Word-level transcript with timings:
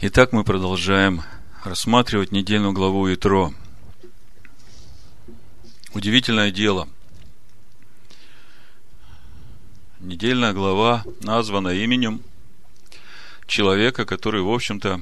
Итак, 0.00 0.32
мы 0.32 0.44
продолжаем 0.44 1.24
рассматривать 1.64 2.30
недельную 2.30 2.72
главу 2.72 3.12
Итро. 3.12 3.52
Удивительное 5.92 6.52
дело. 6.52 6.88
Недельная 9.98 10.52
глава 10.52 11.02
названа 11.20 11.70
именем 11.70 12.22
человека, 13.48 14.04
который, 14.04 14.40
в 14.40 14.48
общем-то, 14.48 15.00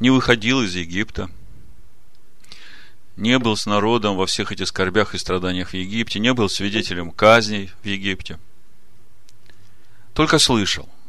не 0.00 0.10
выходил 0.10 0.60
из 0.62 0.74
Египта, 0.74 1.30
не 3.14 3.38
был 3.38 3.56
с 3.56 3.64
народом 3.64 4.16
во 4.16 4.26
всех 4.26 4.50
этих 4.50 4.66
скорбях 4.66 5.14
и 5.14 5.18
страданиях 5.18 5.68
в 5.68 5.74
Египте, 5.74 6.18
не 6.18 6.34
был 6.34 6.48
свидетелем 6.48 7.12
казней 7.12 7.70
в 7.84 7.86
Египте, 7.86 8.40
только 10.14 10.40
слышал– 10.40 10.88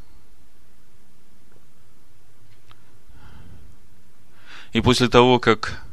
И 4.74 4.80
после 4.80 5.10
того, 5.10 5.40
как 5.40 5.84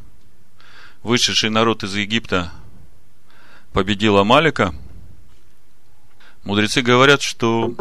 вышедший 1.02 1.50
народ 1.50 1.82
из 1.82 1.94
Египта 1.94 2.52
победил 3.72 4.18
Амалика, 4.18 4.74
мудрецы 6.44 6.82
говорят, 6.82 7.22
что 7.22 7.74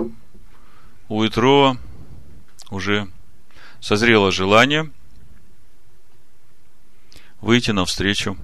у 1.08 1.26
Итро 1.26 1.78
уже 2.72 3.08
созрело 3.80 4.32
желание 4.32 4.92
выйти 7.42 7.72
навстречу 7.72 8.36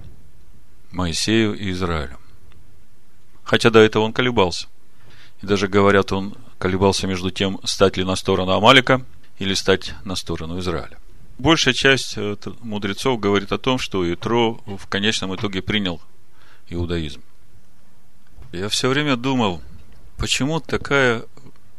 Моисею 0.92 1.58
и 1.58 1.72
Израилю. 1.72 2.18
Хотя 3.42 3.70
до 3.70 3.80
этого 3.80 4.04
он 4.04 4.12
колебался. 4.12 4.68
И 5.42 5.46
даже 5.46 5.66
говорят, 5.66 6.12
он 6.12 6.36
колебался 6.58 7.08
между 7.08 7.32
тем, 7.32 7.58
стать 7.64 7.96
ли 7.96 8.04
на 8.04 8.14
сторону 8.14 8.52
Амалика 8.52 9.04
или 9.38 9.54
стать 9.54 9.94
на 10.04 10.14
сторону 10.14 10.60
Израиля. 10.60 10.98
Большая 11.38 11.74
часть 11.74 12.14
э, 12.16 12.36
мудрецов 12.60 13.18
говорит 13.18 13.50
о 13.50 13.58
том, 13.58 13.78
что 13.78 14.12
Итро 14.12 14.60
в 14.66 14.86
конечном 14.86 15.34
итоге 15.34 15.62
принял 15.62 16.00
иудаизм. 16.68 17.22
Я 18.52 18.68
все 18.68 18.88
время 18.88 19.16
думал, 19.16 19.60
почему 20.16 20.60
такая 20.60 21.24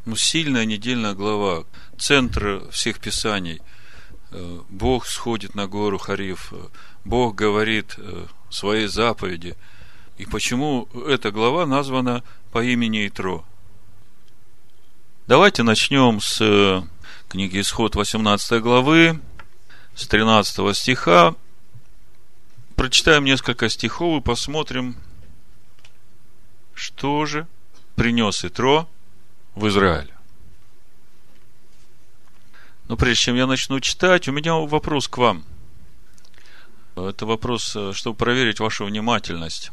ну, 0.03 0.17
сильная 0.17 0.65
недельная 0.65 1.13
глава, 1.13 1.63
центр 1.97 2.69
всех 2.71 2.99
писаний. 2.99 3.61
Э, 4.31 4.59
Бог 4.69 5.05
сходит 5.07 5.55
на 5.55 5.67
гору 5.67 5.99
Хариф, 5.99 6.51
э, 6.51 6.57
Бог 7.05 7.35
говорит 7.35 7.97
свои 8.49 8.87
заповеди. 8.87 9.55
И 10.17 10.25
почему 10.25 10.89
эта 11.07 11.31
глава 11.31 11.65
названа 11.65 12.23
по 12.51 12.61
имени 12.61 13.07
Итро? 13.07 13.45
Давайте 15.27 15.63
начнем 15.63 16.19
с 16.19 16.85
книги 17.29 17.61
Исход 17.61 17.95
18 17.95 18.61
главы, 18.61 19.19
с 19.95 20.07
13 20.07 20.75
стиха. 20.77 21.35
Прочитаем 22.75 23.23
несколько 23.23 23.69
стихов 23.69 24.21
и 24.21 24.23
посмотрим, 24.23 24.97
что 26.73 27.25
же 27.25 27.47
принес 27.95 28.43
Итро 28.43 28.89
в 29.55 29.67
Израиль. 29.67 30.11
Но 32.87 32.97
прежде 32.97 33.23
чем 33.23 33.35
я 33.35 33.47
начну 33.47 33.79
читать, 33.79 34.27
у 34.27 34.31
меня 34.31 34.55
вопрос 34.55 35.07
к 35.07 35.17
вам. 35.17 35.45
Это 36.95 37.25
вопрос, 37.25 37.75
э, 37.75 37.93
чтобы 37.93 38.15
проверить 38.17 38.59
вашу 38.59 38.85
внимательность, 38.85 39.71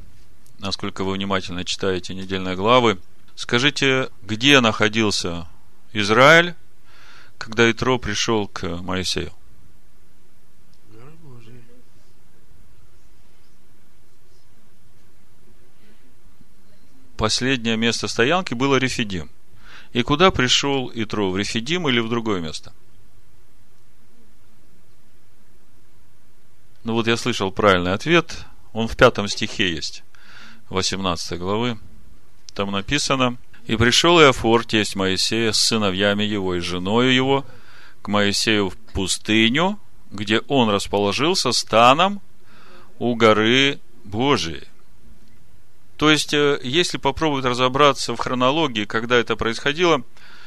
насколько 0.59 1.05
вы 1.05 1.12
внимательно 1.15 1.65
читаете 1.65 2.15
недельные 2.15 2.56
главы. 2.56 2.98
Скажите, 3.34 4.09
где 4.23 4.61
находился 4.61 5.47
Израиль, 5.93 6.55
когда 7.39 7.70
Итро 7.70 7.98
пришел 7.98 8.48
к 8.48 8.67
Моисею? 8.67 9.33
Последнее 17.22 17.77
место 17.77 18.09
стоянки 18.09 18.53
было 18.53 18.78
Рефидим. 18.78 19.31
И 19.93 20.03
куда 20.03 20.33
пришел 20.33 20.91
Итро? 20.93 21.31
В 21.31 21.37
Рефидим 21.37 21.88
или 21.88 22.00
в 22.00 22.09
другое 22.09 22.41
место? 22.41 22.72
Ну 26.83 26.94
вот 26.94 27.06
я 27.06 27.16
слышал 27.16 27.53
правильный 27.53 27.93
ответ. 27.93 28.44
Он 28.72 28.88
в 28.88 28.97
пятом 28.97 29.28
стихе 29.28 29.71
есть. 29.72 30.03
18 30.71 31.38
главы. 31.38 31.78
Там 32.55 32.72
написано. 32.72 33.37
И 33.66 33.77
пришел 33.77 34.21
Иофор, 34.21 34.65
тесть 34.65 34.97
Моисея, 34.97 35.53
с 35.53 35.59
сыновьями 35.59 36.25
его 36.25 36.56
и 36.56 36.59
женою 36.59 37.15
его, 37.15 37.47
к 38.03 38.09
Моисею 38.09 38.71
в 38.71 38.77
пустыню, 38.94 39.78
где 40.10 40.41
он 40.49 40.71
расположился 40.71 41.53
станом 41.53 42.21
у 42.99 43.15
горы 43.15 43.78
Божией. 44.03 44.72
То 45.97 46.10
есть, 46.10 46.34
э, 46.34 46.58
если 46.62 46.98
попробовать 46.98 47.44
разобраться 47.44 48.14
в 48.14 48.19
хронологии, 48.19 48.84
когда 48.84 49.16
это 49.16 49.36
происходило, 49.36 50.03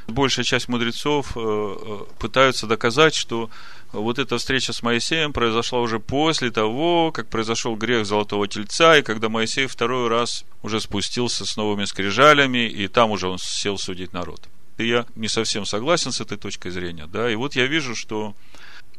большая 0.08 0.46
часть 0.46 0.68
мудрецов 0.68 1.32
э, 1.36 1.40
э, 1.40 2.00
пытаются 2.20 2.68
доказать, 2.68 3.16
что 3.16 3.50
вот 3.92 4.20
эта 4.20 4.38
встреча 4.38 4.74
с 4.74 4.84
Моисеем 4.84 5.34
произошла 5.34 5.80
уже 5.80 6.00
после 6.00 6.52
того, 6.52 7.12
как 7.12 7.30
произошел 7.30 7.76
грех 7.76 8.06
Золотого 8.06 8.48
Тельца, 8.48 8.98
и 8.98 9.02
когда 9.02 9.30
Моисей 9.30 9.68
второй 9.68 10.10
раз 10.10 10.44
уже 10.64 10.82
спустился 10.82 11.46
с 11.46 11.56
новыми 11.56 11.86
скрижалями, 11.86 12.68
и 12.68 12.88
там 12.88 13.12
уже 13.12 13.28
он 13.28 13.38
сел 13.40 13.78
судить 13.78 14.14
народ. 14.14 14.42
И 14.78 14.88
я 14.88 15.06
не 15.16 15.30
совсем 15.30 15.66
согласен 15.66 16.12
с 16.12 16.20
этой 16.20 16.38
точкой 16.38 16.72
зрения, 16.72 17.08
да, 17.08 17.32
и 17.32 17.36
вот 17.36 17.56
я 17.56 17.66
вижу, 17.66 17.96
что 17.96 18.36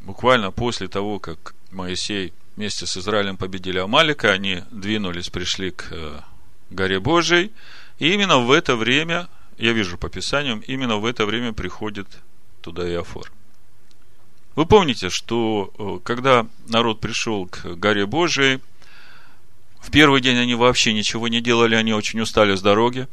буквально 0.01 0.51
после 0.51 0.89
того, 0.89 1.19
как 1.19 1.55
Моисей 1.71 2.33
вместе 2.57 2.87
с 2.87 2.97
Израилем 2.97 3.37
победили 3.37 3.79
Амалика, 3.79 4.33
они 4.33 4.63
двинулись, 4.71 5.29
пришли 5.29 5.73
к 5.73 6.25
горе 6.71 7.01
Божией. 7.01 7.53
И 7.99 8.13
именно 8.13 8.39
в 8.39 8.51
это 8.51 8.77
время, 8.77 9.29
я 9.59 9.73
вижу 9.73 9.99
по 9.99 10.09
Писаниям, 10.09 10.61
именно 10.61 10.97
в 10.97 11.07
это 11.07 11.27
время 11.27 11.53
приходит 11.53 12.07
туда 12.61 12.89
Иофор. 12.89 13.33
Вы 14.55 14.67
помните, 14.67 15.11
что 15.11 15.71
э, 15.79 15.99
когда 16.05 16.47
народ 16.69 17.01
пришел 17.01 17.47
к 17.47 17.65
горе 17.77 18.07
Божией, 18.07 18.61
в 19.81 19.91
первый 19.91 20.21
день 20.21 20.39
они 20.39 20.55
вообще 20.55 20.93
ничего 20.93 21.29
не 21.29 21.41
делали, 21.41 21.75
они 21.75 21.93
очень 21.93 22.21
устали 22.21 22.55
с 22.55 22.63
дороги. 22.63 23.07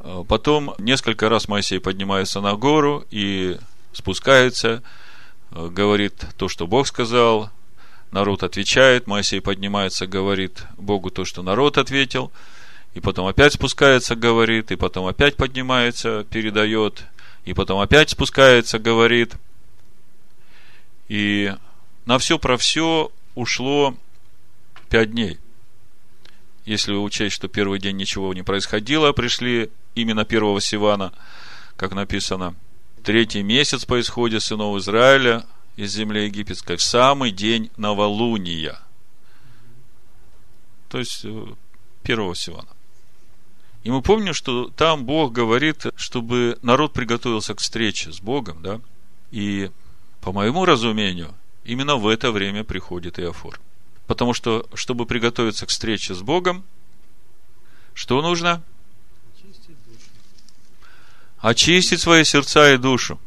Э, 0.00 0.24
потом 0.26 0.74
несколько 0.78 1.28
раз 1.28 1.48
Моисей 1.48 1.80
поднимается 1.80 2.40
на 2.40 2.54
гору 2.54 3.04
и 3.10 3.58
спускается, 3.92 4.82
э, 5.50 5.68
говорит 5.68 6.26
то, 6.36 6.48
что 6.48 6.68
Бог 6.68 6.86
сказал, 6.86 7.50
народ 8.12 8.44
отвечает, 8.44 9.08
Моисей 9.08 9.40
поднимается, 9.40 10.06
говорит 10.06 10.64
Богу 10.76 11.10
то, 11.10 11.24
что 11.24 11.42
народ 11.42 11.78
ответил– 11.78 12.32
и 12.94 13.00
потом 13.00 13.26
опять 13.26 13.52
спускается, 13.52 14.14
говорит, 14.14 14.70
и 14.70 14.76
потом 14.76 15.06
опять 15.06 15.36
поднимается, 15.36 16.24
передает, 16.30 17.04
и 17.44 17.52
потом 17.52 17.80
опять 17.80 18.10
спускается, 18.10 18.78
говорит. 18.78 19.34
И 21.08 21.52
на 22.06 22.18
все 22.18 22.38
про 22.38 22.56
все 22.56 23.10
ушло 23.34 23.96
пять 24.88 25.10
дней. 25.10 25.38
Если 26.64 26.92
учесть, 26.92 27.34
что 27.34 27.48
первый 27.48 27.80
день 27.80 27.96
ничего 27.96 28.32
не 28.32 28.42
происходило, 28.42 29.12
пришли 29.12 29.70
именно 29.96 30.24
первого 30.24 30.60
Сивана, 30.60 31.12
как 31.76 31.92
написано. 31.92 32.54
Третий 33.02 33.42
месяц 33.42 33.84
по 33.84 34.00
исходе 34.00 34.40
сынов 34.40 34.78
Израиля 34.78 35.44
из 35.76 35.92
земли 35.92 36.24
египетской, 36.24 36.76
в 36.76 36.82
самый 36.82 37.32
день 37.32 37.70
новолуния. 37.76 38.78
То 40.88 40.98
есть, 40.98 41.24
э, 41.24 41.46
первого 42.02 42.34
Сивана. 42.34 42.73
И 43.84 43.90
мы 43.90 44.00
помним, 44.00 44.32
что 44.32 44.70
там 44.70 45.04
Бог 45.04 45.32
говорит, 45.32 45.86
чтобы 45.94 46.58
народ 46.62 46.94
приготовился 46.94 47.54
к 47.54 47.60
встрече 47.60 48.12
с 48.12 48.20
Богом, 48.20 48.62
да? 48.62 48.80
И 49.30 49.70
по 50.22 50.32
моему 50.32 50.64
разумению, 50.64 51.34
именно 51.64 51.96
в 51.96 52.08
это 52.08 52.32
время 52.32 52.64
приходит 52.64 53.20
Иофор. 53.20 53.60
Потому 54.06 54.32
что, 54.32 54.66
чтобы 54.72 55.04
приготовиться 55.04 55.66
к 55.66 55.68
встрече 55.68 56.14
с 56.14 56.22
Богом, 56.22 56.64
что 57.92 58.22
нужно? 58.22 58.62
Очистить, 59.36 59.76
Очистить 61.38 62.00
свои 62.00 62.24
сердца 62.24 62.72
и 62.72 62.78
душу. 62.78 63.20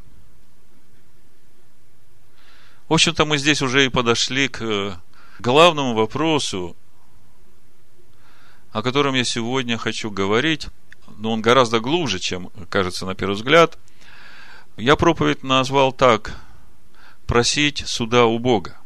В 2.89 2.93
общем-то, 2.93 3.25
мы 3.25 3.37
здесь 3.37 3.61
уже 3.61 3.85
и 3.85 3.89
подошли 3.89 4.47
к 4.47 4.99
главному 5.39 5.93
вопросу 5.93 6.75
о 8.77 8.83
котором 8.83 9.15
я 9.15 9.23
сегодня 9.23 9.75
хочу 9.75 10.11
говорить, 10.11 10.67
но 11.17 11.31
он 11.31 11.41
гораздо 11.41 11.79
глубже, 11.79 12.19
чем 12.19 12.51
кажется 12.69 13.07
на 13.07 13.15
первый 13.15 13.33
взгляд. 13.33 13.75
Я 14.77 14.95
проповедь 14.95 15.41
назвал 15.41 15.91
так 15.91 16.39
«Просить 17.25 17.79
суда 17.87 18.27
у 18.27 18.37
Бога». 18.37 18.77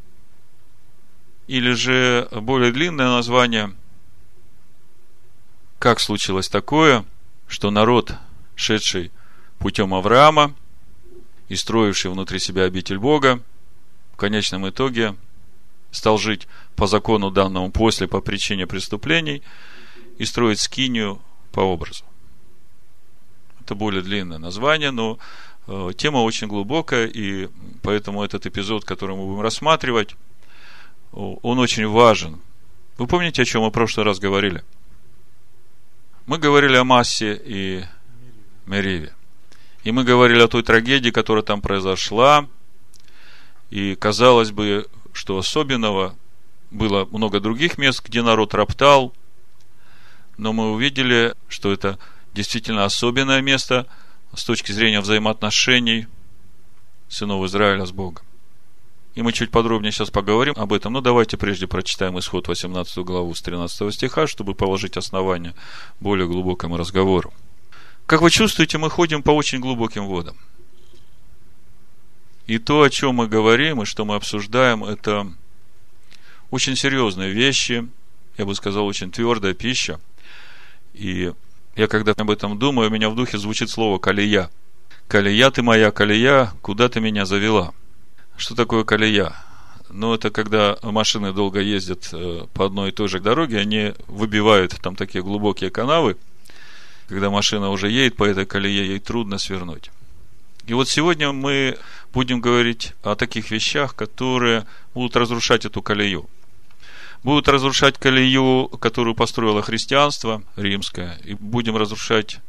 Или 1.48 1.74
же 1.74 2.30
более 2.32 2.72
длинное 2.72 3.10
название 3.10 3.76
«Как 5.78 6.00
случилось 6.00 6.48
такое, 6.48 7.04
что 7.50 7.70
народ, 7.70 8.14
шедший 8.56 9.12
путем 9.60 9.94
Авраама, 9.94 10.56
и 11.50 11.58
строивший 11.58 12.12
внутри 12.12 12.40
себя 12.40 12.64
обитель 12.64 12.98
Бога, 12.98 13.42
в 14.14 14.16
конечном 14.16 14.70
итоге 14.70 15.18
стал 15.92 16.18
жить 16.18 16.48
по 16.78 16.88
закону 16.88 17.30
данному 17.30 17.74
после 17.74 18.08
по 18.08 18.22
причине 18.22 18.68
преступлений 18.68 19.44
и 20.22 20.26
строить 20.26 20.60
скинию 20.60 21.20
по 21.52 21.62
образу. 21.62 22.04
Это 23.60 23.74
более 23.74 24.04
длинное 24.04 24.38
название, 24.38 24.92
но 24.92 25.18
э, 25.66 25.90
тема 25.98 26.18
очень 26.18 26.46
глубокая, 26.48 27.08
и 27.08 27.50
поэтому 27.82 28.24
этот 28.24 28.46
эпизод, 28.46 28.86
который 28.86 29.16
мы 29.16 29.26
будем 29.26 29.42
рассматривать, 29.42 30.16
он 31.12 31.58
очень 31.58 31.88
важен. 31.88 32.40
Вы 33.00 33.08
помните, 33.08 33.42
о 33.42 33.46
чем 33.46 33.64
мы 33.64 33.70
в 33.70 33.72
прошлый 33.72 34.06
раз 34.06 34.20
говорили? 34.20 34.64
Мы 36.28 36.38
говорили 36.38 36.76
о 36.76 36.84
Массе 36.84 37.42
и 37.44 37.84
Мериве. 38.68 39.16
И 39.84 39.92
мы 39.92 40.04
говорили 40.04 40.42
о 40.42 40.48
той 40.48 40.62
трагедии, 40.62 41.10
которая 41.10 41.44
там 41.44 41.62
произошла. 41.62 42.48
И 43.72 43.96
казалось 43.96 44.52
бы, 44.52 44.88
что 45.14 45.40
особенного 45.40 46.16
было 46.70 47.08
много 47.12 47.40
других 47.40 47.80
мест, 47.80 48.06
где 48.06 48.22
народ 48.22 48.54
роптал. 48.54 49.16
Но 50.42 50.54
мы 50.54 50.72
увидели, 50.72 51.36
что 51.50 51.72
это 51.72 52.00
действительно 52.34 52.84
особенное 52.84 53.42
место 53.42 53.86
с 54.36 54.44
точки 54.44 54.72
зрения 54.72 55.00
взаимоотношений 55.00 56.08
сынов 57.10 57.46
Израиля 57.46 57.86
с 57.86 57.92
Богом. 57.92 58.26
И 59.14 59.22
мы 59.22 59.34
чуть 59.34 59.52
подробнее 59.52 59.92
сейчас 59.92 60.10
поговорим 60.10 60.56
об 60.58 60.74
этом. 60.74 60.94
Но 60.94 61.02
давайте 61.02 61.38
прежде 61.38 61.68
прочитаем 61.68 62.18
исход 62.18 62.48
18 62.48 62.98
главу 63.06 63.36
с 63.36 63.42
13 63.44 63.94
стиха, 63.94 64.26
чтобы 64.26 64.56
положить 64.56 64.98
основание 64.98 65.54
более 66.00 66.26
глубокому 66.26 66.76
разговору. 66.76 67.32
Как 68.08 68.22
вы 68.22 68.32
чувствуете, 68.32 68.80
мы 68.80 68.90
ходим 68.90 69.22
по 69.22 69.30
очень 69.30 69.60
глубоким 69.60 70.08
водам. 70.08 70.38
И 72.48 72.58
то, 72.58 72.82
о 72.82 72.90
чем 72.90 73.14
мы 73.14 73.28
говорим 73.28 73.84
и 73.84 73.86
что 73.86 74.06
мы 74.06 74.16
обсуждаем, 74.16 74.84
это 74.84 75.32
очень 76.50 76.76
серьезные 76.76 77.32
вещи, 77.32 77.88
я 78.40 78.46
бы 78.48 78.56
сказал, 78.56 78.88
очень 78.88 79.12
твердая 79.12 79.54
пища. 79.54 80.00
И 80.94 81.32
я 81.76 81.88
когда 81.88 82.14
об 82.18 82.30
этом 82.30 82.60
думаю, 82.60 82.90
у 82.90 82.94
меня 82.94 83.10
в 83.10 83.16
духе 83.16 83.38
звучит 83.38 83.70
слово 83.70 83.98
«колея». 83.98 84.50
«Колея 85.08 85.52
ты 85.52 85.62
моя, 85.62 85.92
колея, 85.92 86.54
куда 86.62 86.88
ты 86.88 87.02
меня 87.02 87.26
завела?» 87.26 87.74
Что 88.38 88.56
такое 88.56 88.84
колея? 88.84 89.36
Ну, 89.90 90.14
это 90.14 90.32
когда 90.32 90.78
машины 90.82 91.34
долго 91.34 91.60
ездят 91.60 92.10
э, 92.14 92.46
по 92.54 92.66
одной 92.66 92.90
и 92.90 92.92
той 92.92 93.08
же 93.08 93.20
дороге, 93.20 93.60
они 93.60 93.94
выбивают 94.08 94.80
там 94.82 94.96
такие 94.96 95.24
глубокие 95.24 95.70
канавы, 95.70 96.18
когда 97.08 97.30
машина 97.30 97.70
уже 97.70 97.90
едет 97.90 98.16
по 98.16 98.24
этой 98.24 98.46
колее, 98.46 98.88
ей 98.88 99.00
трудно 99.00 99.38
свернуть. 99.38 99.92
И 100.66 100.74
вот 100.74 100.88
сегодня 100.88 101.32
мы 101.34 101.78
будем 102.14 102.40
говорить 102.40 102.94
о 103.04 103.16
таких 103.16 103.52
вещах, 103.52 103.96
которые 103.96 104.66
будут 104.94 105.16
разрушать 105.16 105.66
эту 105.66 105.82
колею. 105.82 106.30
Будут 107.24 107.48
разрушать 107.48 107.98
колею, 107.98 108.68
которую 108.68 109.16
построило 109.16 109.62
христианство 109.62 110.44
римское, 110.56 111.20
и 111.24 111.36
будем 111.36 111.78
разрушать 111.78 112.40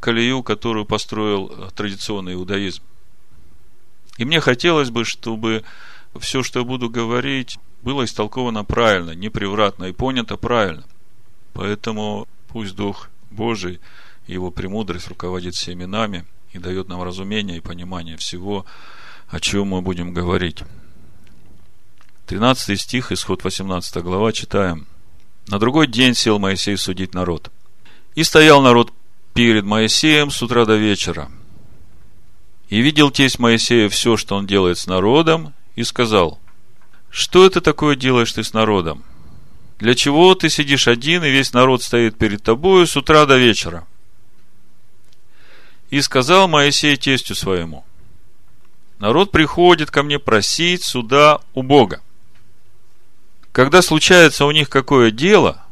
колею, 0.00 0.42
которую 0.42 0.84
построил 0.84 1.46
э, 1.48 1.68
традиционный 1.74 2.34
иудаизм. 2.34 2.82
И 4.18 4.24
мне 4.24 4.40
хотелось 4.40 4.90
бы, 4.90 5.04
чтобы 5.04 5.64
все, 6.18 6.42
что 6.42 6.60
я 6.60 6.64
буду 6.64 6.90
говорить, 6.90 7.58
было 7.82 8.04
истолковано 8.04 8.64
правильно, 8.64 9.12
непревратно 9.12 9.84
и 9.84 9.92
понято 9.92 10.36
правильно. 10.36 10.84
Поэтому 11.52 12.26
пусть 12.48 12.74
Дух 12.74 13.10
Божий 13.30 13.80
и 14.26 14.32
Его 14.32 14.50
премудрость 14.50 15.08
руководит 15.08 15.54
всеми 15.54 15.84
нами 15.84 16.24
и 16.52 16.58
дает 16.58 16.88
нам 16.88 17.02
разумение 17.02 17.58
и 17.58 17.60
понимание 17.60 18.16
всего, 18.16 18.66
о 19.28 19.40
чем 19.40 19.68
мы 19.68 19.82
будем 19.82 20.12
говорить. 20.12 20.62
13 22.26 22.80
стих, 22.80 23.12
исход 23.12 23.44
18 23.44 24.02
глава, 24.02 24.32
читаем. 24.32 24.86
На 25.48 25.58
другой 25.58 25.86
день 25.86 26.14
сел 26.14 26.38
Моисей 26.38 26.76
судить 26.76 27.14
народ. 27.14 27.50
И 28.14 28.24
стоял 28.24 28.60
народ 28.62 28.92
перед 29.34 29.64
Моисеем 29.64 30.30
с 30.30 30.42
утра 30.42 30.64
до 30.64 30.76
вечера– 30.76 31.30
и 32.68 32.80
видел 32.80 33.10
тесть 33.10 33.38
Моисея 33.38 33.88
все, 33.88 34.16
что 34.16 34.36
он 34.36 34.46
делает 34.46 34.78
с 34.78 34.86
народом, 34.86 35.54
и 35.76 35.84
сказал, 35.84 36.40
что 37.10 37.46
это 37.46 37.60
такое 37.60 37.96
делаешь 37.96 38.32
ты 38.32 38.42
с 38.42 38.52
народом? 38.52 39.04
Для 39.78 39.94
чего 39.94 40.34
ты 40.34 40.48
сидишь 40.48 40.88
один, 40.88 41.22
и 41.22 41.30
весь 41.30 41.52
народ 41.52 41.82
стоит 41.82 42.18
перед 42.18 42.42
тобою 42.42 42.86
с 42.86 42.96
утра 42.96 43.26
до 43.26 43.36
вечера? 43.36 43.86
И 45.90 46.00
сказал 46.00 46.48
Моисей 46.48 46.96
тестю 46.96 47.34
своему, 47.36 47.84
народ 48.98 49.30
приходит 49.30 49.90
ко 49.90 50.02
мне 50.02 50.18
просить 50.18 50.82
суда 50.82 51.40
у 51.54 51.62
Бога. 51.62 52.02
Когда 53.56 53.80
случается 53.80 54.44
у 54.44 54.50
них 54.50 54.68
какое 54.68 55.10
дело, 55.10 55.64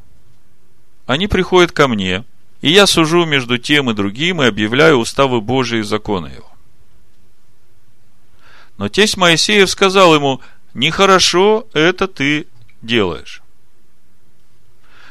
они 1.04 1.28
приходят 1.28 1.70
ко 1.70 1.86
мне, 1.86 2.24
и 2.62 2.70
я 2.70 2.86
сужу 2.86 3.26
между 3.26 3.58
тем 3.58 3.90
и 3.90 3.94
другим 3.94 4.40
и 4.40 4.46
объявляю 4.46 4.96
уставы 4.96 5.42
Божии 5.42 5.80
и 5.80 5.82
законы 5.82 6.28
его. 6.28 6.50
Но 8.78 8.88
тесть 8.88 9.18
Моисеев 9.18 9.68
сказал 9.68 10.14
ему, 10.14 10.40
нехорошо 10.72 11.68
это 11.74 12.08
ты 12.08 12.46
делаешь. 12.80 13.42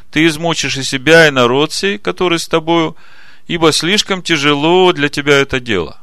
Ты 0.09 0.25
измучишь 0.25 0.77
и 0.77 0.81
себя, 0.81 1.27
и 1.27 1.29
народ 1.29 1.73
сей, 1.73 1.99
который 1.99 2.39
с 2.39 2.47
тобою, 2.47 2.97
ибо 3.45 3.71
слишком 3.71 4.23
тяжело 4.23 4.91
для 4.93 5.09
тебя 5.09 5.37
это 5.37 5.59
дело. 5.59 5.99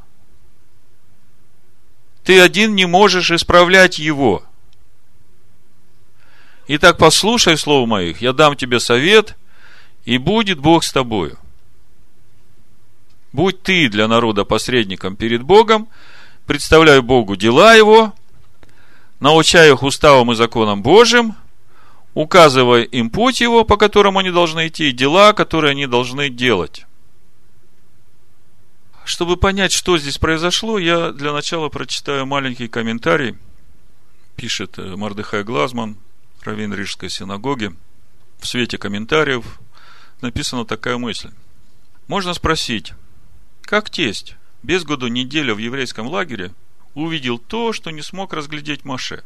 Ты 2.23 2.41
один 2.41 2.77
не 2.77 2.87
можешь 2.87 3.33
исправлять 3.33 3.99
его. 3.99 4.45
Итак, 6.73 6.99
послушай 6.99 7.59
слов 7.59 7.89
моих, 7.89 8.23
я 8.23 8.33
дам 8.33 8.55
тебе 8.55 8.79
совет, 8.79 9.37
и 10.05 10.19
будет 10.19 10.61
Бог 10.61 10.85
с 10.85 10.93
тобою. 10.93 11.37
Будь 13.33 13.61
ты 13.61 13.89
для 13.89 14.07
народа 14.07 14.45
посредником 14.45 15.17
перед 15.17 15.43
Богом, 15.43 15.89
представляю 16.47 17.03
Богу 17.03 17.35
дела 17.35 17.75
Его, 17.75 18.15
научаю 19.19 19.75
их 19.75 19.83
уставам 19.83 20.31
и 20.31 20.37
законам 20.37 20.81
Божьим, 20.81 21.35
указывая 22.15 22.83
им 22.83 23.11
путь 23.11 23.41
Его, 23.41 23.65
по 23.65 23.77
которому 23.77 24.21
они 24.21 24.31
должны 24.31 24.69
идти, 24.69 24.91
и 24.91 24.93
дела, 24.93 25.33
которые 25.33 25.73
они 25.73 25.89
должны 25.89 26.29
делать. 26.29 26.87
Чтобы 29.05 29.37
понять, 29.37 29.73
что 29.73 29.99
здесь 29.99 30.19
произошло, 30.19 30.79
я 30.79 31.11
для 31.11 31.33
начала 31.33 31.69
прочитаю 31.69 32.27
маленький 32.27 32.69
комментарий. 32.69 33.37
Пишет 34.37 34.79
э, 34.79 34.95
Мардыхай 34.95 35.43
Глазман, 35.43 35.97
раввин 36.43 36.75
Рижской 36.75 37.11
синагоги. 37.11 37.75
В 38.39 38.47
свете 38.47 38.79
комментариев 38.79 39.61
написана 40.21 40.65
такая 40.65 40.99
мысль. 40.99 41.31
Можно 42.07 42.35
спросить, 42.35 42.95
как 43.63 43.91
тесть 43.91 44.37
без 44.63 44.85
году 44.85 45.09
неделю 45.09 45.55
в 45.55 45.59
еврейском 45.59 46.07
лагере 46.07 46.53
увидел 46.95 47.39
то, 47.39 47.73
что 47.73 47.91
не 47.91 48.03
смог 48.03 48.33
разглядеть 48.33 48.85
Маше. 48.85 49.23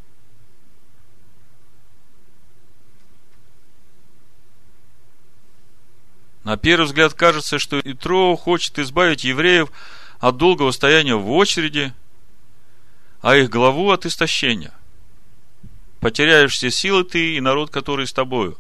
На 6.44 6.59
первый 6.59 6.85
взгляд 6.85 7.14
кажется, 7.14 7.59
что 7.59 7.80
Итро 7.80 8.37
хочет 8.37 8.78
избавить 8.78 9.25
евреев 9.25 9.73
от 10.18 10.37
долгого 10.37 10.73
стояния 10.73 11.14
в 11.14 11.30
очереди, 11.30 11.94
а 13.23 13.37
их 13.37 13.49
главу 13.49 13.90
от 13.90 14.04
истощения. 14.04 14.75
Потеряешь 16.04 16.52
все 16.52 16.70
силы 16.70 17.02
ты 17.02 17.37
и 17.37 17.40
народ, 17.40 17.70
который 17.70 18.06
с 18.06 18.12
тобою. 18.12 18.58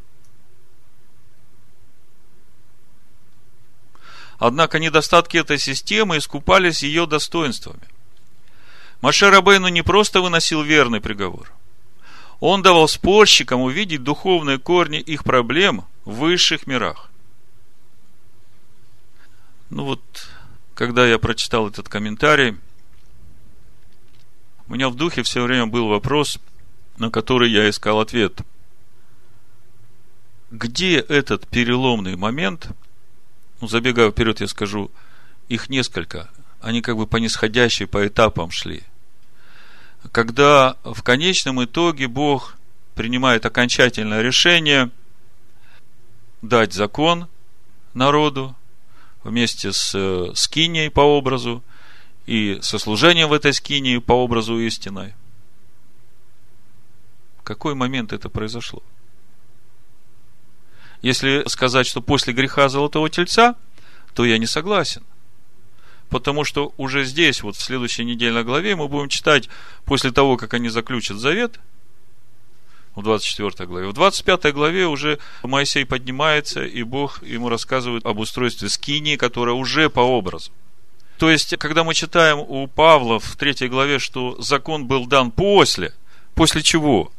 Однако 4.38 4.78
недостатки 4.78 5.36
этой 5.36 5.58
системы 5.58 6.16
искупались 6.16 6.82
ее 6.82 7.04
достоинствами. 7.04 7.82
Маше 9.02 9.28
Рабейну 9.28 9.68
не 9.68 9.82
просто 9.82 10.22
выносил 10.22 10.62
верный 10.62 11.02
приговор. 11.02 11.52
Он 12.40 12.62
давал 12.62 12.88
спорщикам 12.88 13.60
увидеть 13.60 14.02
духовные 14.02 14.58
корни 14.58 14.98
их 14.98 15.22
проблем 15.22 15.84
в 16.06 16.14
высших 16.20 16.66
мирах. 16.66 17.10
Ну 19.68 19.84
вот, 19.84 20.00
когда 20.74 21.06
я 21.06 21.18
прочитал 21.18 21.68
этот 21.68 21.90
комментарий, 21.90 22.56
у 24.66 24.72
меня 24.72 24.88
в 24.88 24.94
духе 24.94 25.22
все 25.22 25.42
время 25.42 25.66
был 25.66 25.88
вопрос, 25.88 26.38
на 26.98 27.10
который 27.10 27.50
я 27.50 27.68
искал 27.68 28.00
ответ. 28.00 28.40
Где 30.50 30.98
этот 30.98 31.46
переломный 31.48 32.16
момент– 32.16 32.68
ну, 33.64 33.68
забегая 33.68 34.10
вперед, 34.10 34.42
я 34.42 34.46
скажу, 34.46 34.90
их 35.48 35.70
несколько. 35.70 36.28
Они 36.60 36.82
как 36.82 36.98
бы 36.98 37.06
по 37.06 37.16
нисходящей, 37.16 37.86
по 37.86 38.06
этапам 38.06 38.50
шли. 38.50 38.82
Когда 40.12 40.76
в 40.84 41.02
конечном 41.02 41.64
итоге 41.64 42.06
Бог 42.06 42.56
принимает 42.94 43.46
окончательное 43.46 44.20
решение 44.20 44.90
дать 46.42 46.74
закон 46.74 47.26
народу 47.94 48.54
вместе 49.22 49.72
с 49.72 49.94
э, 49.94 50.32
скиней 50.34 50.90
по 50.90 51.00
образу 51.00 51.62
и 52.26 52.58
со 52.60 52.78
служением 52.78 53.30
в 53.30 53.32
этой 53.32 53.54
скинии 53.54 53.96
по 53.96 54.12
образу 54.12 54.58
истиной. 54.58 55.14
Какой 57.44 57.74
момент 57.74 58.12
это 58.12 58.28
произошло? 58.28 58.82
Если 61.02 61.44
сказать, 61.46 61.86
что 61.86 62.00
после 62.00 62.32
греха 62.32 62.68
золотого 62.70 63.10
тельца, 63.10 63.56
то 64.14 64.24
я 64.24 64.38
не 64.38 64.46
согласен. 64.46 65.02
Потому 66.08 66.44
что 66.44 66.72
уже 66.78 67.04
здесь, 67.04 67.42
вот 67.42 67.56
в 67.56 67.62
следующей 67.62 68.04
недельной 68.04 68.44
главе, 68.44 68.76
мы 68.76 68.88
будем 68.88 69.08
читать, 69.08 69.48
после 69.84 70.10
того, 70.10 70.36
как 70.36 70.54
они 70.54 70.70
заключат 70.70 71.18
завет, 71.18 71.60
в 72.94 73.02
24 73.02 73.66
главе. 73.66 73.88
В 73.88 73.92
25 73.92 74.54
главе 74.54 74.86
уже 74.86 75.18
Моисей 75.42 75.84
поднимается, 75.84 76.64
и 76.64 76.82
Бог 76.82 77.22
ему 77.22 77.48
рассказывает 77.48 78.06
об 78.06 78.20
устройстве 78.20 78.68
скинии, 78.68 79.16
которая 79.16 79.54
уже 79.54 79.90
по 79.90 80.00
образу. 80.00 80.52
То 81.18 81.30
есть, 81.30 81.56
когда 81.58 81.84
мы 81.84 81.94
читаем 81.94 82.38
у 82.38 82.66
Павла 82.66 83.18
в 83.18 83.36
третьей 83.36 83.68
главе, 83.68 83.98
что 83.98 84.40
закон 84.40 84.86
был 84.86 85.06
дан 85.06 85.30
после, 85.30 85.92
после 86.34 86.62
чего? 86.62 87.12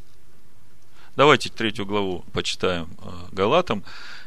Давайте 1.15 1.50
третью 1.50 1.86
главу 1.86 2.25
почитаем 2.34 2.89
э, 3.01 3.10
Галатам. 3.31 3.84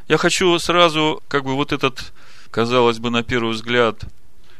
Я 0.07 0.17
хочу 0.17 0.57
сразу, 0.57 1.21
как 1.27 1.43
бы 1.43 1.55
вот 1.55 1.71
этот, 1.71 2.13
казалось 2.49 2.97
бы, 2.97 3.11
на 3.11 3.21
первый 3.21 3.53
взгляд, 3.53 4.05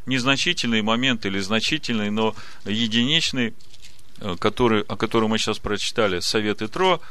незначительный 0.05 0.83
момент 0.83 1.25
или 1.25 1.39
значительный, 1.39 2.12
но 2.12 2.36
единичный, 2.65 3.55
э, 4.19 4.36
который, 4.39 4.81
о 4.83 4.95
котором 4.95 5.31
мы 5.31 5.39
сейчас 5.39 5.57
прочитали, 5.57 6.19
Совет 6.19 6.62
Итро, 6.62 7.01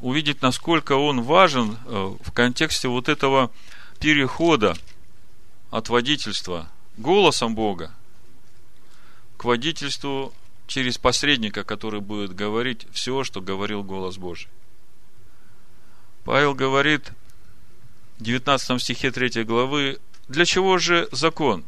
увидеть, 0.00 0.40
насколько 0.40 0.92
он 0.92 1.20
важен 1.20 1.76
э, 1.84 2.16
в 2.24 2.32
контексте 2.32 2.88
вот 2.88 3.10
этого 3.10 3.50
перехода 4.00 4.74
от 5.70 5.90
водительства 5.90 6.70
голосом 6.96 7.54
Бога 7.54 7.92
к 9.36 9.44
водительству 9.44 10.32
через 10.72 10.96
посредника, 10.96 11.64
который 11.64 12.00
будет 12.00 12.34
говорить 12.34 12.86
все, 12.92 13.24
что 13.24 13.42
говорил 13.42 13.82
голос 13.82 14.16
Божий. 14.16 14.48
Павел 16.24 16.54
говорит 16.54 17.12
в 18.18 18.22
19 18.22 18.80
стихе 18.80 19.10
3 19.10 19.44
главы, 19.44 19.98
для 20.28 20.46
чего 20.46 20.78
же 20.78 21.10
закон? 21.12 21.64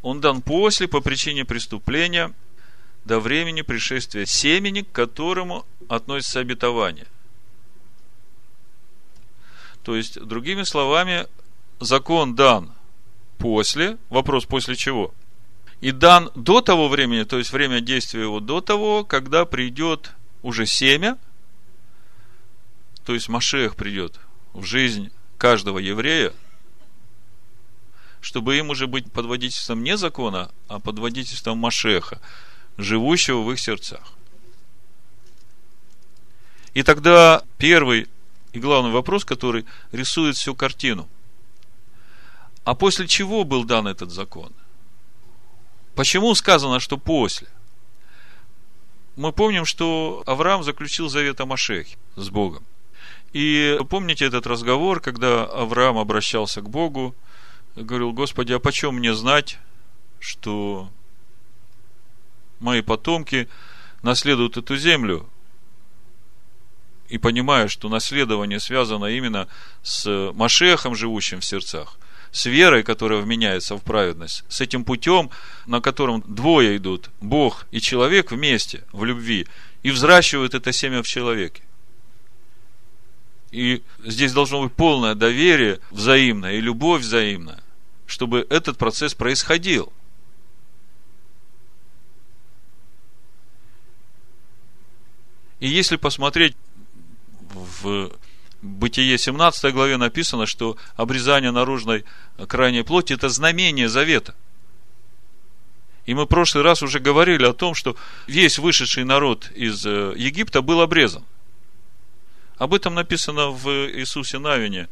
Он 0.00 0.22
дан 0.22 0.40
после, 0.40 0.88
по 0.88 1.02
причине 1.02 1.44
преступления, 1.44 2.32
до 3.04 3.20
времени 3.20 3.60
пришествия 3.60 4.24
семени, 4.24 4.80
к 4.80 4.90
которому 4.90 5.66
относится 5.88 6.40
обетование. 6.40 7.06
То 9.82 9.94
есть, 9.94 10.18
другими 10.18 10.62
словами, 10.62 11.26
закон 11.80 12.34
дан 12.34 12.72
после, 13.36 13.98
вопрос 14.08 14.46
после 14.46 14.74
чего? 14.74 15.12
И 15.82 15.90
дан 15.90 16.30
до 16.34 16.62
того 16.62 16.88
времени, 16.88 17.24
то 17.24 17.36
есть 17.36 17.52
время 17.52 17.80
действия 17.80 18.22
его 18.22 18.40
до 18.40 18.62
того, 18.62 19.04
когда 19.04 19.44
придет 19.44 20.12
уже 20.40 20.64
семя, 20.64 21.18
то 23.04 23.12
есть 23.12 23.28
Машех 23.28 23.76
придет 23.76 24.18
в 24.54 24.64
жизнь 24.64 25.10
каждого 25.36 25.78
еврея, 25.78 26.32
чтобы 28.20 28.56
им 28.56 28.70
уже 28.70 28.86
быть 28.86 29.12
под 29.12 29.26
водительством 29.26 29.82
не 29.82 29.98
закона, 29.98 30.50
а 30.68 30.78
под 30.78 30.98
водительством 31.00 31.58
Машеха, 31.58 32.20
живущего 32.78 33.42
в 33.42 33.52
их 33.52 33.58
сердцах. 33.58 34.12
И 36.72 36.82
тогда 36.82 37.42
первый 37.58 38.06
и 38.52 38.60
главный 38.60 38.92
вопрос, 38.92 39.24
который 39.24 39.66
рисует 39.90 40.36
всю 40.36 40.54
картину– 40.54 41.10
а 42.64 42.74
после 42.74 43.08
чего 43.08 43.44
был 43.44 43.64
дан 43.64 43.88
этот 43.88 44.10
закон? 44.10 44.52
Почему 45.94 46.34
сказано, 46.34 46.80
что 46.80 46.96
после? 46.96 47.48
Мы 49.16 49.32
помним, 49.32 49.66
что 49.66 50.22
Авраам 50.26 50.62
заключил 50.62 51.08
завет 51.08 51.40
о 51.40 51.46
Машехе 51.46 51.96
с 52.16 52.30
Богом. 52.30 52.64
И 53.34 53.78
помните 53.90 54.24
этот 54.24 54.46
разговор, 54.46 55.00
когда 55.00 55.44
Авраам 55.44 55.98
обращался 55.98 56.62
к 56.62 56.68
Богу, 56.68 57.14
говорил, 57.76 58.12
Господи, 58.12 58.52
а 58.52 58.58
почем 58.58 58.94
мне 58.96 59.14
знать, 59.14 59.58
что 60.18 60.90
мои 62.60 62.80
потомки 62.80 63.48
наследуют 64.02 64.56
эту 64.56 64.76
землю? 64.76 65.28
И 67.08 67.18
понимая, 67.18 67.68
что 67.68 67.90
наследование 67.90 68.60
связано 68.60 69.06
именно 69.06 69.46
с 69.82 70.32
Машехом, 70.32 70.94
живущим 70.94 71.40
в 71.40 71.44
сердцах– 71.44 71.98
с 72.32 72.46
верой, 72.46 72.82
которая 72.82 73.20
вменяется 73.20 73.76
в 73.76 73.82
праведность, 73.82 74.44
с 74.48 74.60
этим 74.62 74.84
путем, 74.84 75.30
на 75.66 75.80
котором 75.80 76.24
двое 76.26 76.78
идут, 76.78 77.10
Бог 77.20 77.66
и 77.70 77.80
человек 77.80 78.32
вместе, 78.32 78.84
в 78.92 79.04
любви, 79.04 79.46
и 79.82 79.90
взращивают 79.90 80.54
это 80.54 80.72
семя 80.72 81.02
в 81.02 81.06
человеке. 81.06 81.62
И 83.50 83.82
здесь 84.02 84.32
должно 84.32 84.62
быть 84.62 84.72
полное 84.72 85.14
доверие 85.14 85.78
взаимное 85.90 86.54
и 86.54 86.60
любовь 86.60 87.02
взаимная, 87.02 87.62
чтобы 88.06 88.46
этот 88.48 88.78
процесс 88.78 89.12
происходил. 89.14 89.92
И 95.60 95.68
если 95.68 95.96
посмотреть 95.96 96.56
в 97.52 98.10
Бытие 98.62 99.18
17 99.18 99.74
главе 99.74 99.96
написано, 99.96 100.46
что 100.46 100.76
обрезание 100.94 101.50
наружной 101.50 102.04
крайней 102.46 102.84
плоти– 102.84 103.12
это 103.14 103.28
знамение 103.28 103.88
завета. 103.88 104.36
И 106.06 106.14
мы 106.14 106.24
в 106.24 106.28
прошлый 106.28 106.62
раз 106.62 106.80
уже 106.80 107.00
говорили 107.00 107.44
о 107.44 107.54
том, 107.54 107.74
что 107.74 107.96
весь 108.28 108.58
вышедший 108.58 109.02
народ 109.04 109.50
из 109.50 109.84
э, 109.84 110.14
Египта 110.16 110.62
был 110.62 110.80
обрезан. 110.80 111.24
Об 112.56 112.72
этом 112.72 112.94
написано 112.94 113.48
в 113.48 113.68
Иисусе 113.68 114.38
Навине, 114.38 114.88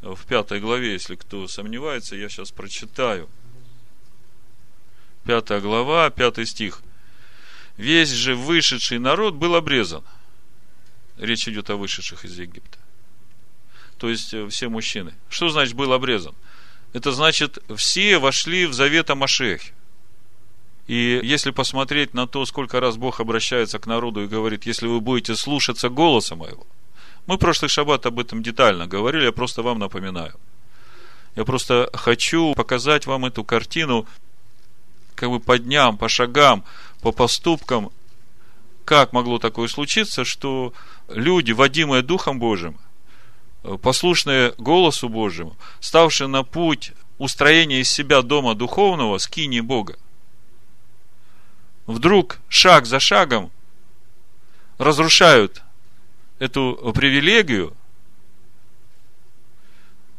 в 0.00 0.18
пятой 0.26 0.58
главе, 0.58 0.94
если 0.94 1.14
кто 1.14 1.46
сомневается, 1.46 2.16
я 2.16 2.28
сейчас 2.28 2.50
прочитаю. 2.50 3.28
Пятая 5.24 5.60
глава, 5.60 6.10
пятый 6.10 6.44
стих. 6.46 6.82
Весь 7.76 8.10
же 8.10 8.34
вышедший 8.34 8.98
народ 8.98 9.34
был 9.34 9.54
обрезан. 9.54 10.02
Речь 11.18 11.46
идет 11.46 11.70
о 11.70 11.76
вышедших 11.76 12.24
из 12.24 12.36
Египта 12.36 12.78
то 13.98 14.08
есть 14.08 14.34
э, 14.34 14.48
все 14.48 14.68
мужчины. 14.68 15.14
Что 15.28 15.48
значит 15.48 15.74
был 15.74 15.92
обрезан? 15.92 16.34
Это 16.92 17.12
значит, 17.12 17.58
все 17.76 18.18
вошли 18.18 18.66
в 18.66 18.74
завет 18.74 19.10
о 19.10 19.14
Машехе. 19.14 19.72
И 20.86 21.20
если 21.22 21.50
посмотреть 21.50 22.12
на 22.12 22.26
то, 22.26 22.44
сколько 22.44 22.80
раз 22.80 22.96
Бог 22.96 23.20
обращается 23.20 23.78
к 23.78 23.86
народу 23.86 24.24
и 24.24 24.26
говорит, 24.28 24.66
если 24.66 24.86
вы 24.86 25.00
будете 25.00 25.36
слушаться 25.36 25.88
голоса 25.88 26.34
моего, 26.34 26.66
мы 27.26 27.38
прошлый 27.38 27.68
шаббат 27.68 28.04
об 28.06 28.18
этом 28.18 28.42
детально 28.42 28.86
говорили, 28.86 29.26
я 29.26 29.32
просто 29.32 29.62
вам 29.62 29.78
напоминаю. 29.78 30.34
Я 31.36 31.44
просто 31.44 31.88
хочу 31.94 32.52
показать 32.54 33.06
вам 33.06 33.24
эту 33.24 33.44
картину 33.44 34.06
как 35.14 35.30
бы 35.30 35.40
по 35.40 35.56
дням, 35.58 35.96
по 35.96 36.08
шагам, 36.08 36.64
по 37.00 37.12
поступкам, 37.12 37.90
как 38.84 39.12
могло 39.12 39.38
такое 39.38 39.68
случиться, 39.68 40.24
что 40.24 40.74
люди, 41.08 41.52
водимые 41.52 42.02
Духом 42.02 42.38
Божьим, 42.38 42.78
послушные 43.80 44.54
голосу 44.58 45.08
Божьему, 45.08 45.56
ставшие 45.80 46.28
на 46.28 46.42
путь 46.42 46.92
устроения 47.18 47.80
из 47.80 47.90
себя 47.90 48.22
дома 48.22 48.54
духовного, 48.54 49.18
скини 49.18 49.60
Бога, 49.60 49.96
вдруг 51.86 52.38
шаг 52.48 52.86
за 52.86 52.98
шагом 52.98 53.50
разрушают 54.78 55.62
эту 56.38 56.92
привилегию, 56.94 57.76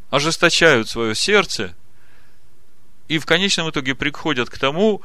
ожесточают 0.10 0.88
свое 0.88 1.16
сердце 1.16 1.76
и 3.10 3.18
в 3.18 3.26
конечном 3.26 3.70
итоге 3.70 3.96
приходят 3.96 4.50
к 4.50 4.58
тому, 4.58 5.02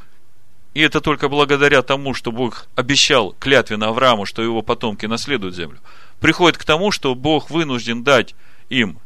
и 0.74 0.80
это 0.80 1.00
только 1.00 1.28
благодаря 1.28 1.82
тому, 1.82 2.14
что 2.14 2.30
Бог 2.30 2.68
обещал 2.76 3.34
клятвенно 3.40 3.88
Аврааму, 3.88 4.26
что 4.26 4.42
его 4.42 4.62
потомки 4.62 5.06
наследуют 5.06 5.56
землю– 5.56 5.80
приходит 6.20 6.58
к 6.58 6.64
тому, 6.64 6.90
что 6.90 7.14
Бог 7.14 7.50
вынужден 7.50 8.02
дать 8.04 8.34
им 8.68 8.98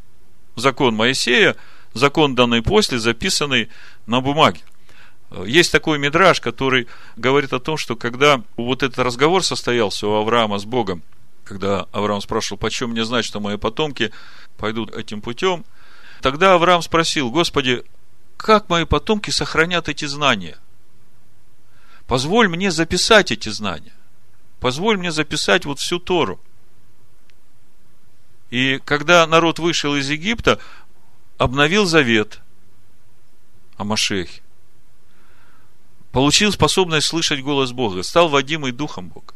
закон 0.57 0.95
Моисея, 0.95 1.57
закон 1.95 2.35
данный 2.35 2.63
после, 2.63 2.99
записанный 2.99 3.69
на 4.07 4.21
бумаге. 4.21 4.61
Есть 5.47 5.73
такой 5.73 5.99
мидраж, 5.99 6.41
который 6.41 6.89
говорит 7.17 7.53
о 7.53 7.61
том, 7.61 7.77
что 7.77 7.97
когда 7.97 8.43
вот 8.57 8.83
этот 8.83 8.99
разговор 8.99 9.43
состоялся 9.43 10.07
у 10.07 10.15
Авраама 10.15 10.59
с 10.59 10.65
Богом, 10.65 11.03
когда 11.45 11.87
Авраам 11.93 12.21
спрашивал, 12.21 12.59
почем 12.59 12.91
мне 12.91 13.05
знать, 13.05 13.25
что 13.25 13.41
мои 13.41 13.57
потомки 13.57 14.13
пойдут 14.59 14.95
этим 14.95 15.23
путем, 15.23 15.65
тогда 16.21 16.55
Авраам 16.55 16.83
спросил, 16.83 17.31
Господи, 17.31 17.83
как 18.37 18.69
мои 18.69 18.85
потомки 18.85 19.31
сохранят 19.31 19.89
эти 19.89 20.05
знания? 20.05 20.59
Позволь 22.07 22.49
мне 22.49 22.71
записать 22.71 23.33
эти 23.33 23.49
знания. 23.49 23.93
Позволь 24.61 24.99
мне 24.99 25.13
записать 25.13 25.65
вот 25.65 25.79
всю 25.79 25.99
Тору– 25.99 26.41
и 28.53 28.79
когда 28.85 29.27
народ 29.27 29.59
вышел 29.59 29.97
из 29.97 30.11
Египта, 30.11 30.59
обновил 31.39 31.87
завет 31.87 32.41
о 33.79 33.85
Машехе. 33.85 34.43
получил 36.13 36.53
способность 36.53 37.07
слышать 37.07 37.41
голос 37.41 37.73
Бога, 37.73 38.03
стал 38.03 38.29
водимый 38.29 38.73
Духом 38.73 39.09
Бога. 39.09 39.33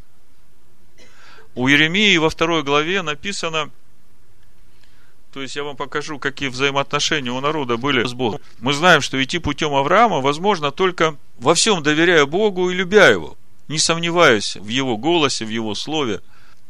У 1.55 1.67
Еремии 1.67 2.15
во 2.17 2.29
второй 2.29 2.61
главе 2.61 3.01
написано, 3.01 3.71
то 5.33 5.41
есть 5.41 5.55
я 5.55 5.63
вам 5.63 5.75
покажу, 5.75 6.19
какие 6.19 6.49
взаимоотношения 6.49 7.31
у 7.31 7.41
народа 7.41 7.77
были 7.77 8.03
с 8.03 8.13
Богом. 8.13 8.39
Мы 8.59 8.71
знаем, 8.73 9.01
что 9.01 9.21
идти 9.23 9.39
путем 9.39 9.73
Авраама 9.73 10.21
возможно 10.21 10.71
только 10.71 11.17
во 11.39 11.55
всем 11.55 11.81
доверяя 11.81 12.27
Богу 12.27 12.69
и 12.69 12.75
любя 12.75 13.07
Его, 13.07 13.35
не 13.67 13.79
сомневаясь 13.79 14.57
в 14.57 14.67
Его 14.67 14.95
голосе, 14.95 15.43
в 15.43 15.49
Его 15.49 15.73
слове, 15.73 16.21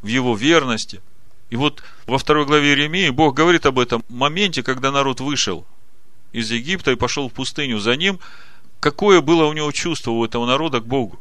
в 0.01 0.08
Его 0.08 0.34
верности. 0.34 1.01
И 1.50 1.56
вот 1.56 1.82
во 2.06 2.18
второй 2.18 2.46
главе 2.46 2.70
Иеремии 2.70 3.10
Бог 3.10 3.36
говорит 3.36 3.66
об 3.66 3.80
этом 3.80 4.04
моменте, 4.10 4.63
когда 4.63 4.92
народ 4.92 5.22
вышел 5.22 5.66
из 6.34 6.51
Египта 6.51 6.92
и 6.92 6.96
пошел 6.96 7.30
в 7.30 7.34
пустыню 7.34 7.80
за 7.80 7.96
ним, 7.96 8.20
какое 8.80 9.22
было 9.22 9.46
у 9.46 9.54
него 9.54 9.72
чувство 9.72 10.12
у 10.12 10.25
этого 10.25 10.46
народа 10.46 10.82
к 10.82 10.86
Богу. 10.86 11.20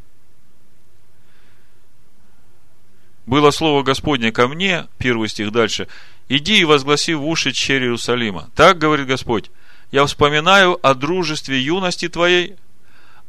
Было 3.24 3.50
слово 3.50 3.82
Господне 3.82 4.30
ко 4.30 4.46
мне, 4.46 4.86
первый 4.98 5.28
стих 5.28 5.50
дальше, 5.50 5.88
иди 6.28 6.60
и 6.60 6.64
возгласи 6.64 7.14
в 7.14 7.26
уши 7.26 7.52
черь 7.52 7.82
Иерусалима. 7.82 8.50
Так 8.54 8.78
говорит 8.78 9.06
Господь, 9.06 9.50
я 9.90 10.06
вспоминаю 10.06 10.78
о 10.86 10.94
дружестве 10.94 11.60
юности 11.60 12.08
твоей, 12.08 12.56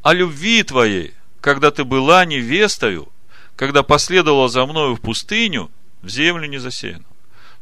о 0.03 0.13
любви 0.13 0.63
твоей, 0.63 1.13
когда 1.41 1.71
ты 1.71 1.83
была 1.83 2.25
невестою, 2.25 3.09
когда 3.55 3.81
последовала 3.81 4.49
за 4.49 4.65
мною 4.65 4.95
в 4.95 5.01
пустыню, 5.01 5.71
в 6.01 6.09
землю 6.09 6.47
не 6.47 6.57
засеянную. 6.57 7.05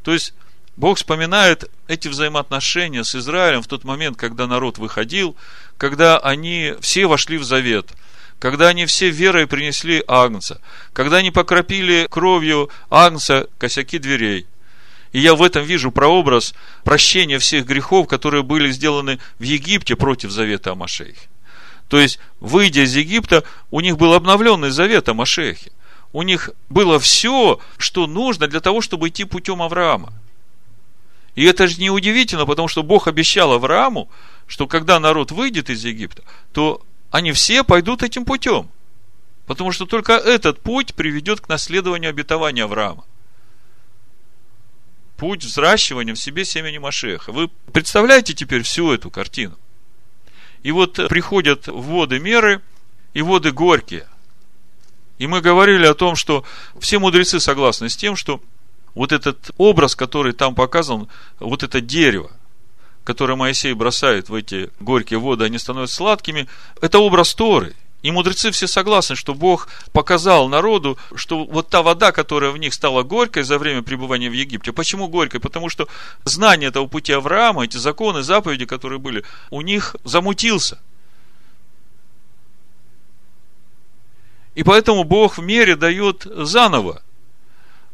То 0.03 0.13
есть, 0.13 0.33
Бог 0.77 0.97
вспоминает 0.97 1.69
эти 1.87 2.07
взаимоотношения 2.07 3.03
с 3.03 3.15
Израилем 3.15 3.61
в 3.61 3.67
тот 3.67 3.83
момент, 3.83 4.17
когда 4.17 4.45
народ 4.45 4.77
выходил, 4.77 5.35
когда 5.77 6.17
они 6.17 6.73
все 6.81 7.07
вошли 7.07 7.37
в 7.37 7.43
завет, 7.43 7.91
когда 8.39 8.67
они 8.67 8.85
все 8.85 9.09
верой 9.09 9.47
принесли 9.47 10.03
Агнца, 10.07 10.59
когда 10.91 11.17
они 11.17 11.31
покропили 11.31 12.07
кровью 12.09 12.69
Агнца 12.89 13.47
косяки 13.57 13.99
дверей. 13.99 14.47
И 15.13 15.19
я 15.19 15.33
в 15.33 15.41
этом 15.41 15.63
вижу 15.63 15.91
прообраз 15.91 16.53
прощения 16.83 17.39
всех 17.39 17.65
грехов, 17.65 18.09
которые 18.09 18.43
были 18.43 18.69
сделаны 18.71 19.19
в 19.39 19.43
Египте 19.43 19.95
против 19.95 20.31
завета 20.31 20.73
о 20.73 20.75
Машехе. 20.75 21.29
То 21.87 21.99
есть, 21.99 22.19
выйдя 22.41 22.83
из 22.83 22.95
Египта, 22.95 23.45
у 23.71 23.79
них 23.79 23.97
был 23.97 24.13
обновленный 24.13 24.71
завет 24.71 25.07
о 25.07 25.13
Машехе. 25.13 25.71
У 26.15 26.21
них 26.21 26.51
было 26.69 26.97
все, 26.97 27.59
что 27.75 28.07
нужно 28.07 28.47
для 28.47 28.61
того, 28.61 28.79
чтобы 28.79 29.09
идти 29.09 29.25
путем 29.25 29.61
Авраама. 29.61 30.13
И 31.35 31.43
это 31.43 31.67
же 31.67 31.77
не 31.81 31.89
удивительно, 31.89 32.45
потому 32.45 32.69
что 32.69 32.83
Бог 32.83 33.09
обещал 33.09 33.51
Аврааму, 33.51 34.07
что 34.47 34.65
когда 34.65 34.97
народ 35.01 35.31
выйдет 35.31 35.69
из 35.69 35.83
Египта, 35.83 36.23
то 36.53 36.81
они 37.11 37.33
все 37.33 37.65
пойдут 37.65 38.01
этим 38.01 38.23
путем. 38.23 38.69
Потому 39.45 39.73
что 39.73 39.85
только 39.85 40.13
этот 40.13 40.61
путь 40.61 40.95
приведет 40.95 41.41
к 41.41 41.49
наследованию 41.49 42.11
обетования 42.11 42.63
Авраама. 42.63 43.03
Путь 45.17 45.43
взращивания 45.43 46.15
в 46.15 46.19
себе 46.19 46.45
семени 46.45 46.77
Машеха. 46.77 47.33
Вы 47.33 47.49
представляете 47.73 48.33
теперь 48.33 48.61
всю 48.61 48.93
эту 48.93 49.11
картину? 49.11 49.57
И 50.63 50.71
вот 50.71 50.93
приходят 51.09 51.67
воды 51.67 52.19
меры 52.19 52.61
и 53.13 53.21
воды 53.21 53.51
горькие. 53.51 54.07
И 55.17 55.27
мы 55.27 55.41
говорили 55.41 55.85
о 55.85 55.93
том, 55.93 56.15
что 56.15 56.43
все 56.79 56.99
мудрецы 56.99 57.39
согласны 57.39 57.89
с 57.89 57.95
тем, 57.95 58.15
что 58.15 58.41
вот 58.93 59.11
этот 59.11 59.51
образ, 59.57 59.95
который 59.95 60.33
там 60.33 60.55
показан, 60.55 61.07
вот 61.39 61.63
это 61.63 61.81
дерево, 61.81 62.31
которое 63.03 63.35
Моисей 63.35 63.73
бросает 63.73 64.29
в 64.29 64.33
эти 64.33 64.69
горькие 64.79 65.19
воды, 65.19 65.45
они 65.45 65.57
становятся 65.57 65.97
сладкими, 65.97 66.47
это 66.81 66.99
образ 66.99 67.33
Торы. 67.35 67.75
И 68.01 68.11
мудрецы 68.11 68.51
все 68.51 68.67
согласны, 68.67 69.15
что 69.15 69.33
Бог 69.33 69.67
показал 69.91 70.47
народу, 70.47 70.97
что 71.15 71.43
вот 71.43 71.69
та 71.69 71.81
вода, 71.81 72.11
которая 72.11 72.51
в 72.51 72.57
них 72.57 72.73
стала 72.73 73.01
горькой 73.01 73.41
за 73.41 73.57
время 73.57 73.81
пребывания 73.81 74.29
в 74.29 74.33
Египте. 74.33 74.71
Почему 74.71 75.07
горькой? 75.07 75.39
Потому 75.39 75.69
что 75.69 75.87
знание 76.23 76.69
этого 76.69 76.85
пути 76.85 77.13
Авраама, 77.13 77.65
эти 77.65 77.77
законы, 77.77 78.21
заповеди, 78.21 78.65
которые 78.65 78.99
были, 78.99 79.23
у 79.49 79.61
них 79.61 79.95
замутился. 80.03 80.79
И 84.55 84.63
поэтому 84.63 85.03
Бог 85.03 85.37
в 85.37 85.41
мере 85.43 85.75
дает 85.75 86.23
заново 86.23 87.01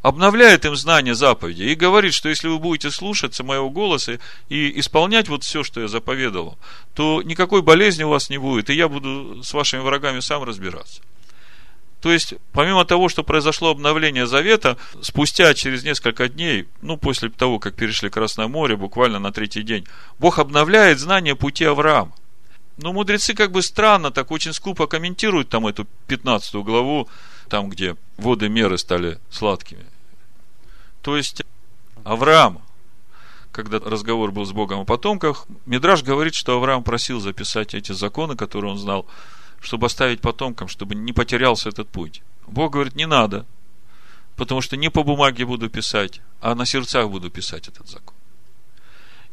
обновляет 0.02 0.66
им 0.66 0.76
знание 0.76 1.14
заповеди 1.14 1.64
и 1.64 1.76
говорит, 1.76 2.14
что 2.14 2.30
если 2.30 2.48
вы 2.48 2.60
будете 2.60 2.90
слушаться 2.90 3.44
моего 3.44 3.70
голоса 3.70 4.20
и 4.50 4.80
исполнять 4.80 5.30
вот 5.30 5.44
все, 5.44 5.64
что 5.64 5.82
я 5.82 5.88
заповедовал, 5.88 6.58
то 6.96 7.22
никакой 7.22 7.62
болезни 7.62 8.04
у 8.04 8.10
вас 8.10 8.30
не 8.30 8.38
будет, 8.38 8.70
и 8.70 8.74
я 8.74 8.88
буду 8.88 9.44
с 9.44 9.54
вашими 9.54 9.82
врагами 9.82 10.20
сам 10.20 10.44
разбираться. 10.44 11.02
То 12.02 12.12
есть, 12.12 12.34
помимо 12.52 12.84
того, 12.84 13.10
что 13.10 13.24
произошло 13.24 13.70
обновление 13.70 14.26
завета, 14.26 14.78
спустя 15.04 15.54
через 15.54 15.84
несколько 15.84 16.28
дней, 16.28 16.68
ну, 16.82 16.98
после 16.98 17.30
того, 17.30 17.60
как 17.60 17.76
перешли 17.76 18.10
Красное 18.10 18.48
море, 18.48 18.76
буквально 18.76 19.20
на 19.20 19.32
третий 19.32 19.62
день, 19.62 19.86
Бог 20.18 20.40
обновляет 20.40 20.98
знание 20.98 21.36
пути 21.36 21.64
Авраама. 21.64 22.12
Но 22.78 22.94
мудрецы 22.94 23.34
как 23.34 23.52
бы 23.52 23.62
странно, 23.62 24.12
так 24.12 24.32
очень 24.32 24.54
скупо 24.54 24.88
комментируют 24.88 25.50
там 25.50 25.68
эту 25.68 25.88
15 26.08 26.56
главу, 26.56 27.08
там, 27.50 27.70
где 27.70 27.96
воды 28.18 28.50
меры 28.50 28.78
стали 28.78 29.20
сладкими. 29.30 29.86
То 31.02 31.18
есть, 31.18 31.44
Авраам, 32.04 32.62
когда 33.52 33.80
разговор 33.80 34.32
был 34.32 34.46
с 34.46 34.52
Богом 34.52 34.80
о 34.80 34.86
потомках, 34.86 35.46
Мидраш 35.66 36.04
говорит, 36.04 36.34
что 36.36 36.56
Авраам 36.56 36.84
просил 36.84 37.20
записать 37.20 37.74
эти 37.74 37.92
законы, 37.92 38.36
которые 38.36 38.72
он 38.72 38.78
знал, 38.78 39.06
чтобы 39.60 39.88
оставить 39.88 40.22
потомкам, 40.22 40.68
чтобы 40.68 40.96
не 40.96 41.14
потерялся 41.14 41.70
этот 41.70 41.90
путь. 41.90 42.22
Бог 42.48 42.74
говорит, 42.74 42.96
не 42.96 43.06
надо, 43.06 43.46
потому 44.36 44.62
что 44.62 44.78
не 44.78 44.90
по 44.90 45.04
бумаге 45.04 45.46
буду 45.46 45.70
писать, 45.70 46.22
а 46.40 46.56
на 46.56 46.66
сердцах 46.66 47.10
буду 47.10 47.30
писать 47.30 47.68
этот 47.68 47.88
закон. 47.88 48.16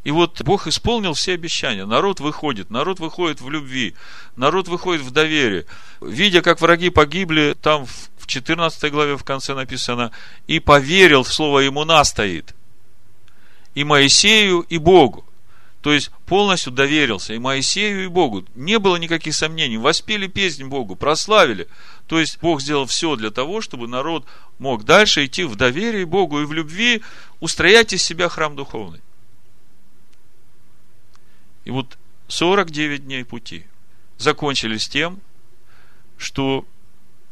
И 0.03 0.11
вот 0.11 0.41
Бог 0.43 0.67
исполнил 0.67 1.13
все 1.13 1.33
обещания. 1.33 1.85
Народ 1.85 2.19
выходит, 2.19 2.69
народ 2.69 2.99
выходит 2.99 3.41
в 3.41 3.49
любви, 3.49 3.95
народ 4.35 4.67
выходит 4.67 5.01
в 5.01 5.11
доверие. 5.11 5.65
Видя, 5.99 6.41
как 6.41 6.61
враги 6.61 6.89
погибли, 6.89 7.55
там 7.61 7.85
в 7.85 8.25
14 8.25 8.91
главе 8.91 9.17
в 9.17 9.23
конце 9.23 9.53
написано, 9.53 10.11
и 10.47 10.59
поверил 10.59 11.23
в 11.23 11.33
слово 11.33 11.59
ему 11.59 11.83
настоит 11.83 12.55
И 13.75 13.83
Моисею, 13.83 14.61
и 14.61 14.77
Богу. 14.77 15.25
То 15.81 15.93
есть 15.93 16.11
полностью 16.25 16.73
доверился 16.73 17.33
и 17.33 17.39
Моисею, 17.39 18.03
и 18.03 18.07
Богу. 18.07 18.45
Не 18.55 18.79
было 18.79 18.97
никаких 18.97 19.33
сомнений. 19.33 19.77
Воспели 19.77 20.27
песнь 20.27 20.65
Богу, 20.65 20.95
прославили. 20.95 21.67
То 22.07 22.19
есть 22.19 22.39
Бог 22.41 22.61
сделал 22.61 22.85
все 22.85 23.15
для 23.15 23.31
того, 23.31 23.61
чтобы 23.61 23.87
народ 23.87 24.25
мог 24.59 24.83
дальше 24.83 25.25
идти 25.25 25.43
в 25.43 25.55
доверии 25.55 26.03
Богу 26.03 26.41
и 26.41 26.45
в 26.45 26.51
любви, 26.51 27.01
устроять 27.39 27.93
из 27.93 28.03
себя 28.03 28.27
храм 28.27 28.55
духовный. 28.55 28.99
И 31.69 31.71
вот 31.71 31.99
49 32.29 33.05
дней 33.05 33.23
пути 33.23 33.63
закончились 34.17 34.89
тем, 34.89 35.19
что 36.17 36.65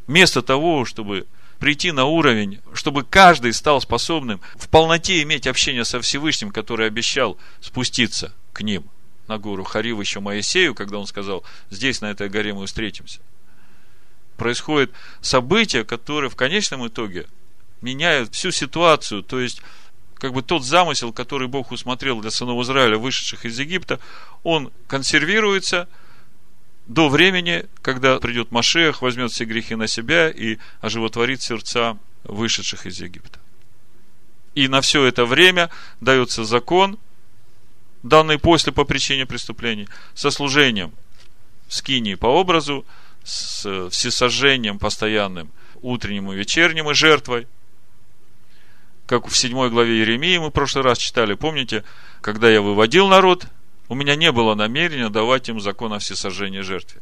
вместо 0.06 0.44
того, 0.44 0.86
чтобы 0.86 1.26
прийти 1.58 1.92
на 1.92 2.06
уровень, 2.06 2.60
чтобы 2.76 3.04
каждый 3.04 3.52
стал 3.54 3.82
способным 3.82 4.40
в 4.56 4.70
полноте 4.70 5.24
иметь 5.24 5.48
общение 5.48 5.86
со 5.86 6.00
Всевышним, 6.02 6.52
который 6.52 6.86
обещал 6.86 7.36
спуститься 7.62 8.32
к 8.54 8.62
ним 8.62 8.86
на 9.28 9.40
гору 9.40 9.64
Харив 9.64 10.00
еще 10.00 10.20
Моисею, 10.20 10.76
когда 10.76 11.00
он 11.00 11.08
сказал, 11.08 11.44
здесь, 11.72 12.02
на 12.02 12.12
этой 12.12 12.30
горе 12.30 12.54
мы 12.54 12.68
встретимся. 12.68 13.22
Происходит 14.36 14.92
событие, 15.20 15.84
которое 15.84 16.30
в 16.30 16.36
конечном 16.36 16.88
итоге 16.88 17.26
меняет 17.82 18.36
всю 18.36 18.52
ситуацию, 18.52 19.24
то 19.24 19.40
есть 19.40 19.64
как 20.18 20.34
бы 20.34 20.42
тот 20.42 20.64
замысел, 20.64 21.14
который 21.14 21.48
Бог 21.48 21.72
усмотрел 21.72 22.20
для 22.22 22.32
сынов 22.32 22.62
Израиля, 22.64 22.98
вышедших 22.98 23.46
из 23.46 23.60
Египта, 23.60 24.00
он 24.44 24.72
консервируется 24.88 25.88
до 26.88 27.10
времени, 27.10 27.66
когда 27.82 28.18
придет 28.20 28.52
Машех, 28.52 29.02
возьмет 29.02 29.32
все 29.32 29.46
грехи 29.46 29.76
на 29.76 29.88
себя 29.88 30.30
и 30.30 30.58
оживотворит 30.82 31.42
сердца 31.42 31.98
вышедших 32.24 32.86
из 32.86 33.00
Египта. 33.00 33.40
И 34.56 34.68
на 34.68 34.82
все 34.82 35.06
это 35.06 35.26
время 35.26 35.70
дается 36.02 36.44
закон, 36.44 36.98
данный 38.02 38.40
после 38.40 38.72
по 38.72 38.86
причине 38.86 39.26
преступлений, 39.26 39.88
со 40.16 40.32
служением 40.32 40.94
скинии 41.68 42.16
по 42.16 42.28
образу, 42.28 42.86
с 43.24 43.90
всесожжением 43.90 44.80
постоянным, 44.80 45.52
утренним 45.82 46.32
и 46.32 46.36
вечерним 46.36 46.90
и 46.90 46.94
жертвой– 46.96 47.48
как 49.08 49.26
в 49.28 49.36
седьмой 49.36 49.70
главе 49.70 50.02
Еремии 50.02 50.38
мы 50.38 50.50
в 50.50 50.52
прошлый 50.52 50.84
раз 50.84 50.98
читали, 51.00 51.34
помните, 51.34 51.84
когда 52.22 52.50
я 52.50 52.62
выводил 52.62 53.08
народ, 53.08 53.46
у 53.88 53.96
меня 53.96 54.16
не 54.16 54.32
было 54.34 54.54
намерения 54.54 55.10
давать 55.10 55.48
им 55.48 55.62
закон 55.62 55.94
о 55.94 56.00
всесожжении 56.00 56.60
жертве. 56.60 57.02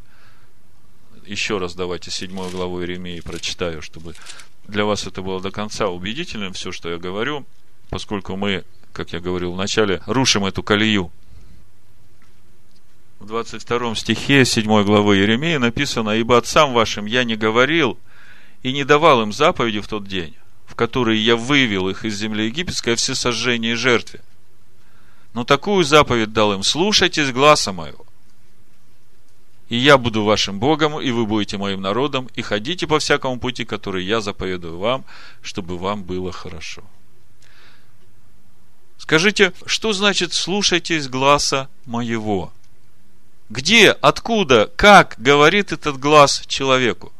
Еще 1.26 1.58
раз 1.58 1.74
давайте 1.74 2.12
седьмую 2.12 2.52
главу 2.52 2.80
Еремии 2.80 3.20
прочитаю, 3.22 3.82
чтобы 3.82 4.14
для 4.68 4.86
вас 4.86 5.08
это 5.08 5.24
было 5.24 5.42
до 5.42 5.50
конца 5.50 5.88
убедительным, 5.88 6.54
все, 6.54 6.72
что 6.72 6.90
я 6.90 6.98
говорю, 6.98 7.44
поскольку 7.90 8.36
мы, 8.36 8.64
как 8.94 9.12
я 9.14 9.20
говорил 9.20 9.54
в 9.54 9.58
начале, 9.58 10.02
рушим 10.06 10.46
эту 10.46 10.62
колею. 10.62 11.12
в 13.20 13.26
22 13.26 13.96
стихе 13.96 14.46
7 14.46 14.84
главы 14.84 15.18
Еремии 15.18 15.58
написано, 15.58 16.12
«Ибо 16.12 16.38
отцам 16.38 16.74
вашим 16.74 17.08
я 17.08 17.24
не 17.24 17.36
говорил 17.36 17.98
и 18.62 18.72
не 18.72 18.84
давал 18.84 19.24
им 19.24 19.34
заповеди 19.34 19.80
в 19.80 19.88
тот 19.88 20.08
день, 20.08 20.36
в 20.68 20.76
который 20.76 21.18
я 21.18 21.36
вывел 21.36 21.90
их 21.90 22.06
из 22.06 22.16
земли 22.18 22.46
египетской 22.46 22.94
о 22.94 22.96
всесожжении 22.96 23.72
и 23.72 23.76
жертве. 23.76 24.22
Но 25.34 25.44
такую 25.44 25.84
заповедь 25.84 26.34
дал 26.34 26.54
им, 26.54 26.64
слушайтесь 26.64 27.32
гласа 27.32 27.72
моего. 27.72 28.06
И 29.68 29.78
я 29.78 29.98
буду 29.98 30.24
вашим 30.24 30.60
Богом, 30.60 31.02
и 31.02 31.12
вы 31.12 31.26
будете 31.26 31.58
моим 31.58 31.82
народом, 31.82 32.30
и 32.36 32.42
ходите 32.42 32.86
по 32.88 33.00
всякому 33.00 33.40
пути, 33.40 33.66
который 33.66 34.06
я 34.06 34.22
заповедую 34.22 34.78
вам, 34.78 35.06
чтобы 35.42 35.78
вам 35.78 36.04
было 36.04 36.32
хорошо. 36.32 36.84
Скажите, 38.98 39.54
что 39.66 39.92
значит 39.92 40.34
слушайтесь 40.34 41.08
гласа 41.08 41.70
моего? 41.86 42.54
Где, 43.50 43.92
откуда, 43.92 44.72
как 44.76 45.16
говорит 45.18 45.72
этот 45.72 46.00
глаз 46.00 46.44
человеку? 46.48 47.12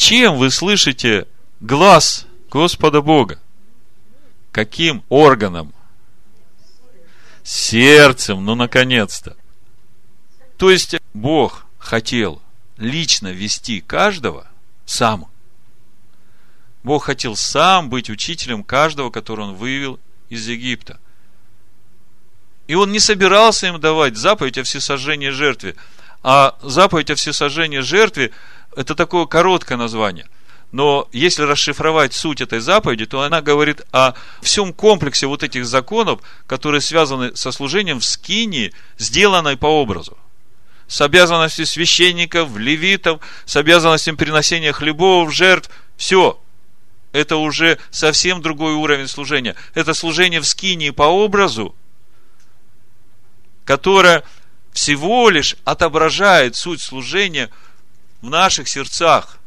Чем 0.00 0.38
вы 0.38 0.50
слышите 0.50 1.26
глаз 1.60 2.26
Господа 2.50 3.02
Бога? 3.02 3.38
Каким 4.50 5.04
органом? 5.10 5.74
Сердцем, 7.44 8.42
ну 8.42 8.54
наконец-то. 8.54 9.36
То 10.56 10.70
есть 10.70 10.96
Бог 11.12 11.66
хотел 11.78 12.40
лично 12.78 13.28
вести 13.28 13.82
каждого 13.82 14.48
сам. 14.86 15.28
Бог 16.82 17.04
хотел 17.04 17.36
сам 17.36 17.90
быть 17.90 18.08
учителем 18.08 18.64
каждого, 18.64 19.10
которого 19.10 19.48
он 19.48 19.54
вывел 19.54 20.00
из 20.30 20.48
Египта. 20.48 20.98
И 22.68 22.74
он 22.74 22.90
не 22.90 23.00
собирался 23.00 23.66
им 23.66 23.78
давать 23.78 24.16
заповедь 24.16 24.56
о 24.56 24.62
всесожжении 24.64 25.28
жертве. 25.28 25.76
А 26.22 26.58
заповедь 26.62 27.10
о 27.10 27.16
всесожжении 27.16 27.80
жертве 27.80 28.32
это 28.76 28.94
такое 28.94 29.26
короткое 29.26 29.76
название. 29.76 30.26
Но 30.72 31.08
если 31.12 31.42
расшифровать 31.42 32.14
суть 32.14 32.40
этой 32.40 32.60
заповеди, 32.60 33.04
то 33.04 33.22
она 33.22 33.40
говорит 33.40 33.82
о 33.90 34.14
всем 34.40 34.72
комплексе 34.72 35.26
вот 35.26 35.42
этих 35.42 35.66
законов, 35.66 36.20
которые 36.46 36.80
связаны 36.80 37.34
со 37.34 37.50
служением 37.50 37.98
в 37.98 38.04
скинии, 38.04 38.72
сделанной 38.96 39.56
по 39.56 39.66
образу. 39.66 40.16
С 40.86 41.00
обязанностью 41.00 41.66
священников, 41.66 42.56
левитов, 42.56 43.20
с 43.46 43.56
обязанностью 43.56 44.16
приносения 44.16 44.72
хлебов, 44.72 45.34
жертв. 45.34 45.70
Все. 45.96 46.40
Это 47.12 47.36
уже 47.36 47.78
совсем 47.90 48.40
другой 48.40 48.74
уровень 48.74 49.08
служения. 49.08 49.56
Это 49.74 49.94
служение 49.94 50.40
в 50.40 50.46
скинии 50.46 50.90
по 50.90 51.02
образу, 51.02 51.74
которое 53.64 54.22
всего 54.72 55.30
лишь 55.30 55.56
отображает 55.64 56.54
суть 56.54 56.80
служения– 56.80 57.50
в 58.22 58.28
наших 58.28 58.68
сердцах 58.68 59.38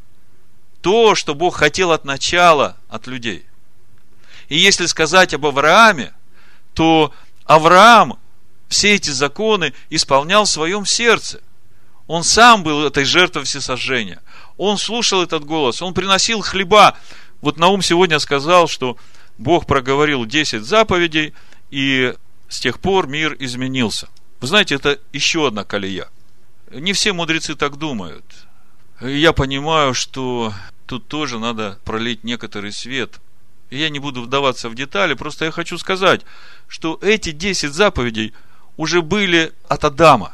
то, 0.82 1.16
что 1.16 1.34
Бог 1.34 1.56
хотел 1.56 1.92
от 1.92 2.04
начала 2.04 2.76
от 2.90 3.08
людей. 3.08 3.46
И 4.50 4.58
если 4.58 4.86
сказать 4.86 5.34
об 5.34 5.46
Аврааме, 5.46 6.14
то 6.74 7.14
Авраам 7.46 8.20
все 8.68 8.96
эти 8.96 9.10
законы 9.10 9.74
исполнял 9.90 10.44
в 10.44 10.50
своем 10.50 10.86
сердце. 10.86 11.40
Он 12.08 12.24
сам 12.24 12.64
был 12.64 12.86
этой 12.86 13.06
жертвой 13.06 13.46
всесожжения. 13.46 14.22
Он 14.58 14.78
слушал 14.78 15.24
этот 15.24 15.46
голос, 15.46 15.82
он 15.82 15.94
приносил 15.94 16.42
хлеба. 16.42 16.98
Вот 17.42 17.58
Наум 17.58 17.82
сегодня 17.82 18.20
сказал, 18.20 18.68
что 18.68 18.98
Бог 19.38 19.66
проговорил 19.66 20.26
10 20.26 20.64
заповедей, 20.64 21.34
и 21.72 22.14
с 22.50 22.60
тех 22.60 22.80
пор 22.80 23.08
мир 23.08 23.36
изменился. 23.40 24.10
Вы 24.42 24.48
знаете, 24.48 24.76
это 24.76 25.00
еще 25.14 25.48
одна 25.48 25.64
колея. 25.64 26.10
Не 26.72 26.92
все 26.92 27.14
мудрецы 27.14 27.56
так 27.56 27.78
думают 27.78 28.26
я 29.10 29.34
понимаю, 29.34 29.94
что 29.94 30.54
тут 30.86 31.08
тоже 31.08 31.40
надо 31.40 31.80
пролить 31.84 32.24
некоторый 32.24 32.72
свет. 32.72 33.20
Я 33.70 33.90
не 33.90 34.00
буду 34.00 34.22
вдаваться 34.22 34.70
в 34.70 34.76
детали, 34.76 35.14
просто 35.14 35.46
я 35.46 35.52
хочу 35.52 35.78
сказать, 35.78 36.22
что 36.68 37.00
эти 37.02 37.32
10 37.32 37.74
заповедей 37.74 38.34
уже 38.78 39.02
были 39.02 39.54
от 39.68 39.84
Адама. 39.84 40.34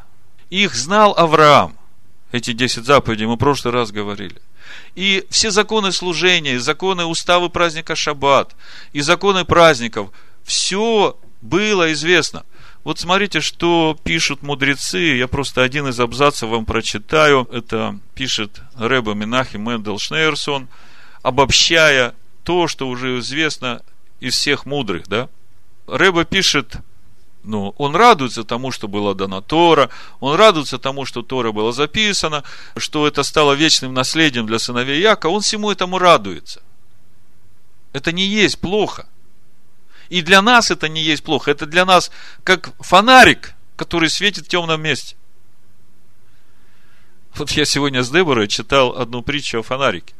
Их 0.50 0.76
знал 0.76 1.14
Авраам. 1.18 1.78
Эти 2.32 2.54
10 2.54 2.86
заповедей 2.86 3.26
мы 3.26 3.36
в 3.36 3.40
прошлый 3.40 3.74
раз 3.74 3.92
говорили. 3.92 4.42
И 4.96 5.26
все 5.30 5.52
законы 5.52 5.92
служения, 5.92 6.56
и 6.56 6.60
законы 6.60 7.06
уставы 7.06 7.50
праздника 7.50 7.96
Шаббат, 7.96 8.56
и 8.94 9.02
законы 9.02 9.46
праздников, 9.46 10.12
все 10.44 11.18
было 11.42 11.92
известно. 11.94 12.46
Вот 12.84 12.98
смотрите, 12.98 13.42
что 13.42 13.98
пишут 14.04 14.42
мудрецы. 14.42 15.18
Я 15.18 15.28
просто 15.28 15.64
один 15.64 15.88
из 15.88 16.00
абзацев 16.00 16.50
вам 16.50 16.66
прочитаю. 16.66 17.48
Это 17.52 18.00
пишет 18.16 18.62
Рэба 18.76 19.14
Минахи 19.14 19.58
Мендел 19.58 20.00
Шнейерсон, 20.00 20.70
обобщая 21.22 22.16
то, 22.44 22.68
что 22.68 22.88
уже 22.88 23.20
известно 23.20 23.82
из 24.22 24.36
всех 24.36 24.66
мудрых, 24.66 25.08
да? 25.08 25.28
Рэба 25.88 26.24
пишет, 26.24 26.78
ну, 27.44 27.74
он 27.78 27.96
радуется 27.96 28.44
тому, 28.44 28.72
что 28.72 28.88
была 28.88 29.14
дана 29.14 29.42
Тора, 29.42 29.90
он 30.20 30.36
радуется 30.36 30.80
тому, 30.80 31.06
что 31.06 31.22
Тора 31.22 31.52
была 31.52 31.74
записана, 31.74 32.44
что 32.78 33.08
это 33.08 33.24
стало 33.24 33.54
вечным 33.54 33.94
наследием 33.94 34.46
для 34.46 34.60
сыновей 34.60 35.02
Яка, 35.02 35.28
он 35.28 35.42
всему 35.42 35.70
этому 35.70 35.98
радуется. 35.98 36.62
Это 37.92 38.14
не 38.14 38.26
есть 38.26 38.60
плохо– 38.60 39.06
и 40.10 40.22
для 40.22 40.42
нас 40.42 40.72
это 40.72 40.90
не 40.90 41.02
есть 41.02 41.24
плохо. 41.24 41.52
Это 41.52 41.66
для 41.66 41.86
нас 41.86 42.12
как 42.44 42.74
фонарик, 42.80 43.54
который 43.76 44.10
светит 44.10 44.46
в 44.46 44.50
темном 44.50 44.82
месте. 44.82 45.16
Вот 47.36 47.52
я 47.52 47.66
сегодня 47.66 48.04
с 48.04 48.10
Деборой 48.10 48.48
читал 48.48 48.98
одну 48.98 49.22
притчу 49.22 49.60
о 49.60 49.64
фонарике. 49.64 50.14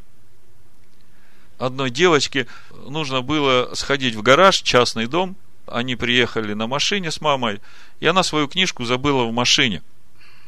Одной 1.58 1.90
девочке 1.90 2.46
нужно 2.86 3.20
было 3.20 3.74
сходить 3.74 4.14
в 4.14 4.22
гараж, 4.22 4.62
частный 4.62 5.06
дом. 5.06 5.36
Они 5.66 5.96
приехали 5.96 6.54
на 6.54 6.66
машине 6.66 7.10
с 7.10 7.20
мамой, 7.20 7.60
и 8.00 8.06
она 8.06 8.22
свою 8.22 8.48
книжку 8.48 8.84
забыла 8.84 9.24
в 9.24 9.32
машине. 9.32 9.82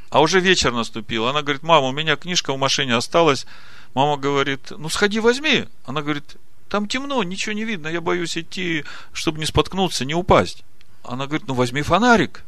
А 0.08 0.20
уже 0.20 0.40
вечер 0.40 0.72
наступил. 0.72 1.26
Она 1.26 1.42
говорит, 1.42 1.62
мама, 1.62 1.88
у 1.88 1.92
меня 1.92 2.16
книжка 2.16 2.52
в 2.52 2.58
машине 2.58 2.94
осталась. 2.96 3.46
Мама 3.94 4.16
говорит, 4.16 4.70
ну 4.70 4.88
сходи 4.88 5.20
возьми. 5.20 5.66
Она 5.84 6.00
говорит, 6.00 6.36
там 6.72 6.88
темно, 6.88 7.22
ничего 7.22 7.52
не 7.52 7.64
видно, 7.64 7.88
я 7.88 8.00
боюсь 8.00 8.38
идти, 8.38 8.86
чтобы 9.12 9.38
не 9.38 9.44
споткнуться, 9.44 10.06
не 10.06 10.14
упасть. 10.14 10.64
Она 11.04 11.26
говорит, 11.26 11.46
ну 11.46 11.52
возьми 11.52 11.82
фонарик. 11.82 12.44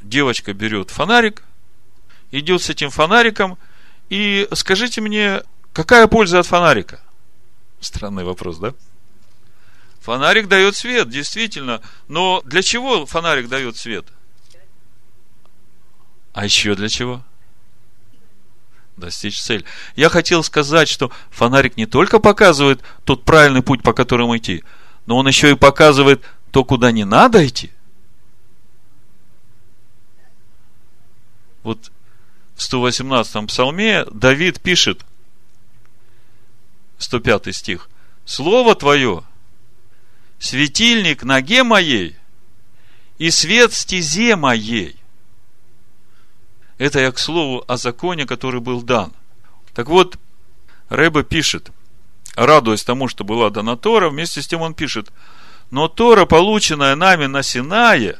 Девочка 0.00 0.54
берет 0.54 0.88
фонарик, 0.88 1.42
идет 2.30 2.62
с 2.62 2.70
этим 2.70 2.88
фонариком, 2.88 3.58
и 4.08 4.48
скажите 4.54 5.02
мне, 5.02 5.42
какая 5.74 6.06
польза 6.06 6.38
от 6.38 6.46
фонарика? 6.46 7.02
Странный 7.80 8.24
вопрос, 8.24 8.56
да? 8.56 8.72
Фонарик 10.00 10.48
дает 10.48 10.74
свет, 10.74 11.10
действительно. 11.10 11.82
Но 12.08 12.40
для 12.46 12.62
чего 12.62 13.04
фонарик 13.04 13.50
дает 13.50 13.76
свет? 13.76 14.06
А 16.32 16.46
еще 16.46 16.74
для 16.74 16.88
чего? 16.88 17.22
Достичь 18.96 19.40
цель. 19.40 19.64
Я 19.94 20.08
хотел 20.08 20.42
сказать, 20.42 20.88
что 20.88 21.10
фонарик 21.30 21.76
не 21.76 21.86
только 21.86 22.18
показывает 22.18 22.82
тот 23.04 23.24
правильный 23.24 23.62
путь, 23.62 23.82
по 23.82 23.92
которому 23.92 24.36
идти, 24.36 24.64
но 25.06 25.16
он 25.16 25.26
еще 25.28 25.50
и 25.50 25.56
показывает 25.56 26.22
то, 26.50 26.64
куда 26.64 26.90
не 26.92 27.04
надо 27.04 27.46
идти. 27.46 27.70
Вот 31.62 31.90
в 32.54 32.60
118-м 32.60 33.48
псалме 33.48 34.04
Давид 34.10 34.60
пишет, 34.60 35.04
105 36.98 37.54
стих, 37.54 37.90
Слово 38.24 38.74
Твое, 38.74 39.24
светильник 40.38 41.22
ноге 41.22 41.62
моей 41.62 42.16
и 43.18 43.30
свет 43.30 43.72
стезе 43.72 44.36
моей. 44.36 44.96
Это 46.78 47.00
я 47.00 47.10
к 47.12 47.18
слову 47.18 47.64
о 47.66 47.76
законе, 47.76 48.26
который 48.26 48.60
был 48.60 48.82
дан. 48.82 49.12
Так 49.74 49.88
вот, 49.88 50.18
Рэба 50.88 51.22
пишет, 51.22 51.70
радуясь 52.34 52.84
тому, 52.84 53.08
что 53.08 53.24
была 53.24 53.50
дана 53.50 53.76
Тора, 53.76 54.10
вместе 54.10 54.42
с 54.42 54.46
тем 54.46 54.60
он 54.60 54.74
пишет, 54.74 55.10
но 55.70 55.88
Тора, 55.88 56.26
полученная 56.26 56.94
нами 56.94 57.26
на 57.26 57.42
Синае, 57.42 58.18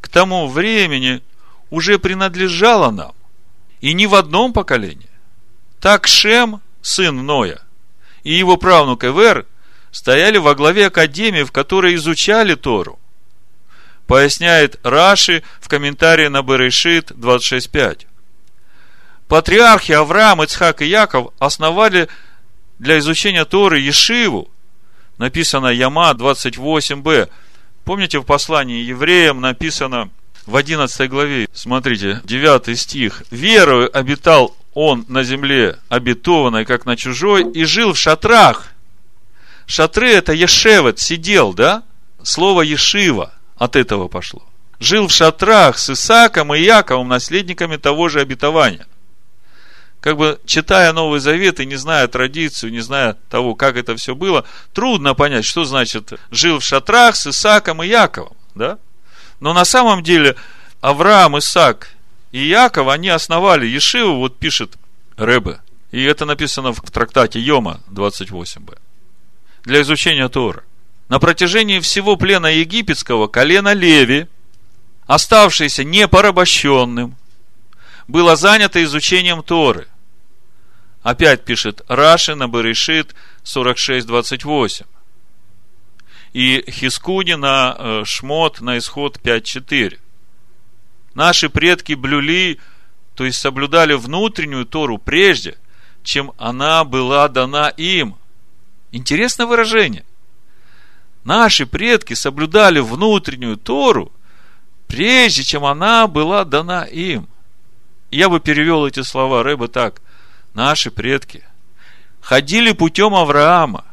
к 0.00 0.08
тому 0.08 0.48
времени 0.48 1.22
уже 1.70 1.98
принадлежала 1.98 2.90
нам, 2.90 3.12
и 3.80 3.92
не 3.92 4.06
в 4.06 4.14
одном 4.14 4.52
поколении. 4.52 5.10
Так 5.80 6.08
Шем, 6.08 6.60
сын 6.80 7.24
Ноя, 7.24 7.60
и 8.22 8.32
его 8.32 8.56
правнук 8.56 9.04
Эвер 9.04 9.46
стояли 9.90 10.38
во 10.38 10.54
главе 10.54 10.86
академии, 10.86 11.42
в 11.42 11.52
которой 11.52 11.94
изучали 11.94 12.54
Тору 12.54 12.98
поясняет 14.08 14.80
Раши 14.82 15.44
в 15.60 15.68
комментарии 15.68 16.26
на 16.26 16.42
Берешит 16.42 17.12
26.5. 17.12 18.06
Патриархи 19.28 19.92
Авраам, 19.92 20.42
Ицхак 20.42 20.80
и 20.80 20.86
Яков 20.86 21.32
основали 21.38 22.08
для 22.78 22.98
изучения 22.98 23.44
Торы 23.44 23.78
Ешиву, 23.78 24.50
написано 25.18 25.66
Яма 25.66 26.12
28б. 26.12 27.28
Помните, 27.84 28.18
в 28.18 28.24
послании 28.24 28.82
евреям 28.82 29.42
написано 29.42 30.08
в 30.46 30.56
11 30.56 31.10
главе, 31.10 31.46
смотрите, 31.52 32.22
9 32.24 32.78
стих. 32.78 33.22
«Верою 33.30 33.94
обитал 33.94 34.56
он 34.72 35.04
на 35.08 35.22
земле 35.22 35.78
обетованной, 35.90 36.64
как 36.64 36.86
на 36.86 36.96
чужой, 36.96 37.52
и 37.52 37.64
жил 37.64 37.92
в 37.92 37.98
шатрах». 37.98 38.68
Шатры– 39.66 40.08
это 40.12 40.32
Ешевет, 40.32 40.98
сидел, 40.98 41.52
да? 41.52 41.82
Слово 42.22 42.62
Ешива 42.62 43.34
от 43.58 43.76
этого 43.76 44.08
пошло. 44.08 44.42
Жил 44.80 45.08
в 45.08 45.12
шатрах 45.12 45.78
с 45.78 45.90
Исаком 45.90 46.54
и 46.54 46.60
Яковом, 46.60 47.08
наследниками 47.08 47.76
того 47.76 48.08
же 48.08 48.20
обетования– 48.20 48.86
как 50.00 50.16
бы 50.16 50.40
читая 50.46 50.92
Новый 50.92 51.20
Завет 51.20 51.60
и 51.60 51.66
не 51.66 51.76
зная 51.76 52.06
традицию, 52.06 52.72
не 52.72 52.80
зная 52.80 53.16
того, 53.28 53.54
как 53.54 53.76
это 53.76 53.96
все 53.96 54.14
было, 54.14 54.44
трудно 54.72 55.14
понять, 55.14 55.44
что 55.44 55.64
значит 55.64 56.12
жил 56.30 56.60
в 56.60 56.64
шатрах 56.64 57.16
с 57.16 57.26
Исаком 57.26 57.82
и 57.82 57.88
Яковом, 57.88 58.36
да? 58.54 58.78
Но 59.40 59.52
на 59.52 59.64
самом 59.64 60.02
деле 60.02 60.36
Авраам, 60.80 61.38
Исаак 61.38 61.90
и 62.30 62.46
Яков, 62.46 62.88
они 62.88 63.08
основали 63.08 63.66
Ешиву, 63.66 64.18
вот 64.18 64.38
пишет 64.38 64.76
Рэбе, 65.16 65.60
и 65.90 66.02
это 66.04 66.24
написано 66.24 66.72
в 66.72 66.90
трактате 66.90 67.40
Йома 67.40 67.80
28б, 67.90 68.78
для 69.64 69.82
изучения 69.82 70.28
Тора. 70.28 70.62
На 71.08 71.18
протяжении 71.18 71.80
всего 71.80 72.16
плена 72.16 72.46
египетского 72.46 73.28
колено 73.28 73.72
Леви, 73.72 74.26
оставшееся 75.06 75.84
непорабощенным, 75.84 77.16
было 78.06 78.36
занято 78.36 78.82
изучением 78.84 79.42
Торы. 79.42 79.88
Опять 81.02 81.44
пишет 81.44 81.80
Раши 81.88 82.34
на 82.34 82.48
Баришит 82.48 83.14
46.28. 83.44 84.86
И 86.34 86.64
Хискуни 86.70 87.34
на 87.34 87.74
э, 87.78 88.02
Шмот 88.04 88.60
на 88.60 88.76
Исход 88.76 89.18
5.4. 89.22 89.98
Наши 91.14 91.48
предки 91.48 91.94
блюли, 91.94 92.58
то 93.14 93.24
есть 93.24 93.40
соблюдали 93.40 93.94
внутреннюю 93.94 94.66
Тору 94.66 94.98
прежде, 94.98 95.56
чем 96.02 96.32
она 96.36 96.84
была 96.84 97.28
дана 97.28 97.70
им. 97.70 98.16
Интересное 98.92 99.46
выражение. 99.46 100.04
Наши 101.24 101.66
предки 101.66 102.14
соблюдали 102.14 102.80
внутреннюю 102.80 103.56
Тору, 103.56 104.12
прежде 104.86 105.42
чем 105.42 105.64
она 105.64 106.06
была 106.06 106.44
дана 106.44 106.84
им– 106.84 107.28
я 108.10 108.28
бы 108.28 108.40
перевел 108.40 108.86
эти 108.86 109.02
слова 109.02 109.42
Рэба 109.42 109.68
так. 109.68 110.00
Наши 110.54 110.90
предки 110.90 111.44
ходили 112.20 112.72
путем 112.72 113.14
Авраама 113.14 113.84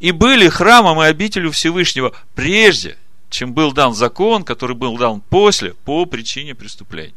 и 0.00 0.10
были 0.10 0.48
храмом 0.48 1.00
и 1.00 1.06
обителю 1.06 1.52
Всевышнего 1.52 2.12
прежде, 2.34 2.96
чем 3.30 3.52
был 3.52 3.72
дан 3.72 3.94
закон, 3.94 4.42
который 4.42 4.74
был 4.76 4.98
дан 4.98 5.20
после, 5.20 5.74
по 5.74 6.04
причине 6.04 6.54
преступления. 6.54 7.14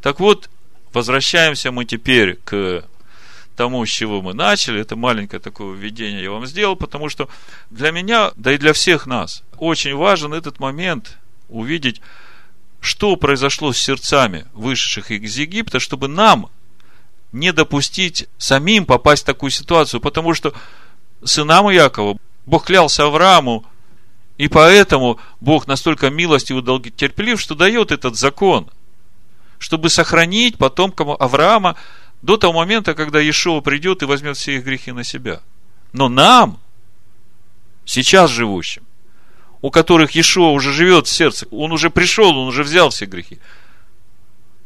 Так 0.00 0.20
вот, 0.20 0.48
возвращаемся 0.92 1.72
мы 1.72 1.84
теперь 1.84 2.36
к 2.44 2.84
тому, 3.54 3.84
с 3.84 3.88
чего 3.88 4.22
мы 4.22 4.34
начали. 4.34 4.80
Это 4.80 4.96
маленькое 4.96 5.40
такое 5.40 5.74
введение 5.74 6.22
я 6.22 6.30
вам 6.30 6.46
сделал, 6.46 6.76
потому 6.76 7.08
что 7.08 7.28
для 7.70 7.90
меня, 7.90 8.32
да 8.36 8.52
и 8.52 8.58
для 8.58 8.72
всех 8.72 9.06
нас, 9.06 9.42
очень 9.58 9.94
важен 9.94 10.34
этот 10.34 10.58
момент 10.58 11.18
увидеть, 11.48 12.00
что 12.80 13.16
произошло 13.16 13.72
с 13.72 13.78
сердцами 13.78 14.46
вышедших 14.52 15.10
из 15.10 15.36
Египта, 15.36 15.80
чтобы 15.80 16.08
нам 16.08 16.50
не 17.32 17.52
допустить 17.52 18.28
самим 18.38 18.86
попасть 18.86 19.22
в 19.22 19.26
такую 19.26 19.50
ситуацию, 19.50 20.00
потому 20.00 20.34
что 20.34 20.52
сынам 21.24 21.68
Якова 21.70 22.18
Бог 22.46 22.66
клялся 22.66 23.04
Аврааму, 23.04 23.64
и 24.36 24.48
поэтому 24.48 25.18
Бог 25.40 25.66
настолько 25.66 26.10
милостив 26.10 26.58
и 26.58 26.62
долготерпелив, 26.62 27.40
что 27.40 27.54
дает 27.54 27.92
этот 27.92 28.16
закон, 28.16 28.68
чтобы 29.58 29.88
сохранить 29.88 30.58
потомкам 30.58 31.10
Авраама 31.10 31.76
до 32.24 32.38
того 32.38 32.54
момента, 32.54 32.94
когда 32.94 33.20
Иешуа 33.20 33.60
придет 33.60 34.02
и 34.02 34.06
возьмет 34.06 34.38
все 34.38 34.56
их 34.56 34.64
грехи 34.64 34.92
на 34.92 35.04
себя. 35.04 35.42
Но 35.92 36.08
нам, 36.08 36.58
сейчас 37.84 38.30
живущим, 38.30 38.82
у 39.60 39.70
которых 39.70 40.12
Иешуа 40.12 40.48
уже 40.48 40.72
живет 40.72 41.06
в 41.06 41.10
сердце, 41.10 41.46
он 41.50 41.70
уже 41.70 41.90
пришел, 41.90 42.34
он 42.36 42.48
уже 42.48 42.62
взял 42.62 42.88
все 42.88 43.04
грехи. 43.04 43.40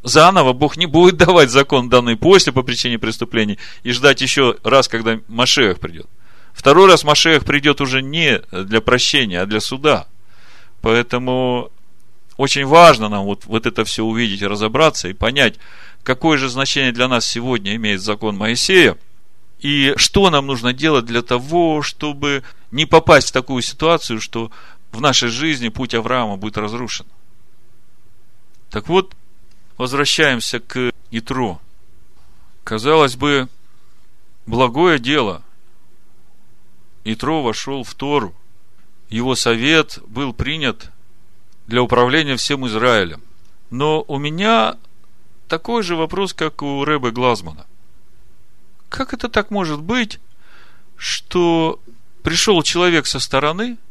Заново 0.04 0.52
Бог 0.52 0.76
не 0.76 0.86
будет 0.86 1.16
давать 1.26 1.50
закон 1.50 1.88
данный 1.88 2.16
после 2.16 2.52
по 2.52 2.62
причине 2.62 2.96
преступлений 2.96 3.58
и 3.82 3.90
ждать 3.90 4.20
еще 4.20 4.56
раз, 4.62 4.86
когда 4.86 5.18
Машех 5.26 5.80
придет. 5.80 6.06
Второй 6.54 6.86
раз 6.86 7.02
Машех 7.02 7.44
придет 7.44 7.80
уже 7.80 8.02
не 8.02 8.40
для 8.52 8.80
прощения, 8.80 9.40
а 9.40 9.46
для 9.46 9.60
суда. 9.60 10.06
Поэтому 10.80 11.72
очень 12.36 12.66
важно 12.66 13.08
нам 13.08 13.24
вот, 13.24 13.46
вот 13.46 13.66
это 13.66 13.84
все 13.84 14.04
увидеть 14.04 14.42
разобраться 14.42 15.08
и 15.08 15.12
понять, 15.12 15.56
какое 16.08 16.38
же 16.38 16.48
значение 16.48 16.90
для 16.90 17.06
нас 17.06 17.26
сегодня 17.26 17.76
имеет 17.76 18.00
закон 18.00 18.34
Моисея, 18.34 18.96
и 19.60 19.92
что 19.98 20.30
нам 20.30 20.46
нужно 20.46 20.72
делать 20.72 21.04
для 21.04 21.20
того, 21.20 21.82
чтобы 21.82 22.44
не 22.70 22.86
попасть 22.86 23.28
в 23.28 23.32
такую 23.32 23.60
ситуацию, 23.60 24.18
что 24.18 24.50
в 24.90 25.02
нашей 25.02 25.28
жизни 25.28 25.68
путь 25.68 25.92
Авраама 25.92 26.38
будет 26.38 26.56
разрушен. 26.56 27.04
Так 28.70 28.88
вот, 28.88 29.14
возвращаемся 29.76 30.60
к 30.60 30.92
Итро. 31.10 31.60
Казалось 32.64 33.16
бы, 33.16 33.46
благое 34.46 34.98
дело. 34.98 35.42
Итро 37.04 37.42
вошел 37.42 37.84
в 37.84 37.92
Тору. 37.94 38.34
Его 39.10 39.34
совет 39.34 39.98
был 40.06 40.32
принят 40.32 40.90
для 41.66 41.82
управления 41.82 42.36
всем 42.36 42.66
Израилем. 42.66 43.22
Но 43.68 44.02
у 44.08 44.16
меня 44.16 44.78
такой 45.48 45.82
же 45.82 45.96
вопрос, 45.96 46.34
как 46.34 46.62
у 46.62 46.84
Рэбе 46.84 47.10
Глазмана. 47.10 47.66
Как 48.88 49.12
это 49.12 49.28
так 49.28 49.50
может 49.50 49.80
быть, 49.82 50.20
что 50.96 51.80
пришел 52.22 52.62
человек 52.62 53.06
со 53.06 53.18
стороны– 53.18 53.78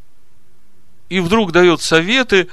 и 1.09 1.19
вдруг 1.19 1.51
дает 1.51 1.81
советы, 1.81 2.49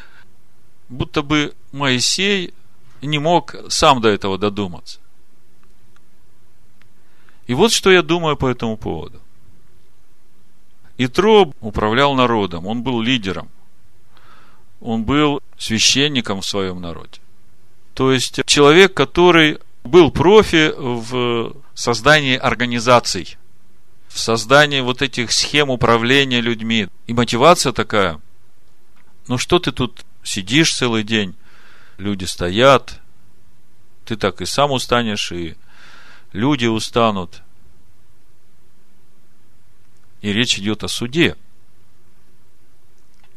будто 0.88 1.22
бы 1.22 1.54
Моисей 1.72 2.54
не 3.02 3.18
мог 3.18 3.54
сам 3.68 4.00
до 4.00 4.08
этого 4.08 4.38
додуматься. 4.38 5.00
И 7.46 7.54
вот 7.54 7.72
что 7.72 7.90
я 7.90 8.02
думаю 8.02 8.36
по 8.36 8.48
этому 8.48 8.76
поводу. 8.76 9.20
Итро 10.96 11.52
управлял 11.60 12.14
народом, 12.14 12.66
он 12.66 12.82
был 12.82 13.00
лидером, 13.00 13.48
он 14.80 15.04
был 15.04 15.42
священником 15.58 16.40
в 16.40 16.46
своем 16.46 16.80
народе. 16.80 17.20
То 17.94 18.12
есть 18.12 18.40
человек, 18.46 18.94
который 18.94 19.58
был 19.84 20.10
профи 20.10 20.72
в 20.76 21.56
создании 21.74 22.36
организаций, 22.36 23.36
в 24.08 24.18
создании 24.18 24.80
вот 24.80 25.02
этих 25.02 25.32
схем 25.32 25.70
управления 25.70 26.40
людьми. 26.40 26.88
И 27.06 27.12
мотивация 27.12 27.72
такая– 27.72 28.20
ну 29.26 29.38
что 29.38 29.58
ты 29.58 29.72
тут 29.72 30.04
сидишь 30.22 30.74
целый 30.74 31.02
день, 31.02 31.34
люди 31.96 32.24
стоят, 32.24 33.00
ты 34.04 34.16
так 34.16 34.40
и 34.40 34.46
сам 34.46 34.72
устанешь, 34.72 35.32
и 35.32 35.56
люди 36.32 36.66
устанут. 36.66 37.42
И 40.20 40.32
речь 40.32 40.58
идет 40.58 40.84
о 40.84 40.88
суде. 40.88 41.36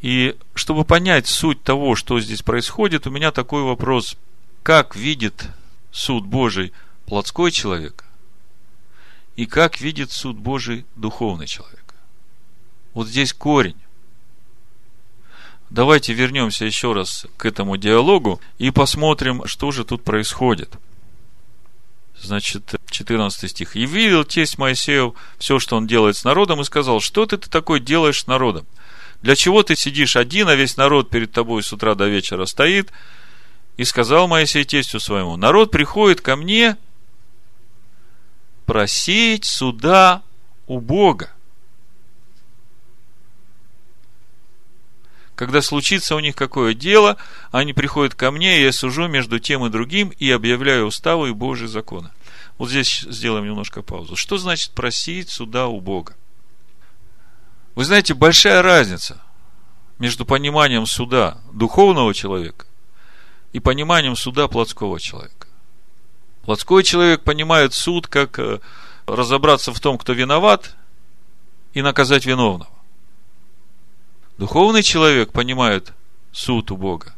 И 0.00 0.36
чтобы 0.54 0.84
понять 0.84 1.26
суть 1.26 1.62
того, 1.62 1.94
что 1.94 2.20
здесь 2.20 2.42
происходит, 2.42 3.06
у 3.06 3.10
меня 3.10 3.30
такой 3.30 3.62
вопрос. 3.62 4.16
Как 4.62 4.96
видит 4.96 5.46
суд 5.90 6.26
Божий 6.26 6.72
плотской 7.06 7.50
человек? 7.50 8.04
И 9.36 9.46
как 9.46 9.80
видит 9.80 10.10
суд 10.12 10.36
Божий 10.36 10.84
духовный 10.96 11.46
человек? 11.46 11.94
Вот 12.92 13.06
здесь 13.06 13.32
корень. 13.32 13.76
Давайте 15.70 16.12
вернемся 16.12 16.64
еще 16.64 16.92
раз 16.92 17.26
к 17.36 17.44
этому 17.44 17.76
диалогу 17.76 18.40
и 18.58 18.70
посмотрим, 18.70 19.46
что 19.46 19.70
же 19.70 19.84
тут 19.84 20.02
происходит. 20.02 20.76
Значит, 22.20 22.74
14 22.90 23.50
стих. 23.50 23.76
«И 23.76 23.86
видел 23.86 24.24
тесть 24.24 24.58
Моисеев 24.58 25.12
все, 25.38 25.58
что 25.58 25.76
он 25.76 25.86
делает 25.86 26.16
с 26.16 26.24
народом, 26.24 26.60
и 26.60 26.64
сказал, 26.64 27.00
что 27.00 27.26
ты, 27.26 27.36
ты 27.36 27.48
такой 27.48 27.80
делаешь 27.80 28.22
с 28.22 28.26
народом? 28.26 28.66
Для 29.22 29.36
чего 29.36 29.62
ты 29.62 29.76
сидишь 29.76 30.16
один, 30.16 30.48
а 30.48 30.54
весь 30.54 30.76
народ 30.76 31.10
перед 31.10 31.30
тобой 31.32 31.62
с 31.62 31.72
утра 31.72 31.94
до 31.94 32.08
вечера 32.08 32.44
стоит?» 32.46 32.90
И 33.78 33.84
сказал 33.84 34.26
Моисей 34.26 34.64
тестю 34.64 34.98
своему, 34.98 35.36
народ 35.36 35.70
приходит 35.70 36.20
ко 36.20 36.34
мне 36.34 36.76
просить 38.66 39.44
суда 39.44 40.22
у 40.66 40.80
Бога. 40.80 41.30
Когда 45.36 45.62
случится 45.62 46.16
у 46.16 46.20
них 46.20 46.34
какое 46.34 46.74
дело, 46.74 47.16
они 47.52 47.72
приходят 47.72 48.16
ко 48.16 48.32
мне, 48.32 48.58
и 48.58 48.64
я 48.64 48.72
сужу 48.72 49.06
между 49.06 49.38
тем 49.38 49.64
и 49.64 49.70
другим 49.70 50.08
и 50.08 50.28
объявляю 50.28 50.86
уставы 50.86 51.28
и 51.28 51.32
Божьи 51.32 51.66
законы. 51.66 52.10
Вот 52.58 52.70
здесь 52.70 53.06
сделаем 53.08 53.46
немножко 53.46 53.82
паузу. 53.82 54.16
Что 54.16 54.38
значит 54.38 54.72
просить 54.72 55.30
суда 55.30 55.68
у 55.68 55.80
Бога? 55.80 56.16
Вы 57.76 57.84
знаете, 57.84 58.14
большая 58.14 58.60
разница 58.60 59.22
между 60.00 60.26
пониманием 60.26 60.84
суда 60.84 61.38
духовного 61.52 62.12
человека 62.12 62.66
и 63.58 63.60
пониманием 63.60 64.16
суда 64.16 64.48
плотского 64.48 64.98
человека. 64.98 65.48
Плотской 66.42 66.82
человек 66.82 67.22
понимает 67.22 67.74
суд 67.74 68.06
как 68.06 68.38
э, 68.38 68.60
разобраться 69.06 69.72
в 69.72 69.80
том, 69.80 69.98
кто 69.98 70.12
виноват, 70.12 70.76
и 71.74 71.82
наказать 71.82 72.24
виновного. 72.24 72.70
Духовный 74.38 74.82
человек 74.82 75.32
понимает 75.32 75.92
суд 76.32 76.70
у 76.70 76.76
Бога 76.76 77.14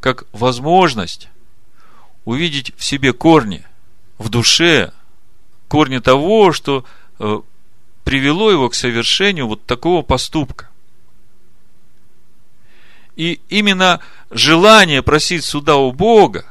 как 0.00 0.24
возможность 0.32 1.28
увидеть 2.24 2.72
в 2.76 2.84
себе 2.84 3.12
корни, 3.12 3.64
в 4.18 4.28
душе, 4.28 4.92
корни 5.66 5.98
того, 5.98 6.52
что 6.52 6.84
э, 7.18 7.40
привело 8.04 8.50
его 8.50 8.68
к 8.68 8.74
совершению 8.74 9.48
вот 9.48 9.64
такого 9.64 10.02
поступка. 10.02 10.67
И 13.18 13.40
именно 13.48 13.98
желание 14.30 15.02
просить 15.02 15.44
суда 15.44 15.74
у 15.74 15.90
Бога, 15.90 16.46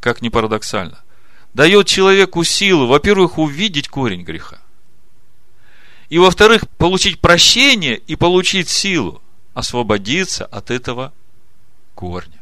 как 0.00 0.22
ни 0.22 0.30
парадоксально, 0.30 0.98
дает 1.52 1.86
человеку 1.86 2.44
силу, 2.44 2.86
во-первых, 2.86 3.36
увидеть 3.36 3.88
корень 3.88 4.22
греха. 4.22 4.58
И, 6.08 6.16
во-вторых, 6.16 6.66
получить 6.78 7.20
прощение 7.20 7.98
и 7.98 8.16
получить 8.16 8.70
силу 8.70 9.20
освободиться 9.52 10.46
от 10.46 10.70
этого 10.70 11.12
корня. 11.94 12.40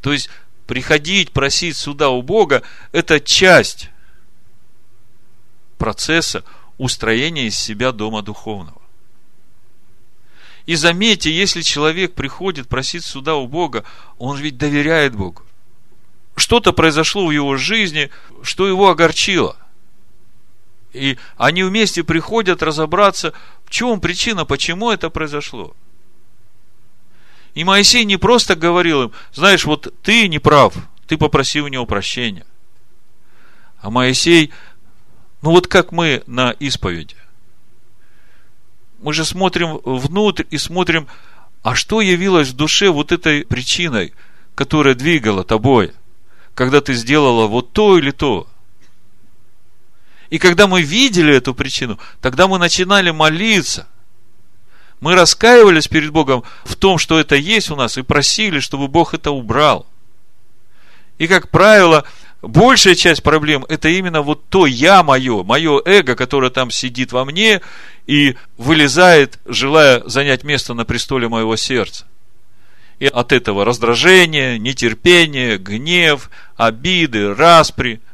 То 0.00 0.14
есть, 0.14 0.30
приходить, 0.66 1.32
просить 1.32 1.76
суда 1.76 2.08
у 2.08 2.22
Бога– 2.22 2.62
это 2.92 3.20
часть 3.20 3.90
процесса 5.76 6.44
устроения 6.78 7.48
из 7.48 7.58
себя 7.58 7.92
дома 7.92 8.22
духовного. 8.22 8.81
И 10.66 10.74
заметьте, 10.76 11.32
если 11.32 11.62
человек 11.62 12.14
приходит 12.14 12.68
просить 12.68 13.04
суда 13.04 13.34
у 13.34 13.46
Бога, 13.46 13.84
он 14.18 14.38
ведь 14.38 14.56
доверяет 14.56 15.14
Богу. 15.14 15.42
Что-то 16.36 16.72
произошло 16.72 17.26
в 17.26 17.30
его 17.30 17.56
жизни, 17.56 18.10
что 18.42 18.68
его 18.68 18.88
огорчило. 18.88 19.56
И 20.92 21.18
они 21.36 21.62
вместе 21.62 22.04
приходят 22.04 22.62
разобраться, 22.62 23.32
в 23.64 23.70
чем 23.70 24.00
причина, 24.00 24.44
почему 24.44 24.90
это 24.90 25.10
произошло. 25.10 25.74
И 27.54 27.64
Моисей 27.64 28.04
не 28.04 28.16
просто 28.16 28.54
говорил 28.54 29.04
им, 29.04 29.12
знаешь, 29.32 29.64
вот 29.64 29.92
ты 30.02 30.28
не 30.28 30.38
прав, 30.38 30.74
ты 31.06 31.18
попроси 31.18 31.60
у 31.60 31.68
него 31.68 31.86
прощения. 31.86 32.46
А 33.80 33.90
Моисей, 33.90 34.52
ну 35.42 35.50
вот 35.50 35.66
как 35.66 35.92
мы 35.92 36.22
на 36.26 36.52
исповеди. 36.52 37.16
Мы 39.02 39.12
же 39.12 39.24
смотрим 39.24 39.80
внутрь 39.84 40.44
и 40.50 40.58
смотрим, 40.58 41.08
а 41.62 41.74
что 41.74 42.00
явилось 42.00 42.50
в 42.50 42.56
душе 42.56 42.88
вот 42.88 43.10
этой 43.10 43.44
причиной, 43.44 44.14
которая 44.54 44.94
двигала 44.94 45.42
тобой, 45.42 45.92
когда 46.54 46.80
ты 46.80 46.94
сделала 46.94 47.48
вот 47.48 47.72
то 47.72 47.98
или 47.98 48.12
то. 48.12 48.46
И 50.30 50.38
когда 50.38 50.68
мы 50.68 50.82
видели 50.82 51.34
эту 51.34 51.52
причину, 51.52 51.98
тогда 52.20 52.46
мы 52.46 52.58
начинали 52.58 53.10
молиться. 53.10 53.88
Мы 55.00 55.16
раскаивались 55.16 55.88
перед 55.88 56.12
Богом 56.12 56.44
в 56.64 56.76
том, 56.76 56.96
что 56.96 57.18
это 57.18 57.34
есть 57.34 57.70
у 57.72 57.76
нас, 57.76 57.98
и 57.98 58.02
просили, 58.02 58.60
чтобы 58.60 58.86
Бог 58.86 59.14
это 59.14 59.32
убрал. 59.32 59.84
И, 61.18 61.26
как 61.26 61.50
правило, 61.50 62.04
большая 62.42 62.94
часть 62.94 63.22
проблем– 63.22 63.64
это 63.68 63.88
именно 63.88 64.22
вот 64.22 64.46
то 64.48 64.66
«я» 64.66 65.02
мое, 65.02 65.42
мое 65.42 65.80
эго, 65.84 66.14
которое 66.14 66.50
там 66.50 66.70
сидит 66.70 67.12
во 67.12 67.24
мне 67.24 67.60
и 68.06 68.36
вылезает, 68.58 69.38
желая 69.46 70.02
занять 70.06 70.44
место 70.44 70.74
на 70.74 70.84
престоле 70.84 71.28
моего 71.28 71.56
сердца. 71.56 72.06
И 72.98 73.06
от 73.06 73.32
этого 73.32 73.64
раздражение, 73.64 74.58
нетерпение, 74.58 75.58
гнев, 75.58 76.30
обиды, 76.56 77.34
распри– 77.34 78.00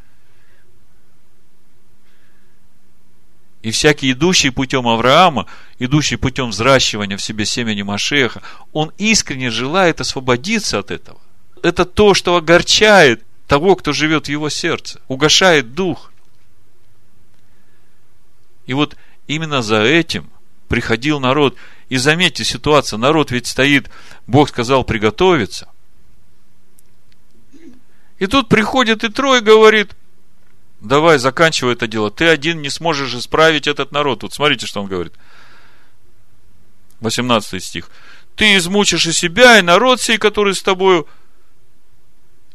И 3.63 3.71
всякий 3.71 4.13
идущий 4.13 4.51
путем 4.51 4.87
Авраама, 4.87 5.47
идущий 5.79 6.17
путем 6.17 6.51
взращивания 6.51 7.17
в 7.17 7.23
себе 7.23 7.45
семени 7.45 7.83
Машеха, 7.83 8.41
он 8.73 8.93
искренне 8.99 9.51
желает 9.51 10.01
освободиться 10.01 10.79
от 10.79 10.91
этого. 10.91 11.19
Это 11.63 11.85
то, 11.85 12.15
что 12.15 12.37
огорчает 12.37 13.25
того, 13.49 13.75
кто 13.75 13.93
живет 13.93 14.27
в 14.27 14.31
его 14.31 14.51
сердце, 14.51 15.01
угошает 15.09 15.75
дух. 15.75 16.13
И 18.67 18.75
вот 18.75 18.95
именно 19.27 19.63
за 19.63 19.83
этим 19.83 20.31
приходил 20.69 21.19
народ. 21.19 21.57
И 21.89 21.97
заметьте 21.97 22.45
ситуацию, 22.45 22.99
народ 22.99 23.31
ведь 23.31 23.47
стоит, 23.47 23.91
Бог 24.27 24.51
сказал 24.51 24.85
приготовиться. 24.85 25.69
И 28.19 28.27
тут 28.27 28.49
приходит 28.51 29.03
и 29.03 29.09
трое 29.09 29.41
говорит, 29.41 29.97
давай, 30.81 31.19
заканчивай 31.19 31.73
это 31.73 31.87
дело. 31.87 32.11
Ты 32.11 32.27
один 32.27 32.61
не 32.61 32.69
сможешь 32.69 33.15
исправить 33.15 33.67
этот 33.67 33.93
народ. 33.93 34.23
Вот 34.23 34.35
смотрите, 34.35 34.67
что 34.67 34.83
он 34.83 34.89
говорит. 34.89 35.15
18 37.01 37.65
стих. 37.65 37.91
Ты 38.37 38.57
измучишь 38.57 39.07
и 39.07 39.13
себя, 39.13 39.59
и 39.59 39.63
народ 39.63 40.03
сей, 40.03 40.19
который 40.19 40.55
с 40.55 40.63
тобою, 40.63 41.09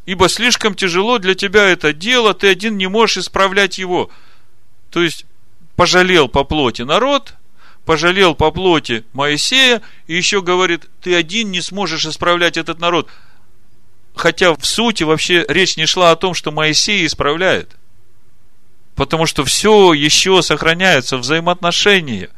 ибо 0.05 0.29
слишком 0.29 0.75
тяжело 0.75 1.19
для 1.19 1.35
тебя 1.35 1.65
это 1.65 1.93
дело, 1.93 2.33
ты 2.33 2.47
один 2.47 2.77
не 2.77 2.87
можешь 2.87 3.17
исправлять 3.17 3.77
его. 3.77 4.09
То 4.89 5.01
есть, 5.01 5.25
пожалел 5.75 6.27
по 6.27 6.43
плоти 6.43 6.83
народ, 6.83 7.33
пожалел 7.85 8.35
по 8.35 8.51
плоти 8.51 9.03
Моисея, 9.13 9.81
и 10.07 10.15
еще 10.15 10.41
говорит, 10.41 10.89
ты 11.01 11.15
один 11.15 11.51
не 11.51 11.61
сможешь 11.61 12.05
исправлять 12.05 12.57
этот 12.57 12.79
народ. 12.79 13.09
Хотя 14.15 14.53
в 14.53 14.65
сути 14.65 15.03
вообще 15.03 15.45
речь 15.47 15.77
не 15.77 15.85
шла 15.85 16.11
о 16.11 16.15
том, 16.15 16.33
что 16.33 16.51
Моисей 16.51 17.05
исправляет– 17.05 17.75
Потому 18.95 19.25
что 19.25 19.43
все 19.43 19.93
еще 19.93 20.41
сохраняется 20.41 21.17
взаимоотношения 21.17 22.29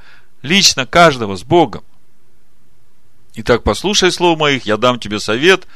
лично 0.41 0.85
каждого 0.85 1.35
с 1.35 1.43
Богом. 1.43 1.83
Итак, 3.35 3.63
послушай 3.63 4.11
слово 4.11 4.37
моих, 4.37 4.65
я 4.65 4.77
дам 4.77 4.99
тебе 4.99 5.19
совет. 5.19 5.67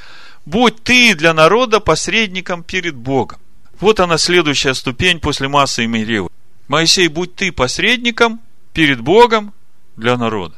Будь 0.49 0.81
ты 0.81 1.13
для 1.13 1.35
народа 1.35 1.79
посредником 1.79 2.63
перед 2.63 2.95
Богом. 2.95 3.39
Вот 3.79 3.99
она 3.99 4.17
следующая 4.17 4.73
ступень 4.73 5.19
после 5.19 5.47
массы 5.47 5.83
и 5.83 5.87
Меревы. 5.87 6.29
Моисей, 6.67 7.07
будь 7.07 7.35
ты 7.35 7.51
посредником 7.51 8.41
перед 8.73 8.99
Богом 8.99 9.53
для 9.95 10.17
народа. 10.17 10.55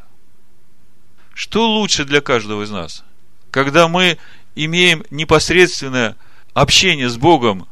Что 1.34 1.70
лучше 1.70 2.06
для 2.06 2.22
каждого 2.22 2.64
из 2.64 2.70
нас? 2.72 3.04
Когда 3.52 3.90
мы 3.90 4.18
имеем 4.56 5.04
непосредственное 5.10 6.16
общение 6.54 7.10
с 7.10 7.18
Богом 7.18 7.68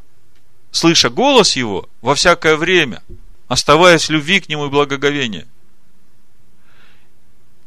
слыша 0.71 1.09
голос 1.09 1.55
Его 1.55 1.87
во 2.01 2.15
всякое 2.15 2.57
время, 2.57 3.01
оставаясь 3.47 4.09
в 4.09 4.11
любви 4.11 4.41
к 4.41 4.49
Нему 4.49 4.65
и 4.65 4.69
благоговении? 4.69 5.47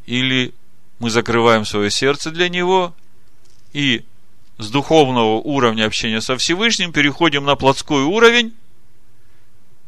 Или 0.04 0.52
мы 0.98 1.08
закрываем 1.08 1.64
свое 1.64 1.90
сердце 1.90 2.30
для 2.30 2.50
Него 2.50 2.94
и 3.72 4.04
с 4.58 4.70
духовного 4.70 5.36
уровня 5.40 5.86
общения 5.86 6.20
со 6.20 6.36
Всевышним 6.36 6.92
переходим 6.92 7.44
на 7.44 7.56
плотской 7.56 8.02
уровень, 8.02 8.54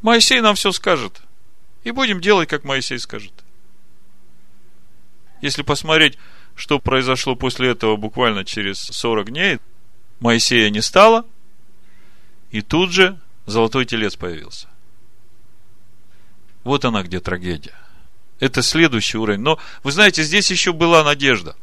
Моисей 0.03 0.40
нам 0.40 0.55
все 0.55 0.72
скажет. 0.72 1.22
И 1.83 1.90
будем 1.90 2.20
делать, 2.20 2.48
как 2.48 2.64
Моисей 2.64 2.98
скажет. 2.98 3.33
Если 5.40 5.62
посмотреть, 5.62 6.18
что 6.55 6.79
произошло 6.79 7.37
после 7.37 7.71
этого 7.71 7.96
буквально 7.96 8.44
через 8.44 8.79
40 8.79 9.31
дней, 9.31 9.58
Моисея 10.21 10.71
не 10.71 10.83
стало– 10.83 11.25
и 12.54 12.60
тут 12.60 12.92
же 12.92 13.19
золотой 13.46 13.85
телец 13.85 14.15
появился. 14.15 14.69
Вот 16.62 16.85
она 16.85 17.02
где 17.02 17.19
трагедия. 17.19 17.75
Это 18.38 18.62
следующий 18.62 19.19
уровень. 19.19 19.40
Но, 19.40 19.58
вы 19.83 19.90
знаете, 19.90 20.23
здесь 20.23 20.52
еще 20.52 20.73
была 20.73 21.02
надежда. 21.02 21.56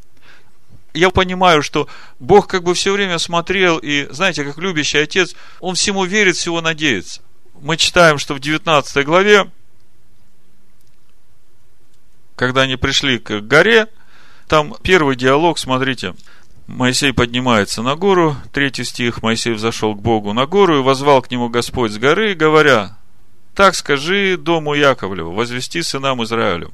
Я 0.94 1.10
понимаю, 1.10 1.62
что 1.62 1.88
Бог 2.20 2.48
как 2.48 2.64
бы 2.64 2.74
все 2.74 2.92
время 2.92 3.18
смотрел, 3.18 3.78
и, 3.78 4.08
знаете, 4.12 4.44
как 4.44 4.58
любящий 4.58 4.98
отец, 4.98 5.36
Он 5.60 5.76
всему 5.76 6.04
верит, 6.04 6.36
всего 6.36 6.62
надеется. 6.62 7.22
Мы 7.62 7.78
читаем, 7.78 8.18
что 8.18 8.34
в 8.34 8.40
19 8.40 9.06
главе, 9.06 9.50
когда 12.36 12.62
они 12.62 12.76
пришли 12.76 13.20
к 13.20 13.40
горе, 13.42 13.88
там 14.48 14.76
первый 14.84 15.16
диалог, 15.16 15.60
смотрите, 15.60 16.14
Моисей 16.68 17.14
поднимается 17.14 17.82
на 17.82 17.96
гору, 17.96 18.36
третий 18.52 18.84
стих, 18.84 19.22
Моисей 19.22 19.54
взошел 19.54 19.96
к 19.96 20.02
Богу 20.02 20.34
на 20.34 20.46
гору 20.46 20.80
и 20.80 20.84
возвал 20.84 21.22
к 21.22 21.32
нему 21.32 21.50
Господь 21.50 21.92
с 21.92 21.98
горы, 21.98 22.34
говоря, 22.34 22.98
так 23.56 23.76
скажи 23.76 24.38
дому 24.38 24.74
Яковлеву, 24.74 25.32
возвести 25.32 25.82
сынам 25.82 26.24
Израилю. 26.24 26.72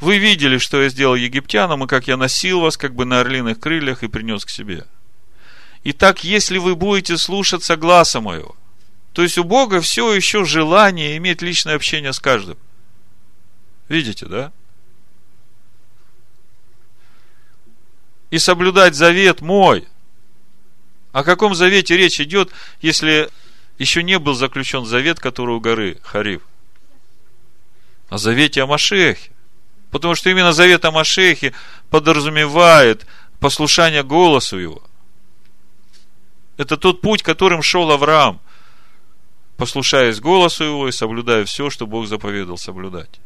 Вы 0.00 0.18
видели, 0.18 0.58
что 0.58 0.82
я 0.82 0.88
сделал 0.88 1.14
египтянам, 1.14 1.84
и 1.84 1.86
как 1.86 2.08
я 2.08 2.16
носил 2.16 2.60
вас, 2.60 2.76
как 2.76 2.94
бы 2.94 3.04
на 3.04 3.20
орлиных 3.20 3.60
крыльях, 3.60 4.02
и 4.02 4.08
принес 4.08 4.44
к 4.44 4.50
себе. 4.50 4.86
Итак, 5.84 6.24
если 6.24 6.58
вы 6.58 6.74
будете 6.74 7.16
слушаться 7.18 7.76
гласа 7.76 8.20
моего, 8.20 8.56
то 9.12 9.22
есть 9.22 9.38
у 9.38 9.44
Бога 9.44 9.80
все 9.80 10.12
еще 10.12 10.44
желание 10.44 11.16
иметь 11.18 11.42
личное 11.42 11.76
общение 11.76 12.12
с 12.12 12.18
каждым. 12.18 12.58
Видите, 13.88 14.26
да? 14.26 14.52
И 18.30 18.38
соблюдать 18.38 18.96
завет 18.96 19.40
мой. 19.40 19.86
О 21.12 21.22
каком 21.22 21.54
завете 21.54 21.96
речь 21.96 22.20
идет, 22.20 22.50
если 22.80 23.30
еще 23.78 24.02
не 24.02 24.18
был 24.18 24.34
заключен 24.34 24.84
завет, 24.84 25.20
который 25.20 25.54
у 25.54 25.60
горы 25.60 25.98
Харив? 26.02 26.42
О 28.08 28.18
завете 28.18 28.62
о 28.62 28.66
Машехе. 28.66 29.33
Потому 29.94 30.16
что 30.16 30.28
именно 30.28 30.52
завет 30.52 30.84
о 30.84 30.90
Машехе 30.90 31.54
подразумевает 31.88 33.06
послушание 33.38 34.02
голосу 34.02 34.58
его. 34.58 34.82
Это 36.56 36.76
тот 36.76 37.00
путь, 37.00 37.22
которым 37.22 37.62
шел 37.62 37.88
Авраам, 37.92 38.40
послушаясь 39.56 40.18
голосу 40.18 40.64
его 40.64 40.88
и 40.88 40.92
соблюдая 40.92 41.44
все, 41.44 41.70
что 41.70 41.86
Бог 41.86 42.08
заповедал 42.08 42.58
соблюдать. 42.58 43.20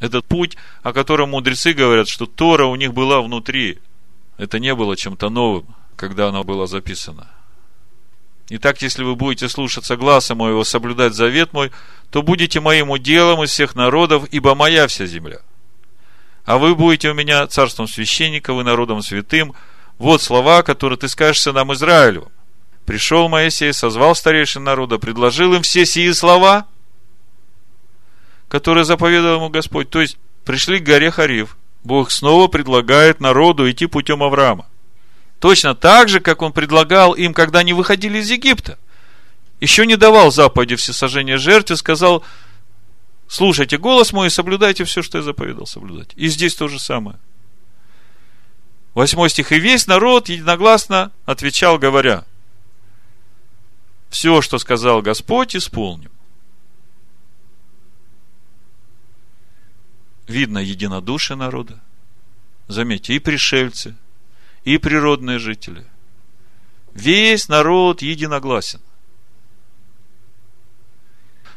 Этот 0.00 0.26
путь, 0.26 0.58
о 0.82 0.92
котором 0.92 1.30
мудрецы 1.30 1.72
говорят, 1.72 2.06
что 2.06 2.26
Тора 2.26 2.66
у 2.66 2.76
них 2.76 2.92
была 2.92 3.22
внутри. 3.22 3.78
Это 4.36 4.58
не 4.58 4.74
было 4.74 4.98
чем-то 4.98 5.30
новым, 5.30 5.64
когда 5.96 6.28
она 6.28 6.42
была 6.42 6.66
записана. 6.66 7.26
Итак, 8.50 8.80
если 8.82 9.02
вы 9.02 9.16
будете 9.16 9.48
слушаться 9.48 9.96
гласа 9.96 10.34
моего, 10.34 10.62
соблюдать 10.62 11.14
завет 11.14 11.52
мой, 11.52 11.72
то 12.10 12.22
будете 12.22 12.60
моим 12.60 12.90
уделом 12.90 13.42
из 13.42 13.50
всех 13.50 13.74
народов, 13.74 14.26
ибо 14.30 14.54
моя 14.54 14.86
вся 14.86 15.06
земля. 15.06 15.40
А 16.44 16.58
вы 16.58 16.74
будете 16.74 17.10
у 17.10 17.14
меня 17.14 17.46
царством 17.46 17.88
священников 17.88 18.60
и 18.60 18.64
народом 18.64 19.02
святым. 19.02 19.54
Вот 19.98 20.22
слова, 20.22 20.62
которые 20.62 20.98
ты 20.98 21.08
скажешь 21.08 21.42
сынам 21.42 21.72
Израилю. 21.72 22.30
Пришел 22.84 23.28
Моисей, 23.28 23.72
созвал 23.72 24.14
старейшин 24.14 24.62
народа, 24.62 24.98
предложил 24.98 25.54
им 25.54 25.62
все 25.62 25.84
сии 25.84 26.12
слова, 26.12 26.66
которые 28.48 28.84
заповедовал 28.84 29.36
ему 29.36 29.48
Господь. 29.48 29.90
То 29.90 30.00
есть, 30.00 30.18
пришли 30.44 30.78
к 30.78 30.84
горе 30.84 31.10
Хариф. 31.10 31.56
Бог 31.82 32.12
снова 32.12 32.46
предлагает 32.46 33.20
народу 33.20 33.68
идти 33.68 33.86
путем 33.86 34.22
Авраама. 34.22 34.66
Точно 35.40 35.74
так 35.74 36.08
же, 36.08 36.20
как 36.20 36.42
он 36.42 36.52
предлагал 36.52 37.12
им, 37.12 37.34
когда 37.34 37.58
они 37.60 37.72
выходили 37.72 38.18
из 38.18 38.30
Египта. 38.30 38.78
Еще 39.60 39.86
не 39.86 39.96
давал 39.96 40.30
заповеди 40.30 40.76
всесожжения 40.76 41.38
жертве, 41.38 41.76
сказал, 41.76 42.24
слушайте 43.26 43.78
голос 43.78 44.12
мой 44.12 44.26
и 44.26 44.30
соблюдайте 44.30 44.84
все, 44.84 45.02
что 45.02 45.18
я 45.18 45.24
заповедал 45.24 45.66
соблюдать. 45.66 46.10
И 46.16 46.28
здесь 46.28 46.54
то 46.54 46.68
же 46.68 46.78
самое. 46.78 47.18
Восьмой 48.94 49.30
стих. 49.30 49.52
И 49.52 49.58
весь 49.58 49.86
народ 49.86 50.28
единогласно 50.28 51.12
отвечал, 51.24 51.78
говоря, 51.78 52.24
все, 54.10 54.42
что 54.42 54.58
сказал 54.58 55.02
Господь, 55.02 55.56
исполню. 55.56 56.10
Видно 60.26 60.58
единодушие 60.58 61.36
народа. 61.36 61.80
Заметьте, 62.68 63.14
и 63.14 63.18
пришельцы– 63.18 63.94
и 64.66 64.78
природные 64.78 65.38
жители. 65.38 65.86
Весь 66.92 67.48
народ 67.48 68.02
единогласен. 68.02 68.80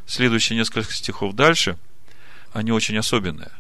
Следующие 0.10 0.58
несколько 0.58 0.92
стихов 0.92 1.36
дальше, 1.36 1.78
они 2.52 2.72
очень 2.72 2.98
особенные. 2.98 3.52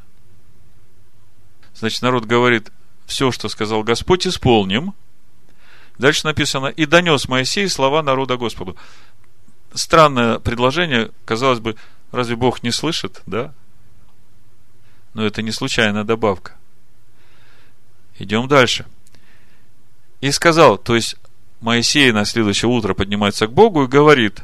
Значит, 1.76 2.02
народ 2.02 2.26
говорит, 2.26 2.72
все, 3.06 3.32
что 3.32 3.50
сказал 3.50 3.84
Господь, 3.84 4.26
исполним. 4.26 4.96
Дальше 6.00 6.26
написано, 6.26 6.66
и 6.66 6.88
донес 6.88 7.28
Моисей 7.28 7.70
слова 7.70 8.02
народа 8.02 8.36
Господу. 8.36 8.76
Странное 9.76 10.40
предложение, 10.40 11.12
казалось 11.26 11.60
бы, 11.60 11.76
разве 12.12 12.36
Бог 12.36 12.64
не 12.64 12.72
слышит, 12.72 13.22
да? 13.28 13.54
Но 15.14 15.24
это 15.24 15.44
не 15.44 15.52
случайная 15.52 16.04
добавка. 16.04 16.56
Идем 18.18 18.48
дальше– 18.48 18.88
и 20.22 20.32
сказал, 20.32 20.78
то 20.78 20.96
есть 20.96 21.16
Моисей 21.62 22.12
на 22.12 22.26
следующее 22.26 22.70
утро 22.70 22.94
поднимается 22.94 23.48
к 23.48 23.54
Богу 23.54 23.84
и 23.84 23.88
говорит, 23.88 24.42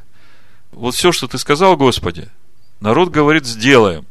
вот 0.76 0.96
все, 0.96 1.12
что 1.12 1.28
ты 1.28 1.38
сказал, 1.38 1.76
Господи, 1.78 2.30
народ 2.80 3.10
говорит, 3.10 3.46
сделаем. 3.46 4.06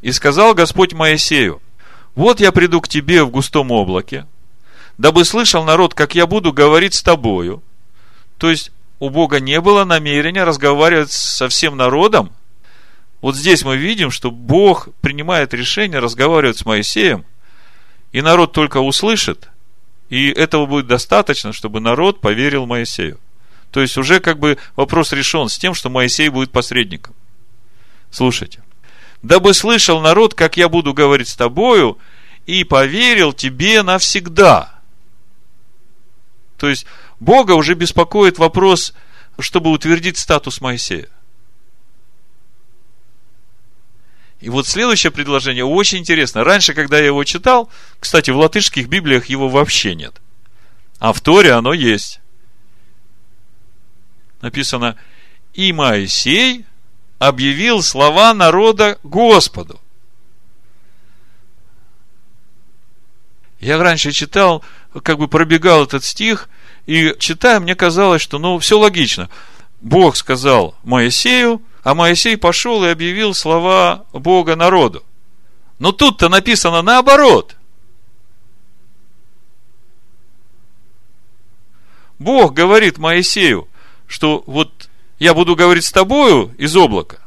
И 0.00 0.12
сказал 0.12 0.54
Господь 0.54 0.92
Моисею, 0.92 1.60
вот 2.14 2.40
я 2.40 2.52
приду 2.52 2.80
к 2.80 2.88
тебе 2.88 3.24
в 3.24 3.30
густом 3.30 3.70
облаке, 3.70 4.26
дабы 4.98 5.24
слышал 5.24 5.64
народ, 5.64 5.94
как 5.94 6.14
я 6.14 6.26
буду 6.26 6.52
говорить 6.52 6.94
с 6.94 7.02
тобою. 7.02 7.62
То 8.38 8.50
есть, 8.50 8.70
у 8.98 9.10
Бога 9.10 9.40
не 9.40 9.60
было 9.60 9.84
намерения 9.84 10.44
разговаривать 10.44 11.12
со 11.12 11.48
всем 11.48 11.76
народом. 11.76 12.32
Вот 13.20 13.36
здесь 13.36 13.64
мы 13.64 13.76
видим, 13.76 14.10
что 14.10 14.30
Бог 14.30 14.88
принимает 15.00 15.52
решение 15.52 15.98
разговаривать 15.98 16.58
с 16.58 16.64
Моисеем, 16.64 17.24
и 18.12 18.22
народ 18.22 18.52
только 18.52 18.78
услышит– 18.78 19.50
и 20.08 20.28
этого 20.30 20.66
будет 20.66 20.86
достаточно, 20.86 21.52
чтобы 21.52 21.80
народ 21.80 22.20
поверил 22.20 22.66
Моисею. 22.66 23.18
То 23.76 23.82
есть 23.82 23.98
уже 23.98 24.20
как 24.20 24.38
бы 24.38 24.56
вопрос 24.74 25.12
решен 25.12 25.50
с 25.50 25.58
тем, 25.58 25.74
что 25.74 25.90
Моисей 25.90 26.30
будет 26.30 26.50
посредником. 26.50 27.14
Слушайте. 28.10 28.62
Дабы 29.20 29.52
слышал 29.52 30.00
народ, 30.00 30.32
как 30.32 30.56
я 30.56 30.70
буду 30.70 30.94
говорить 30.94 31.28
с 31.28 31.36
тобою, 31.36 31.98
и 32.46 32.64
поверил 32.64 33.34
тебе 33.34 33.82
навсегда. 33.82 34.80
То 36.56 36.70
есть 36.70 36.86
Бога 37.20 37.52
уже 37.52 37.74
беспокоит 37.74 38.38
вопрос, 38.38 38.94
чтобы 39.38 39.70
утвердить 39.70 40.16
статус 40.16 40.62
Моисея. 40.62 41.10
И 44.40 44.48
вот 44.48 44.66
следующее 44.66 45.10
предложение 45.10 45.66
очень 45.66 45.98
интересно. 45.98 46.44
Раньше, 46.44 46.72
когда 46.72 46.96
я 46.96 47.04
его 47.04 47.24
читал, 47.24 47.68
кстати, 48.00 48.30
в 48.30 48.38
латышских 48.38 48.88
библиях 48.88 49.26
его 49.26 49.50
вообще 49.50 49.94
нет. 49.94 50.14
А 50.98 51.12
в 51.12 51.20
Торе 51.20 51.52
оно 51.52 51.74
есть. 51.74 52.20
Написано, 54.40 54.96
и 55.54 55.72
Моисей 55.72 56.66
объявил 57.18 57.82
слова 57.82 58.34
народа 58.34 58.98
Господу. 59.02 59.80
Я 63.58 63.78
раньше 63.78 64.12
читал, 64.12 64.62
как 65.02 65.18
бы 65.18 65.28
пробегал 65.28 65.84
этот 65.84 66.04
стих, 66.04 66.48
и 66.84 67.14
читая, 67.18 67.58
мне 67.58 67.74
казалось, 67.74 68.22
что 68.22 68.38
ну 68.38 68.58
все 68.58 68.78
логично. 68.78 69.28
Бог 69.80 70.16
сказал 70.16 70.76
Моисею, 70.84 71.62
а 71.82 71.94
Моисей 71.94 72.36
пошел 72.36 72.84
и 72.84 72.88
объявил 72.88 73.34
слова 73.34 74.04
Бога 74.12 74.56
народу. 74.56 75.04
Но 75.78 75.92
тут-то 75.92 76.28
написано 76.28 76.82
наоборот. 76.82 77.56
Бог 82.18 82.54
говорит 82.54 82.98
Моисею, 82.98 83.68
что 84.06 84.42
вот 84.46 84.88
я 85.18 85.34
буду 85.34 85.56
говорить 85.56 85.84
с 85.84 85.92
тобою 85.92 86.54
из 86.58 86.76
облака, 86.76 87.18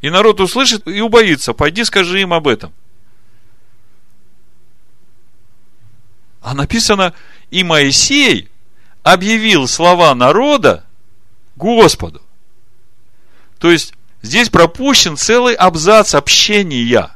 и 0.00 0.10
народ 0.10 0.40
услышит 0.40 0.86
и 0.86 1.00
убоится. 1.00 1.52
Пойди 1.52 1.84
скажи 1.84 2.20
им 2.20 2.32
об 2.32 2.46
этом. 2.46 2.72
А 6.40 6.54
написано, 6.54 7.14
и 7.50 7.64
Моисей 7.64 8.50
объявил 9.02 9.66
слова 9.66 10.14
народа 10.14 10.84
Господу. 11.56 12.20
То 13.58 13.70
есть, 13.70 13.94
здесь 14.20 14.50
пропущен 14.50 15.16
целый 15.16 15.54
абзац 15.54 16.14
общения. 16.14 17.10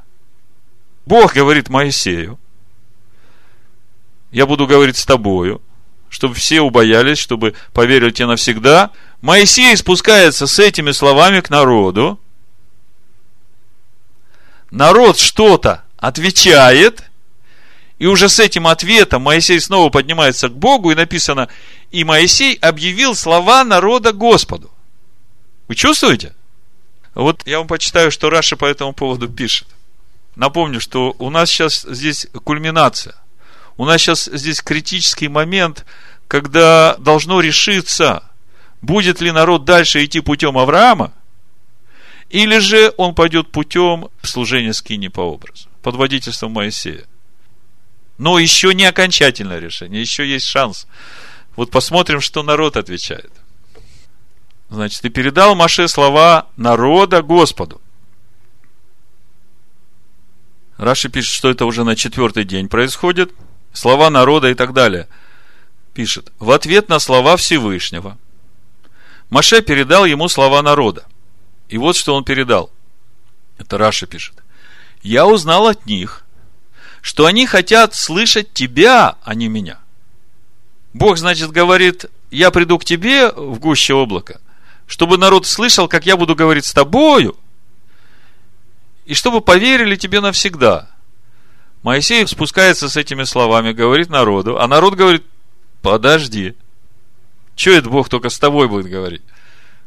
Бог 1.04 1.34
говорит 1.34 1.68
Моисею, 1.68 2.38
я 4.30 4.46
буду 4.46 4.66
говорить 4.66 4.96
с 4.96 5.04
тобою, 5.04 5.61
чтобы 6.09 6.34
все 6.34 6.61
убоялись, 6.61 7.18
чтобы 7.18 7.54
поверили 7.72 8.11
тебе 8.11 8.26
навсегда. 8.26 8.90
Моисей 9.20 9.76
спускается 9.76 10.46
с 10.46 10.59
этими 10.59 10.92
словами 10.92 11.40
к 11.40 11.50
народу. 11.50 12.20
Народ 14.70 15.18
что-то 15.18 15.84
отвечает, 15.96 17.04
и 17.98 18.06
уже 18.06 18.28
с 18.28 18.38
этим 18.38 18.66
ответом 18.66 19.22
Моисей 19.22 19.61
снова 19.61 19.90
поднимается 19.90 20.48
к 20.48 20.56
Богу, 20.56 20.90
и 20.90 20.94
написано, 20.94 21.48
и 21.90 22.04
Моисей 22.04 22.54
объявил 22.54 23.14
слова 23.14 23.64
народа 23.64 24.12
Господу. 24.12 24.70
Вы 25.66 25.74
чувствуете? 25.74 26.34
Вот 27.14 27.42
я 27.46 27.59
вам 27.59 27.66
почитаю, 27.66 28.11
что 28.11 28.30
Раша 28.30 28.56
по 28.56 28.64
этому 28.64 28.92
поводу 28.92 29.28
пишет. 29.28 29.66
Напомню, 30.36 30.80
что 30.80 31.16
у 31.18 31.30
нас 31.30 31.50
сейчас 31.50 31.82
здесь 31.82 32.28
кульминация. 32.44 33.16
У 33.79 33.85
нас 33.85 34.03
сейчас 34.03 34.24
здесь 34.24 34.61
критический 34.61 35.29
момент, 35.29 35.87
когда 36.26 36.97
должно 36.97 37.41
решиться, 37.41 38.29
будет 38.83 39.20
ли 39.20 39.31
народ 39.31 39.64
дальше 39.64 40.05
идти 40.05 40.20
путем 40.20 40.59
Авраама, 40.59 41.12
или 42.29 42.59
же 42.59 42.93
он 42.97 43.14
пойдет 43.14 43.53
путем 43.53 44.09
служения 44.22 44.74
скини 44.74 45.07
по 45.07 45.20
образу, 45.20 45.68
под 45.81 45.95
водительством 45.95 46.53
Моисея. 46.53 47.05
Но 48.18 48.41
еще 48.41 48.74
не 48.74 48.85
окончательное 48.85 49.61
решение, 49.61 50.01
еще 50.01 50.29
есть 50.29 50.47
шанс. 50.47 50.89
Вот 51.55 51.70
посмотрим, 51.70 52.20
что 52.20 52.43
народ 52.43 52.76
отвечает. 52.76 53.31
Значит, 54.70 55.05
и 55.05 55.09
передал 55.09 55.55
Маше 55.55 55.87
слова 55.87 56.49
народа 56.57 57.22
Господу. 57.22 57.81
Раши 60.79 61.09
пишет, 61.09 61.33
что 61.33 61.49
это 61.49 61.64
уже 61.64 61.85
на 61.85 61.95
четвертый 61.95 62.45
день 62.45 62.68
происходит. 62.68 63.33
Слова 63.73 64.11
народа 64.11 64.49
и 64.51 64.55
так 64.55 64.73
далее. 64.73 65.09
Пишет, 65.95 66.33
в 66.39 66.51
ответ 66.51 66.89
на 66.89 66.99
слова 66.99 67.37
Всевышнего. 67.37 68.19
Маше 69.31 69.62
передал 69.62 70.05
ему 70.05 70.29
слова 70.29 70.62
народа. 70.62 71.05
И 71.69 71.79
вот 71.79 71.97
что 71.97 72.14
он 72.14 72.25
передал. 72.25 72.71
Это 73.59 73.79
Раша 73.79 74.07
пишет. 74.07 74.35
Я 75.03 75.27
узнал 75.27 75.66
от 75.66 75.87
них, 75.87 76.25
что 77.03 77.27
они 77.27 77.47
хотят 77.47 77.95
слышать 77.95 78.53
тебя, 78.53 79.16
а 79.23 79.35
не 79.35 79.49
меня. 79.49 79.79
Бог, 80.93 81.19
значит, 81.19 81.51
говорит, 81.51 82.07
я 82.31 82.51
приду 82.51 82.79
к 82.79 82.85
тебе 82.85 83.31
в 83.31 83.59
гуще 83.59 83.95
облака, 83.95 84.41
чтобы 84.87 85.19
народ 85.19 85.47
слышал, 85.47 85.89
как 85.89 86.07
я 86.07 86.16
буду 86.16 86.35
говорить 86.35 86.64
с 86.64 86.73
тобою– 86.73 87.37
и 89.09 89.14
чтобы 89.14 89.41
поверили 89.41 89.97
тебе 89.97 90.21
навсегда. 90.21 90.91
Моисей 91.83 92.26
спускается 92.26 92.89
с 92.89 92.97
этими 92.97 93.24
словами, 93.24 93.72
говорит 93.72 94.09
народу, 94.09 94.59
а 94.59 94.66
народ 94.66 94.95
говорит, 94.95 95.24
подожди, 95.81 96.57
что 97.55 97.70
это 97.70 97.89
Бог 97.89 98.09
только 98.09 98.31
с 98.31 98.39
тобой 98.39 98.68
будет 98.68 98.87
говорить? 98.87 99.22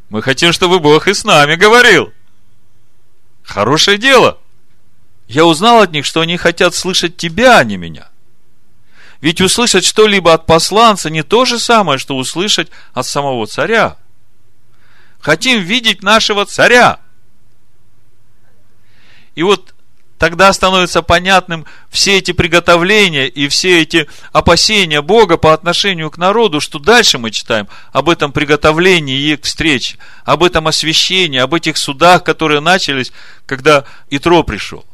Мы 0.09 0.21
хотим, 0.21 0.51
чтобы 0.51 0.79
Бог 0.79 1.07
и 1.07 1.13
с 1.13 1.23
нами 1.23 1.55
говорил. 1.55 2.11
Хорошее 3.43 3.97
дело. 3.97 4.37
Я 5.27 5.45
узнал 5.45 5.81
от 5.81 5.91
них, 5.91 6.05
что 6.05 6.21
они 6.21 6.35
хотят 6.37 6.75
слышать 6.75 7.15
тебя, 7.15 7.57
а 7.57 7.63
не 7.63 7.77
меня. 7.77 8.09
Ведь 9.21 9.39
услышать 9.39 9.85
что-либо 9.85 10.33
от 10.33 10.45
посланца 10.45 11.09
не 11.09 11.23
то 11.23 11.45
же 11.45 11.59
самое, 11.59 11.99
что 11.99 12.17
услышать 12.17 12.69
от 12.93 13.05
самого 13.05 13.47
царя. 13.47 13.97
Хотим 15.19 15.61
видеть 15.61 16.01
нашего 16.01 16.45
царя. 16.45 16.99
И 19.35 19.43
вот 19.43 19.70
тогда 20.21 20.53
становится 20.53 21.01
понятным 21.01 21.65
все 21.89 22.19
эти 22.19 22.31
приготовления 22.31 23.27
и 23.27 23.47
все 23.47 23.81
эти 23.81 24.07
опасения 24.31 25.01
Бога 25.01 25.35
по 25.35 25.51
отношению 25.51 26.11
к 26.11 26.19
народу, 26.19 26.61
что 26.61 26.77
дальше 26.77 27.17
мы 27.17 27.31
читаем 27.31 27.67
об 27.91 28.07
этом 28.07 28.31
приготовлении 28.31 29.35
к 29.35 29.45
встрече, 29.45 29.97
об 30.23 30.43
этом 30.43 30.67
освящении, 30.67 31.39
об 31.39 31.55
этих 31.55 31.75
судах, 31.75 32.23
которые 32.23 32.59
начались, 32.59 33.11
когда 33.47 33.83
Итро 34.11 34.43
пришел. 34.43 34.85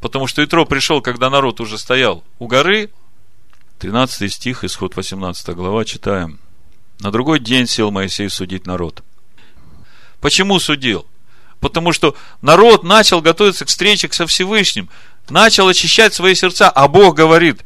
Потому 0.00 0.26
что 0.26 0.42
Итро 0.42 0.64
пришел, 0.64 1.02
когда 1.02 1.28
народ 1.28 1.60
уже 1.60 1.76
стоял 1.76 2.24
у 2.38 2.46
горы. 2.46 2.88
13 3.80 4.32
стих, 4.32 4.64
исход 4.64 4.96
18 4.96 5.54
глава, 5.54 5.84
читаем. 5.84 6.40
На 7.00 7.10
другой 7.10 7.38
день 7.38 7.66
сел 7.66 7.90
Моисей 7.90 8.30
судить 8.30 8.66
народ. 8.66 9.02
Почему 10.22 10.58
судил? 10.58 11.04
Потому 11.62 11.92
что 11.92 12.16
народ 12.42 12.82
начал 12.82 13.20
готовиться 13.20 13.64
к 13.64 13.68
встрече 13.68 14.08
со 14.10 14.26
Всевышним, 14.26 14.90
начал 15.30 15.68
очищать 15.68 16.12
свои 16.12 16.34
сердца, 16.34 16.68
а 16.68 16.88
Бог 16.88 17.14
говорит, 17.14 17.64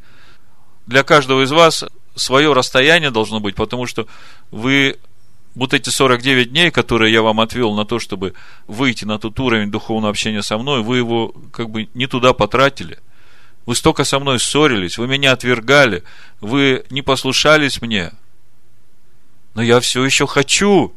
для 0.87 1.03
каждого 1.03 1.43
из 1.43 1.51
вас 1.51 1.83
свое 2.15 2.53
расстояние 2.53 3.11
должно 3.11 3.41
быть, 3.41 3.55
потому 3.55 3.87
что 3.87 4.07
вы 4.51 4.99
вот 5.55 5.73
эти 5.73 5.89
49 5.89 6.51
дней, 6.51 6.71
которые 6.71 7.11
я 7.11 7.23
вам 7.23 7.41
отвел 7.41 7.75
на 7.75 7.87
то, 7.87 7.99
чтобы 7.99 8.35
выйти 8.67 9.07
на 9.07 9.19
тот 9.19 9.41
уровень 9.41 9.71
духовного 9.71 10.11
общения 10.11 10.43
со 10.43 10.59
мной, 10.59 10.83
вы 10.83 10.99
его 10.99 11.35
как 11.51 11.71
бы 11.71 11.89
не 11.95 12.07
туда 12.07 12.35
потратили. 12.35 12.99
Вы 13.65 13.75
столько 13.75 14.05
со 14.05 14.19
мной 14.19 14.39
ссорились, 14.39 14.99
вы 14.99 15.07
меня 15.07 15.33
отвергали, 15.33 16.05
вы 16.43 16.85
не 16.91 17.01
послушались 17.01 17.81
мне. 17.81 18.13
Но 19.55 19.63
я 19.63 19.81
все 19.81 20.05
еще 20.05 20.27
хочу 20.27 20.95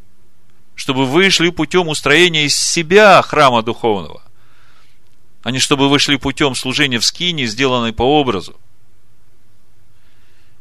чтобы 0.80 1.06
вы 1.06 1.30
шли 1.30 1.52
путем 1.52 1.90
устроения 1.90 2.46
из 2.46 2.56
себя 2.56 3.22
храма 3.22 3.62
духовного, 3.62 4.24
а 5.44 5.52
не 5.52 5.60
чтобы 5.60 5.90
вы 5.90 6.00
шли 6.00 6.16
путем 6.16 6.56
служения 6.56 7.00
в 7.00 7.06
скине, 7.06 7.48
сделанной 7.48 7.92
по 7.92 8.04
образу. 8.04 8.58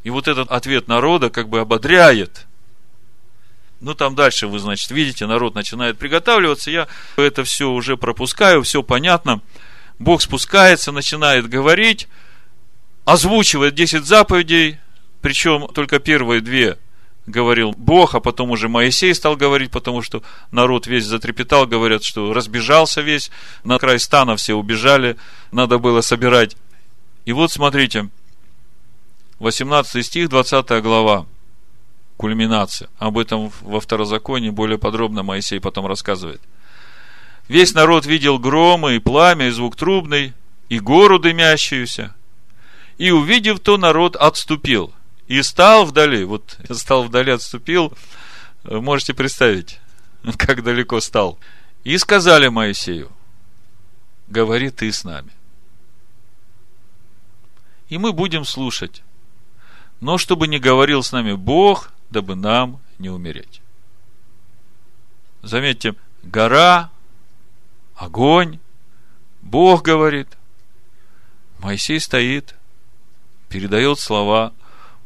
И 0.02 0.10
вот 0.10 0.26
этот 0.26 0.50
ответ 0.50 0.88
народа 0.88 1.30
как 1.30 1.48
бы 1.48 1.60
ободряет. 1.60 2.48
Ну, 3.80 3.94
там 3.94 4.16
дальше 4.16 4.48
вы, 4.48 4.58
значит, 4.58 4.90
видите, 4.90 5.24
народ 5.26 5.54
начинает 5.54 5.98
приготавливаться. 5.98 6.72
Я 6.72 6.88
это 7.16 7.44
все 7.44 7.70
уже 7.70 7.96
пропускаю, 7.96 8.64
все 8.64 8.82
понятно. 8.82 9.40
Бог 10.00 10.20
спускается, 10.20 10.90
начинает 10.90 11.48
говорить, 11.48 12.08
озвучивает 13.04 13.76
10 13.76 14.04
заповедей, 14.04 14.78
причем 15.20 15.68
только 15.68 16.00
первые 16.00 16.40
две 16.40 16.76
говорил 17.28 17.72
Бог, 17.76 18.14
а 18.14 18.20
потом 18.20 18.50
уже 18.50 18.68
Моисей 18.68 19.14
стал 19.14 19.36
говорить, 19.36 19.70
потому 19.70 20.02
что 20.02 20.22
народ 20.50 20.86
весь 20.86 21.04
затрепетал, 21.04 21.66
говорят, 21.66 22.02
что 22.02 22.32
разбежался 22.32 23.00
весь, 23.00 23.30
на 23.64 23.78
край 23.78 24.00
стана 24.00 24.36
все 24.36 24.54
убежали, 24.54 25.16
надо 25.52 25.78
было 25.78 26.00
собирать. 26.00 26.56
И 27.24 27.32
вот 27.32 27.52
смотрите, 27.52 28.08
18 29.38 30.04
стих, 30.04 30.28
20 30.28 30.82
глава, 30.82 31.26
кульминация. 32.16 32.88
Об 32.98 33.18
этом 33.18 33.52
во 33.60 33.80
второзаконии 33.80 34.50
более 34.50 34.78
подробно 34.78 35.22
Моисей 35.22 35.60
потом 35.60 35.86
рассказывает. 35.86 36.40
Весь 37.46 37.74
народ 37.74 38.04
видел 38.04 38.38
громы 38.38 38.96
и 38.96 38.98
пламя, 38.98 39.48
и 39.48 39.50
звук 39.50 39.76
трубный, 39.76 40.34
и 40.68 40.80
гору 40.80 41.18
дымящуюся. 41.18 42.14
И 42.98 43.10
увидев 43.10 43.60
то, 43.60 43.76
народ 43.76 44.16
отступил– 44.16 44.92
и 45.28 45.42
стал 45.42 45.84
вдали, 45.84 46.24
вот 46.24 46.58
стал 46.70 47.04
вдали, 47.04 47.30
отступил, 47.32 47.92
можете 48.64 49.14
представить, 49.14 49.78
как 50.38 50.64
далеко 50.64 51.00
стал. 51.00 51.38
И 51.84 51.96
сказали 51.98 52.48
Моисею, 52.48 53.12
говори 54.26 54.70
ты 54.70 54.90
с 54.90 55.04
нами. 55.04 55.30
И 57.88 57.98
мы 57.98 58.12
будем 58.12 58.44
слушать. 58.44 59.02
Но 60.00 60.18
чтобы 60.18 60.48
не 60.48 60.58
говорил 60.58 61.02
с 61.02 61.12
нами 61.12 61.32
Бог, 61.32 61.92
дабы 62.10 62.34
нам 62.34 62.80
не 62.98 63.10
умереть. 63.10 63.60
Заметьте, 65.42 65.94
гора, 66.22 66.90
огонь, 67.94 68.58
Бог 69.42 69.82
говорит, 69.82 70.28
Моисей 71.58 72.00
стоит, 72.00 72.54
передает 73.50 73.98
слова– 73.98 74.54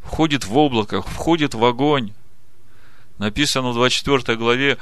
входит 0.03 0.45
в 0.45 0.57
облако, 0.57 1.03
входит 1.03 1.55
в 1.55 1.65
огонь. 1.65 2.13
Написано 3.19 3.71
в 3.71 3.75
24 3.75 4.37
главе, 4.37 4.79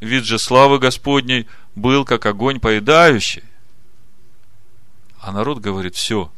вид 0.00 0.24
же 0.24 0.38
славы 0.38 0.78
Господней 0.78 1.46
был, 1.74 2.04
как 2.04 2.26
огонь 2.26 2.60
поедающий. 2.60 3.44
А 5.20 5.32
народ 5.32 5.58
говорит, 5.58 5.94
все, 5.94 6.30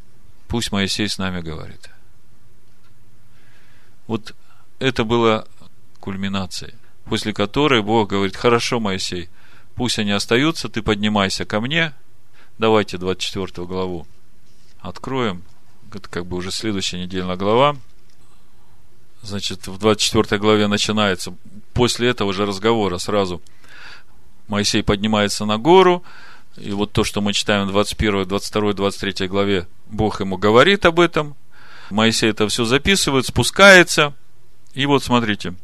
пусть 0.48 0.72
Моисей 0.72 1.08
с 1.08 1.18
нами 1.18 1.40
говорит. 1.40 1.90
Вот 4.06 4.34
это 4.78 5.04
было 5.04 5.46
кульминацией, 6.00 6.74
после 7.04 7.32
которой 7.32 7.82
Бог 7.82 8.10
говорит, 8.10 8.36
хорошо, 8.36 8.78
Моисей, 8.78 9.28
пусть 9.74 9.98
они 9.98 10.12
остаются, 10.12 10.68
ты 10.68 10.82
поднимайся 10.82 11.44
ко 11.44 11.60
мне. 11.60 11.92
Давайте 12.58 12.98
24 12.98 13.66
главу 13.66 14.06
откроем. 14.80 15.42
Это 15.92 16.08
как 16.08 16.26
бы 16.26 16.36
уже 16.36 16.50
следующая 16.50 16.98
недельная 16.98 17.36
глава 17.36 17.76
значит, 19.22 19.66
в 19.66 19.78
24 19.78 20.38
главе 20.40 20.66
начинается, 20.66 21.34
после 21.74 22.08
этого 22.08 22.32
же 22.32 22.46
разговора 22.46 22.98
сразу 22.98 23.42
Моисей 24.48 24.82
поднимается 24.82 25.44
на 25.44 25.58
гору, 25.58 26.04
и 26.56 26.70
вот 26.70 26.92
то, 26.92 27.04
что 27.04 27.20
мы 27.20 27.32
читаем 27.32 27.66
в 27.66 27.72
21, 27.72 28.26
22, 28.26 28.72
23 28.72 29.28
главе, 29.28 29.66
Бог 29.86 30.20
ему 30.20 30.36
говорит 30.36 30.86
об 30.86 31.00
этом, 31.00 31.36
Моисей 31.90 32.30
это 32.30 32.48
все 32.48 32.64
записывает, 32.64 33.26
спускается, 33.26 34.14
и 34.74 34.86
вот 34.86 35.04
смотрите, 35.04 35.54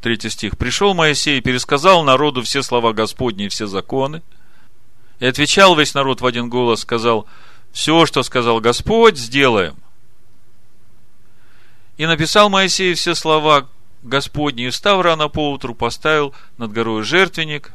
третий 0.00 0.30
стих. 0.30 0.58
«Пришел 0.58 0.94
Моисей 0.94 1.38
и 1.38 1.40
пересказал 1.40 2.04
народу 2.04 2.42
все 2.42 2.62
слова 2.62 2.92
Господни 2.92 3.46
и 3.46 3.48
все 3.48 3.66
законы, 3.66 4.22
и 5.18 5.26
отвечал 5.26 5.74
весь 5.76 5.94
народ 5.94 6.20
в 6.20 6.26
один 6.26 6.50
голос, 6.50 6.80
сказал, 6.80 7.26
все, 7.72 8.04
что 8.06 8.22
сказал 8.22 8.60
Господь, 8.60 9.16
сделаем. 9.16 9.76
И 11.96 12.06
написал 12.06 12.50
Моисей 12.50 12.94
все 12.94 13.14
слова 13.14 13.68
Господни, 14.02 14.66
и 14.66 14.70
встав 14.70 15.00
рано 15.00 15.28
поутру, 15.28 15.74
поставил 15.74 16.34
над 16.58 16.72
горой 16.72 17.02
жертвенник, 17.02 17.72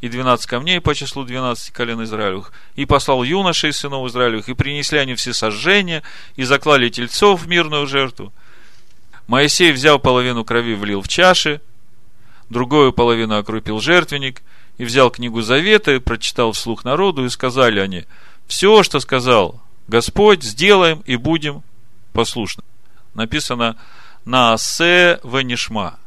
и 0.00 0.08
двенадцать 0.08 0.46
камней 0.46 0.80
по 0.80 0.94
числу 0.94 1.24
двенадцати 1.24 1.72
колен 1.72 2.02
Израилевых, 2.04 2.52
и 2.74 2.86
послал 2.86 3.22
юношей 3.22 3.72
сынов 3.72 4.08
Израилевых, 4.08 4.48
и 4.48 4.54
принесли 4.54 4.98
они 4.98 5.14
все 5.14 5.34
сожжения, 5.34 6.02
и 6.36 6.44
заклали 6.44 6.88
тельцов 6.88 7.42
в 7.42 7.48
мирную 7.48 7.86
жертву. 7.86 8.32
Моисей 9.26 9.72
взял 9.72 9.98
половину 9.98 10.42
крови, 10.44 10.74
влил 10.74 11.02
в 11.02 11.08
чаши, 11.08 11.60
другую 12.48 12.92
половину 12.92 13.36
окрупил 13.36 13.78
жертвенник, 13.78 14.42
и 14.78 14.84
взял 14.84 15.10
книгу 15.10 15.42
Завета, 15.42 15.92
и 15.92 15.98
прочитал 15.98 16.52
вслух 16.52 16.84
народу, 16.84 17.26
и 17.26 17.28
сказали 17.28 17.78
они, 17.78 18.06
все, 18.46 18.82
что 18.82 19.00
сказал 19.00 19.60
Господь, 19.86 20.42
сделаем 20.42 21.02
и 21.04 21.16
будем 21.16 21.62
послушны. 22.14 22.64
Написано 23.14 23.76
на 24.24 24.52
асе 24.52 25.20
венишма. 25.24 25.98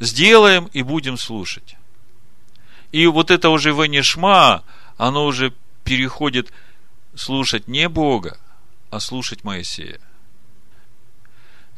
Сделаем 0.00 0.66
и 0.72 0.82
будем 0.82 1.16
слушать. 1.16 1.76
И 2.90 3.06
вот 3.06 3.30
это 3.30 3.48
уже 3.50 3.70
венишма, 3.70 4.64
оно 4.96 5.26
уже 5.26 5.52
переходит 5.84 6.52
слушать 7.14 7.68
не 7.68 7.88
Бога, 7.88 8.38
а 8.90 9.00
слушать 9.00 9.44
Моисея. 9.44 10.00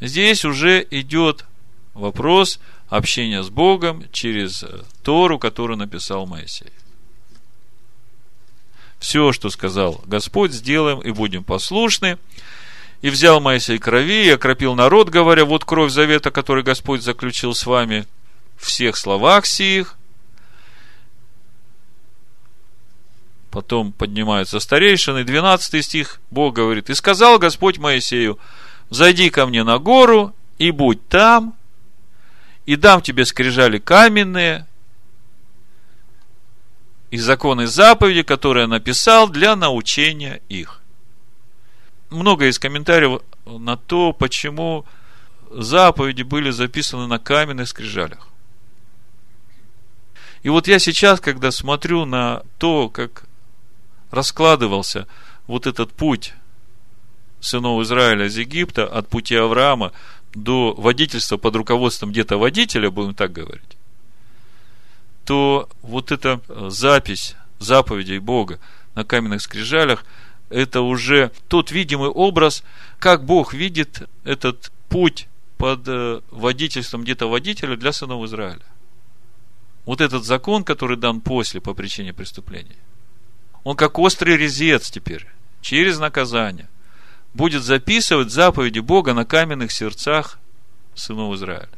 Здесь 0.01 0.45
уже 0.45 0.87
идет 0.91 1.45
вопрос 1.95 2.59
общения 2.89 3.43
с 3.43 3.51
Богом 3.51 4.05
через 4.13 4.65
Тору, 5.03 5.39
которую 5.39 5.79
написал 5.79 6.27
Моисей. 6.27 6.73
Все, 8.99 9.33
что 9.33 9.51
сказал 9.51 10.01
Господь, 10.07 10.53
сделаем 10.53 11.01
и 11.01 11.11
будем 11.11 11.45
послушны. 11.45 12.19
И 13.05 13.11
взял 13.11 13.39
Моисей 13.39 13.79
крови 13.79 14.25
и 14.25 14.31
окропил 14.31 14.75
народ, 14.75 15.11
говоря, 15.11 15.45
вот 15.45 15.67
кровь 15.67 15.93
завета, 15.93 16.31
который 16.31 16.65
Господь 16.65 17.03
заключил 17.03 17.55
с 17.55 17.67
вами, 17.67 18.07
всех 18.57 18.97
словах 18.97 19.45
сих. 19.45 19.97
Потом 23.51 23.93
поднимаются 23.93 24.59
старейшины, 24.59 25.23
12 25.23 25.85
стих, 25.85 26.19
Бог 26.31 26.55
говорит, 26.55 26.89
и 26.89 26.95
сказал 26.95 27.39
Господь 27.39 27.77
Моисею, 27.77 28.39
зайди 28.89 29.29
ко 29.29 29.45
мне 29.45 29.65
на 29.65 29.79
гору 29.79 30.35
и 30.57 30.71
будь 30.71 31.07
там, 31.09 31.55
и 32.65 32.75
дам 32.75 33.03
тебе 33.03 33.27
скрижали 33.27 33.77
каменные, 33.77 34.67
и 37.11 37.19
законы 37.19 37.67
заповеди, 37.67 38.23
которые 38.23 38.67
написал 38.67 39.29
для 39.29 39.57
научения 39.57 40.41
их. 40.49 40.81
Много 42.11 42.47
из 42.47 42.59
комментариев 42.59 43.23
на 43.45 43.77
то, 43.77 44.13
почему 44.13 44.85
заповеди 45.51 46.23
были 46.23 46.51
записаны 46.51 47.07
на 47.07 47.19
каменных 47.19 47.69
скрижалях. 47.69 48.29
И 50.43 50.49
вот 50.49 50.69
я 50.69 50.79
сейчас, 50.79 51.21
когда 51.21 51.51
смотрю 51.51 52.05
на 52.05 52.43
то, 52.59 52.89
как 52.89 53.25
раскладывался 54.11 55.07
вот 55.47 55.67
этот 55.67 55.93
путь 55.93 56.35
сынов 57.41 57.83
Израиля 57.83 58.27
из 58.27 58.37
Египта 58.37 58.87
от 58.87 59.09
пути 59.09 59.35
Авраама 59.37 59.93
до 60.35 60.75
водительства 60.75 61.37
под 61.37 61.57
руководством 61.57 62.11
где-то 62.11 62.37
водителя, 62.37 62.91
будем 62.91 63.15
так 63.15 63.33
говорить, 63.33 63.77
то 65.25 65.69
вот 65.83 66.13
эта 66.13 66.41
запись 66.71 67.37
заповедей 67.59 68.19
Бога 68.19 68.59
на 68.95 69.05
каменных 69.05 69.41
скрижалях, 69.43 70.05
это 70.55 70.83
уже 70.83 71.33
тот 71.49 71.73
видимый 71.73 72.09
образ, 72.09 72.63
как 73.01 73.25
Бог 73.25 73.53
видит 73.53 74.09
этот 74.23 74.71
путь 74.89 75.27
под 75.57 75.81
э, 75.89 76.21
водительством 76.31 77.03
где-то 77.03 77.29
водителя 77.29 77.77
для 77.77 77.93
сынов 77.93 78.25
Израиля. 78.25 78.63
Вот 79.85 80.01
этот 80.01 80.25
закон, 80.25 80.63
который 80.63 80.97
дан 80.97 81.21
после 81.21 81.61
по 81.61 81.75
причине 81.75 82.13
преступления, 82.13 82.77
он 83.65 83.75
как 83.75 83.99
острый 83.99 84.37
резец 84.37 84.91
теперь, 84.93 85.27
через 85.61 85.99
наказание, 85.99 86.69
будет 87.35 87.65
записывать 87.65 88.31
заповеди 88.31 88.79
Бога 88.79 89.13
на 89.13 89.25
каменных 89.25 89.73
сердцах 89.73 90.39
сынов 90.95 91.35
Израиля. 91.35 91.69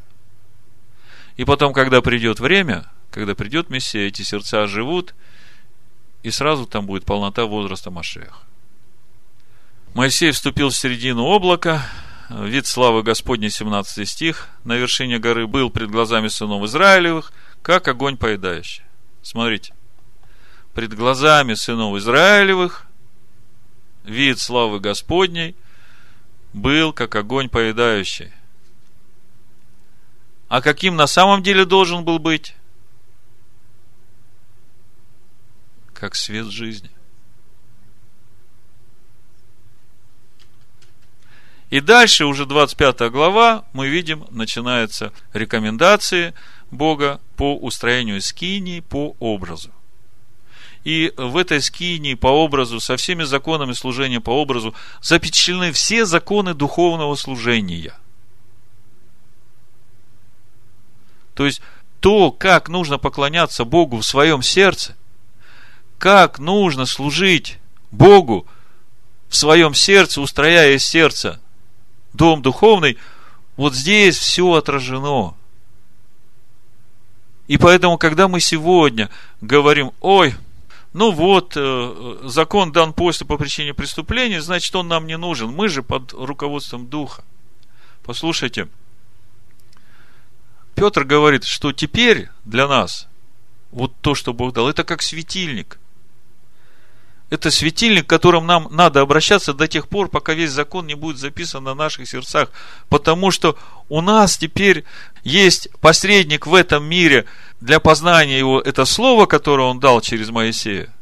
И 1.39 1.47
потом, 1.47 1.73
когда 1.73 2.03
придет 2.03 2.41
время, 2.41 2.85
когда 3.11 3.35
придет 3.35 3.71
Мессия, 3.71 4.03
эти 4.03 4.21
сердца 4.21 4.65
оживут, 4.65 5.15
и 6.23 6.31
сразу 6.31 6.67
там 6.67 6.85
будет 6.85 7.07
полнота 7.07 7.47
возраста 7.47 7.91
Машех. 7.91 8.43
Моисей 9.97 10.31
вступил 10.31 10.69
в 10.69 10.77
середину 10.77 11.25
облака, 11.25 11.89
вид 12.29 12.67
славы 12.67 13.03
Господней, 13.03 13.49
17 13.49 14.07
стих, 14.07 14.51
на 14.63 14.77
вершине 14.77 15.19
горы 15.19 15.47
был 15.47 15.71
пред 15.71 15.91
глазами 15.91 16.29
сынов 16.29 16.63
Израилевых, 16.65 17.33
как 17.63 17.89
огонь 17.89 18.19
поедающий. 18.19 18.85
Смотрите, 19.23 19.73
пред 20.75 20.93
глазами 20.93 21.55
сынов 21.55 21.97
Израилевых 21.97 22.87
вид 24.05 24.39
славы 24.39 24.81
Господней 24.81 25.57
был, 26.53 26.93
как 26.93 27.15
огонь 27.15 27.49
поедающий. 27.49 28.33
А 30.49 30.61
каким 30.61 30.97
на 30.97 31.07
самом 31.07 31.43
деле 31.43 31.65
должен 31.65 32.05
был 32.05 32.19
быть? 32.19 32.55
как 35.95 36.15
свет 36.15 36.49
жизни. 36.49 36.91
И 41.71 41.81
дальше, 41.81 42.27
уже 42.27 42.47
25 42.47 43.11
глава, 43.11 43.65
мы 43.73 43.89
видим, 43.89 44.25
начинаются 44.31 45.13
рекомендации 45.33 46.35
Бога 46.71 47.21
по 47.37 47.57
устроению 47.57 48.21
скинии 48.23 48.81
по 48.81 49.17
образу. 49.19 49.71
И 50.85 51.13
в 51.17 51.37
этой 51.37 51.61
скинии 51.61 52.15
по 52.15 52.29
образу, 52.29 52.79
со 52.79 52.97
всеми 52.97 53.25
законами 53.25 53.73
служения 53.73 54.21
по 54.21 54.31
образу, 54.31 54.75
запечатлены 55.03 55.73
все 55.73 56.05
законы 56.05 56.55
духовного 56.55 57.17
служения. 57.17 57.95
То 61.35 61.45
есть, 61.45 61.61
то, 61.99 62.31
как 62.31 62.69
нужно 62.69 62.99
поклоняться 62.99 63.65
Богу 63.65 63.99
в 63.99 64.07
своем 64.07 64.43
сердце– 64.43 64.95
как 65.99 66.39
нужно 66.39 66.87
служить 66.87 67.59
Богу 67.91 68.47
в 69.29 69.37
своем 69.37 69.75
сердце, 69.75 70.21
устрояя 70.21 70.75
из 70.75 70.85
сердца 70.85 71.41
дом 72.17 72.43
духовный, 72.43 72.99
вот 73.57 73.75
здесь 73.75 74.17
все 74.17 74.55
отражено. 74.55 75.35
И 77.47 77.59
поэтому, 77.59 77.97
когда 77.97 78.27
мы 78.27 78.41
сегодня 78.41 79.09
говорим, 79.41 79.93
ой, 80.01 80.35
ну 80.93 81.13
вот, 81.13 81.53
э, 81.57 82.19
закон 82.25 82.73
дан 82.73 82.93
после 82.93 83.27
по 83.27 83.37
причине 83.37 83.73
преступления, 83.73 84.41
значит, 84.41 84.75
он 84.75 84.89
нам 84.89 85.07
не 85.07 85.17
нужен. 85.17 85.51
Мы 85.51 85.69
же 85.69 85.83
под 85.83 86.13
руководством 86.13 86.89
Духа. 86.89 87.23
Послушайте, 88.03 88.69
Петр 90.75 91.05
говорит, 91.05 91.45
что 91.45 91.73
теперь 91.73 92.29
для 92.45 92.67
нас 92.67 93.09
вот 93.71 93.93
то, 94.01 94.15
что 94.15 94.33
Бог 94.33 94.53
дал, 94.53 94.69
это 94.69 94.83
как 94.85 95.03
светильник– 95.03 95.79
это 97.29 97.51
светильник, 97.51 98.07
к 98.07 98.11
которым 98.11 98.47
нам 98.47 98.69
надо 98.71 99.01
обращаться 99.01 99.53
до 99.53 99.67
тех 99.67 99.89
пор, 99.89 100.09
пока 100.09 100.35
весь 100.35 100.51
закон 100.51 100.87
не 100.87 100.95
будет 100.95 101.19
записан 101.19 101.65
на 101.65 101.75
наших 101.75 102.09
сердцах. 102.09 102.51
Потому 102.89 103.31
что 103.31 103.59
у 103.89 104.01
нас 104.01 104.39
теперь 104.39 104.85
есть 105.25 105.69
посредник 105.81 106.47
в 106.47 106.55
этом 106.55 106.85
мире 106.85 107.27
для 107.61 107.81
познания 107.81 108.39
его, 108.39 108.61
это 108.61 108.85
слово, 108.85 109.27
которое 109.27 109.69
он 109.69 109.81
дал 109.81 110.01
через 110.01 110.31
Моисея. 110.31 110.93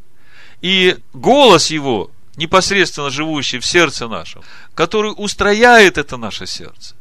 И 0.62 0.96
голос 1.12 1.70
его, 1.70 2.10
непосредственно 2.36 3.10
живущий 3.10 3.58
в 3.58 3.66
сердце 3.66 4.08
нашем, 4.08 4.42
который 4.74 5.12
устрояет 5.14 5.98
это 5.98 6.16
наше 6.16 6.46
сердце. 6.46 6.94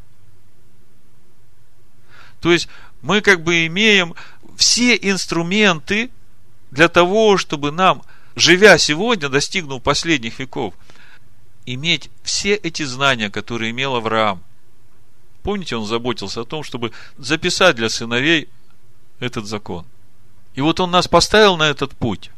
То 2.41 2.51
есть 2.51 2.67
мы 3.01 3.21
как 3.21 3.41
бы 3.41 3.65
имеем 3.67 4.15
все 4.57 4.95
инструменты 4.95 6.09
для 6.71 6.89
того, 6.89 7.37
чтобы 7.37 7.71
нам 7.71 8.01
живя 8.35 8.77
сегодня, 8.77 9.29
достигнув 9.29 9.83
последних 9.83 10.39
веков, 10.39 10.73
иметь 11.65 12.09
все 12.23 12.55
эти 12.55 12.83
знания, 12.83 13.29
которые 13.29 13.71
имел 13.71 13.95
Авраам. 13.95 14.43
Помните, 15.43 15.75
он 15.75 15.85
заботился 15.85 16.41
о 16.41 16.45
том, 16.45 16.63
чтобы 16.63 16.91
записать 17.17 17.75
для 17.75 17.89
сыновей 17.89 18.47
этот 19.19 19.45
закон. 19.45 19.85
И 20.55 20.61
вот 20.61 20.79
он 20.79 20.91
нас 20.91 21.07
поставил 21.07 21.57
на 21.57 21.63
этот 21.63 21.91
путь. 21.95 22.31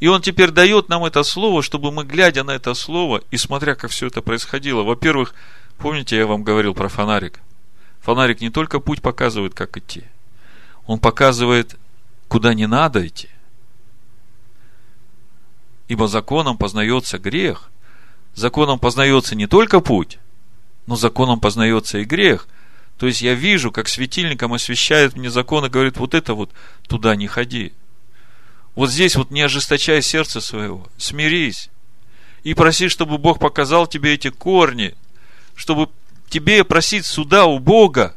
И 0.00 0.08
он 0.08 0.22
теперь 0.22 0.50
дает 0.50 0.88
нам 0.88 1.04
это 1.04 1.22
слово, 1.22 1.62
чтобы 1.62 1.92
мы, 1.92 2.04
глядя 2.04 2.42
на 2.42 2.52
это 2.52 2.74
слово, 2.74 3.22
и 3.30 3.36
смотря, 3.36 3.74
как 3.74 3.90
все 3.90 4.06
это 4.06 4.22
происходило, 4.22 4.82
во-первых, 4.82 5.34
помните, 5.78 6.16
я 6.16 6.26
вам 6.26 6.42
говорил 6.42 6.74
про 6.74 6.88
фонарик. 6.88 7.40
Фонарик 8.00 8.40
не 8.40 8.50
только 8.50 8.80
путь 8.80 9.02
показывает, 9.02 9.54
как 9.54 9.76
идти. 9.76 10.04
Он 10.86 10.98
показывает, 10.98 11.76
куда 12.28 12.54
не 12.54 12.66
надо 12.66 13.06
идти– 13.06 13.28
Ибо 15.90 16.06
законом 16.06 16.56
познается 16.56 17.18
грех. 17.18 17.68
Законом 18.36 18.78
познается 18.78 19.34
не 19.34 19.48
только 19.48 19.80
путь, 19.80 20.20
но 20.86 20.94
законом 20.94 21.40
познается 21.40 21.98
и 21.98 22.04
грех. 22.04 22.46
То 22.96 23.08
есть 23.08 23.22
я 23.22 23.34
вижу, 23.34 23.72
как 23.72 23.88
светильником 23.88 24.52
освещает 24.52 25.16
мне 25.16 25.30
закон 25.30 25.64
и 25.64 25.68
говорит, 25.68 25.96
вот 25.96 26.14
это 26.14 26.34
вот 26.34 26.52
туда 26.86 27.16
не 27.16 27.26
ходи. 27.26 27.72
Вот 28.76 28.88
здесь 28.88 29.16
вот 29.16 29.32
не 29.32 29.40
ожесточай 29.40 30.00
сердце 30.00 30.40
своего, 30.40 30.86
смирись. 30.96 31.70
И 32.44 32.54
проси, 32.54 32.86
чтобы 32.86 33.18
Бог 33.18 33.40
показал 33.40 33.88
тебе 33.88 34.14
эти 34.14 34.30
корни, 34.30 34.94
чтобы 35.56 35.88
тебе 36.28 36.62
просить 36.62 37.04
суда 37.04 37.46
у 37.46 37.58
Бога. 37.58 38.14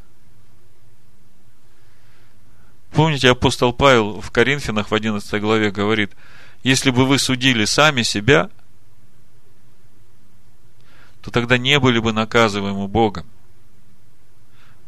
Помните, 2.91 3.31
апостол 3.31 3.73
Павел 3.73 4.21
в 4.21 4.29
Коринфянах 4.29 4.91
в 4.91 4.93
11 4.93 5.41
главе 5.41 5.71
говорит– 5.71 6.11
если 6.63 6.89
бы 6.91 7.05
вы 7.05 7.19
судили 7.19 7.65
сами 7.65 8.01
себя, 8.03 8.49
то 11.21 11.31
тогда 11.31 11.57
не 11.57 11.79
были 11.79 11.99
бы 11.99 12.11
наказываемы 12.11 12.87
Богом. 12.87 13.25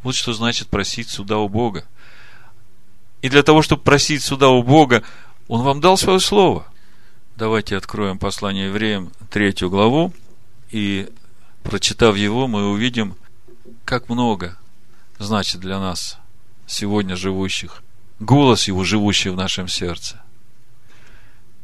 Вот 0.04 0.16
что 0.16 0.34
значит 0.34 0.70
просить 0.70 1.10
суда 1.10 1.38
у 1.38 1.50
Бога. 1.50 1.86
И 3.22 3.30
для 3.30 3.44
того, 3.44 3.62
чтобы 3.62 3.82
просить 3.82 4.24
суда 4.24 4.50
у 4.50 4.62
Бога, 4.62 5.04
Он 5.48 5.64
вам 5.64 5.82
дал 5.82 5.98
свое 5.98 6.20
слово. 6.20 6.68
Давайте 7.36 7.76
откроем 7.76 8.20
послание 8.20 8.68
евреям, 8.68 9.12
третью 9.30 9.70
главу, 9.70 10.14
и, 10.72 11.10
прочитав 11.64 12.16
его, 12.16 12.48
мы 12.48 12.70
увидим, 12.70 13.16
как 13.84 14.10
много 14.10 14.58
значит 15.18 15.60
для 15.60 15.80
нас 15.80 16.18
сегодня 16.66 17.16
живущих, 17.16 17.84
голос 18.20 18.68
его, 18.68 18.84
живущий 18.84 19.30
в 19.30 19.36
нашем 19.36 19.68
сердце, 19.68 20.22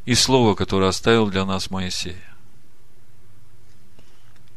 и 0.05 0.15
слово, 0.15 0.55
которое 0.55 0.89
оставил 0.89 1.27
для 1.27 1.45
нас 1.45 1.69
Моисей. 1.69 2.17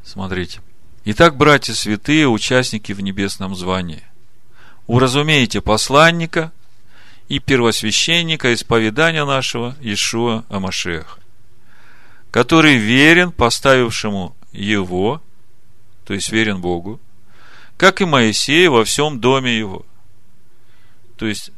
Смотрите. 0.03 0.61
Итак, 1.05 1.37
братья 1.37 1.75
святые, 1.75 2.29
участники 2.29 2.93
в 2.93 3.01
небесном 3.01 3.55
звании, 3.55 4.03
уразумейте 4.87 5.61
посланника 5.61 6.53
и 7.29 7.39
первосвященника 7.39 8.55
исповедания 8.55 9.25
нашего 9.25 9.77
Ишуа 9.81 10.45
Амашех, 10.49 11.19
который 12.31 12.77
верен 12.77 13.33
поставившему 13.33 14.35
его, 14.53 15.23
то 16.05 16.15
есть 16.15 16.31
верен 16.31 16.61
Богу, 16.61 17.01
как 17.77 18.01
и 18.01 18.05
Моисей 18.05 18.69
во 18.69 18.85
всем 18.85 19.21
доме 19.21 19.59
его. 19.59 19.85
То 21.17 21.27
есть, 21.27 21.51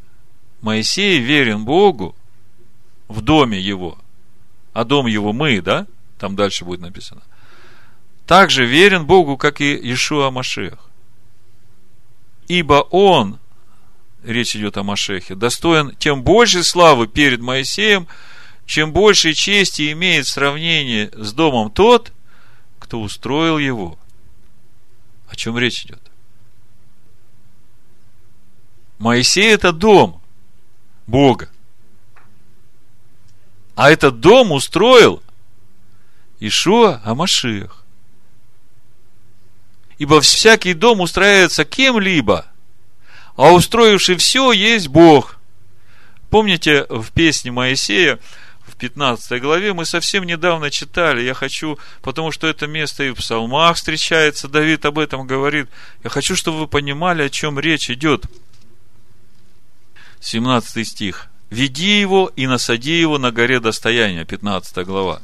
Моисей 0.60 1.18
верен 1.18 1.64
Богу 1.64 2.14
в 3.08 3.20
доме 3.20 3.60
его, 3.60 3.98
а 4.72 4.84
дом 4.84 5.06
его 5.06 5.32
мы, 5.32 5.60
да? 5.60 5.86
Там 6.18 6.36
дальше 6.36 6.64
будет 6.64 6.80
написано– 6.80 7.22
также 8.26 8.66
верен 8.66 9.06
Богу, 9.06 9.36
как 9.36 9.60
и 9.60 9.74
Иешуа 9.74 10.30
Машех. 10.30 10.78
Ибо 12.48 12.86
он, 12.90 13.38
речь 14.24 14.56
идет 14.56 14.76
о 14.76 14.82
Машехе, 14.82 15.36
достоин 15.36 15.94
тем 15.96 16.22
большей 16.22 16.64
славы 16.64 17.06
перед 17.06 17.40
Моисеем, 17.40 18.08
чем 18.66 18.92
большей 18.92 19.32
чести 19.34 19.92
имеет 19.92 20.26
сравнение 20.26 21.10
с 21.12 21.32
домом 21.32 21.70
тот, 21.70 22.12
кто 22.80 23.00
устроил 23.00 23.58
его. 23.58 23.96
О 25.28 25.36
чем 25.36 25.56
речь 25.56 25.84
идет? 25.84 26.00
Моисей– 28.98 29.46
это 29.52 29.72
дом 29.72 30.20
Бога. 31.06 31.48
А 33.76 33.90
этот 33.90 34.20
дом 34.20 34.52
устроил 34.52 35.22
Ишуа 36.40 37.02
Амашиах. 37.04 37.84
Ибо 39.98 40.20
всякий 40.20 40.74
дом 40.74 41.00
устраивается 41.00 41.64
кем-либо, 41.64 42.46
а 43.36 43.52
устроивший 43.52 44.16
все 44.16 44.52
есть 44.52 44.88
Бог. 44.88 45.38
Помните 46.30 46.86
в 46.88 47.12
песне 47.12 47.52
Моисея, 47.52 48.18
в 48.66 48.76
15 48.76 49.40
главе 49.40 49.72
мы 49.74 49.84
совсем 49.84 50.24
недавно 50.24 50.70
читали, 50.70 51.22
я 51.22 51.34
хочу, 51.34 51.78
потому 52.02 52.32
что 52.32 52.46
это 52.46 52.66
место 52.66 53.04
и 53.04 53.10
в 53.10 53.16
псалмах 53.16 53.76
встречается, 53.76 54.48
Давид 54.48 54.84
об 54.84 54.98
этом 54.98 55.26
говорит, 55.26 55.68
я 56.02 56.10
хочу, 56.10 56.34
чтобы 56.34 56.60
вы 56.60 56.66
понимали, 56.66 57.22
о 57.22 57.30
чем 57.30 57.58
речь 57.58 57.90
идет. 57.90 58.24
17 60.20 60.86
стих. 60.86 61.28
«Веди 61.50 62.00
его 62.00 62.30
и 62.34 62.46
насади 62.46 62.98
его 62.98 63.18
на 63.18 63.30
горе 63.30 63.60
достояния», 63.60 64.24
15 64.24 64.84
глава. 64.84 65.22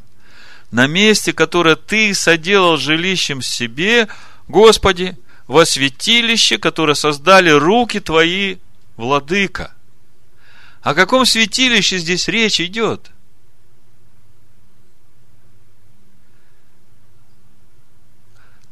«На 0.70 0.86
месте, 0.86 1.32
которое 1.32 1.76
ты 1.76 2.14
соделал 2.14 2.76
жилищем 2.76 3.42
себе, 3.42 4.08
Господи, 4.48 5.16
во 5.46 5.66
святилище, 5.66 6.58
которое 6.58 6.94
создали 6.94 7.50
руки 7.50 8.00
Твои, 8.00 8.56
Владыка. 8.96 9.74
О 10.82 10.94
каком 10.94 11.26
святилище 11.26 11.98
здесь 11.98 12.28
речь 12.28 12.60
идет? 12.60 13.10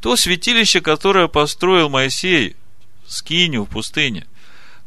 То 0.00 0.16
святилище, 0.16 0.80
которое 0.80 1.28
построил 1.28 1.88
Моисей, 1.88 2.56
Скиню 3.06 3.64
в 3.64 3.68
пустыне. 3.68 4.26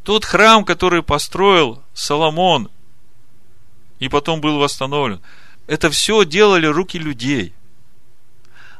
Тот 0.04 0.26
храм, 0.26 0.66
который 0.66 1.02
построил 1.02 1.82
Соломон 1.94 2.70
и 4.00 4.10
потом 4.10 4.42
был 4.42 4.60
восстановлен. 4.60 5.22
Это 5.68 5.90
все 5.90 6.26
делали 6.26 6.66
руки 6.66 7.00
людей– 7.00 7.54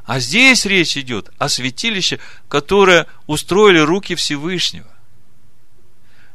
а 0.04 0.20
здесь 0.20 0.66
речь 0.66 0.96
идет 0.96 1.30
о 1.38 1.48
святилище, 1.48 2.20
которое 2.48 3.06
устроили 3.26 3.78
руки 3.78 4.14
Всевышнего. 4.14 4.90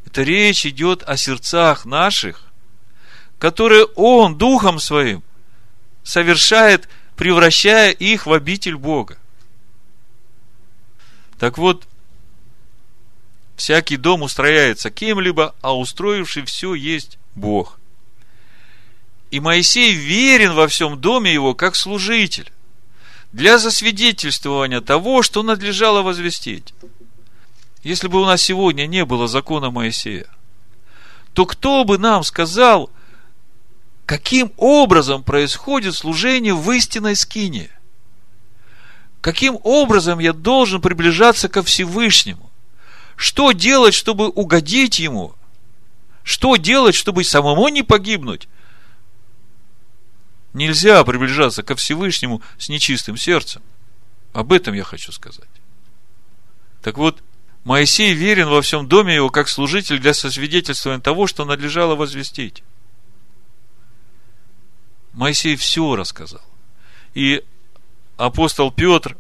Это 0.06 0.24
речь 0.24 0.66
идет 0.66 1.04
о 1.04 1.18
сердцах 1.18 1.86
наших, 1.86 2.44
которые 3.38 3.86
Он 3.96 4.38
Духом 4.38 4.80
Своим 4.80 5.24
совершает, 6.04 6.90
превращая 7.16 7.92
их 7.92 8.26
в 8.26 8.34
обитель 8.34 8.76
Бога. 8.76 9.18
Так 11.38 11.60
вот, 11.60 11.88
всякий 13.60 13.98
дом 13.98 14.22
устрояется 14.22 14.90
кем-либо, 14.90 15.54
а 15.62 15.78
устроивший 15.78 16.46
все 16.46 16.74
есть 16.74 17.20
Бог. 17.36 17.78
И 19.32 19.42
Моисей 19.42 19.94
верен 19.94 20.54
во 20.54 20.68
всем 20.68 21.00
доме 21.00 21.34
его, 21.34 21.54
как 21.54 21.76
служитель 21.76 22.52
для 23.34 23.60
засвидетельствования 23.60 24.80
того, 24.80 25.22
что 25.24 25.44
надлежало 25.44 26.02
возвестить. 26.02 26.74
Если 27.84 28.08
бы 28.08 28.22
у 28.22 28.26
нас 28.26 28.42
сегодня 28.42 28.88
не 28.88 29.04
было 29.04 29.28
закона 29.28 29.72
Моисея, 29.72 30.28
то 31.34 31.46
кто 31.46 31.84
бы 31.84 31.98
нам 31.98 32.24
сказал, 32.24 32.90
каким 34.06 34.54
образом 34.56 35.22
происходит 35.22 35.96
служение 35.96 36.54
в 36.54 36.72
истинной 36.72 37.18
скине? 37.18 37.70
Каким 39.20 39.60
образом 39.64 40.20
я 40.20 40.32
должен 40.32 40.82
приближаться 40.82 41.50
ко 41.50 41.62
Всевышнему? 41.62 42.49
Что 43.20 43.52
делать, 43.52 43.94
чтобы 43.94 44.30
угодить 44.30 44.98
Ему? 44.98 45.36
Что 46.24 46.56
делать, 46.56 46.96
чтобы 46.96 47.26
самому 47.26 47.68
не 47.68 47.84
погибнуть? 47.84 48.48
Нельзя 50.54 51.04
приближаться 51.04 51.62
ко 51.62 51.76
Всевышнему 51.76 52.42
с 52.58 52.70
нечистым 52.70 53.18
сердцем. 53.18 53.62
Об 54.32 54.54
этом 54.54 54.74
я 54.74 54.86
хочу 54.86 55.12
сказать. 55.12 55.50
Так 56.82 56.98
вот, 56.98 57.22
Моисей 57.66 58.14
верен 58.14 58.48
во 58.48 58.62
всем 58.62 58.88
доме 58.88 59.16
его 59.16 59.30
как 59.30 59.50
служитель 59.50 60.00
для 60.00 60.14
сосвидетельствования 60.14 61.02
того, 61.02 61.28
что 61.28 61.44
надлежало 61.44 61.98
возвестить. 61.98 62.64
Моисей 65.12 65.58
все 65.58 65.98
рассказал. 65.98 66.46
И 67.14 67.44
апостол 68.16 68.72
Петр, 68.72 69.18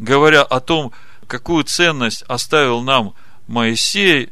говоря 0.00 0.42
о 0.42 0.58
том, 0.58 0.92
какую 1.24 1.64
ценность 1.64 2.22
оставил 2.28 2.80
нам 2.82 3.14
Моисей, 3.46 4.30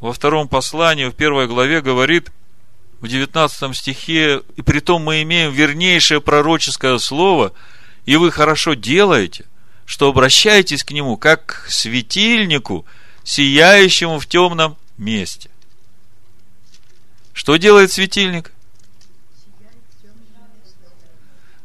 во 0.00 0.12
втором 0.12 0.48
послании, 0.48 1.06
в 1.06 1.14
первой 1.14 1.46
главе 1.46 1.80
говорит– 1.80 2.30
в 3.04 3.08
19 3.08 3.76
стихе, 3.76 4.42
и 4.56 4.62
при 4.62 4.80
том 4.80 5.02
мы 5.02 5.22
имеем 5.22 5.52
вернейшее 5.52 6.22
пророческое 6.22 6.96
слово, 6.96 7.52
и 8.06 8.16
вы 8.16 8.30
хорошо 8.30 8.72
делаете, 8.72 9.44
что 9.84 10.08
обращаетесь 10.08 10.84
к 10.84 10.90
нему 10.90 11.18
как 11.18 11.66
к 11.66 11.70
светильнику, 11.70 12.86
сияющему 13.22 14.18
в 14.18 14.26
темном 14.26 14.78
месте. 14.96 15.50
Что 17.34 17.56
делает 17.56 17.92
светильник? 17.92 18.52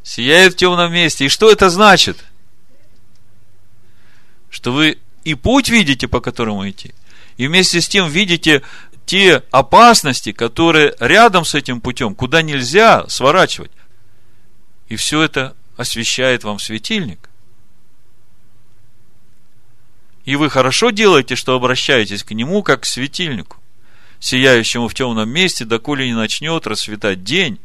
Сияет 0.04 0.54
в 0.54 0.58
темном 0.58 0.92
месте. 0.92 1.26
И 1.26 1.30
что 1.30 1.50
это 1.50 1.70
значит? 1.70 2.26
Что 4.50 4.72
вы 4.72 4.98
и 5.24 5.36
путь 5.36 5.70
видите, 5.70 6.08
по 6.08 6.22
которому 6.22 6.68
идти, 6.70 6.94
и 7.38 7.48
вместе 7.48 7.82
с 7.82 7.88
тем 7.88 8.10
видите 8.10 8.62
те 9.06 9.44
опасности, 9.52 10.32
которые 10.32 10.96
рядом 11.00 11.46
с 11.46 11.56
этим 11.56 11.82
путем, 11.82 12.14
куда 12.14 12.42
нельзя 12.42 13.08
сворачивать. 13.08 13.72
И 14.88 14.96
все 14.96 15.22
это 15.22 15.56
освещает 15.78 16.44
вам 16.44 16.60
светильник. 16.60 17.30
И 20.26 20.36
вы 20.36 20.50
хорошо 20.50 20.92
делаете, 20.92 21.36
что 21.36 21.56
обращаетесь 21.56 22.24
к 22.24 22.32
нему, 22.32 22.62
как 22.62 22.82
к 22.82 22.86
светильнику, 22.86 23.58
сияющему 24.20 24.88
в 24.88 24.94
темном 24.94 25.30
месте, 25.30 25.66
доколе 25.66 26.06
не 26.06 26.14
начнет 26.14 26.68
расцветать 26.68 27.24
день, 27.24 27.60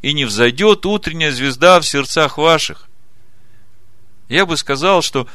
и 0.00 0.12
не 0.14 0.24
взойдет 0.24 0.84
утренняя 0.84 1.30
звезда 1.30 1.80
в 1.80 1.86
сердцах 1.86 2.38
ваших. 2.38 2.88
Я 4.28 4.46
бы 4.46 4.56
сказал, 4.56 5.02
что 5.02 5.28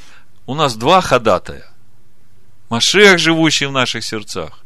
у 0.48 0.56
нас 0.56 0.76
два 0.76 1.02
ходатая. 1.02 1.68
Машех, 2.70 3.20
живущий 3.20 3.68
в 3.68 3.72
наших 3.72 4.04
сердцах, 4.04 4.64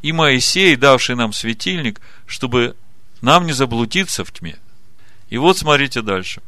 и 0.00 0.12
Моисей, 0.12 0.76
давший 0.76 1.16
нам 1.16 1.32
светильник, 1.32 2.00
чтобы 2.26 2.74
нам 3.20 3.44
не 3.44 3.52
заблудиться 3.52 4.24
в 4.24 4.32
тьме. 4.32 4.56
И 5.28 5.36
вот 5.36 5.58
смотрите 5.58 6.00
дальше. 6.00 6.42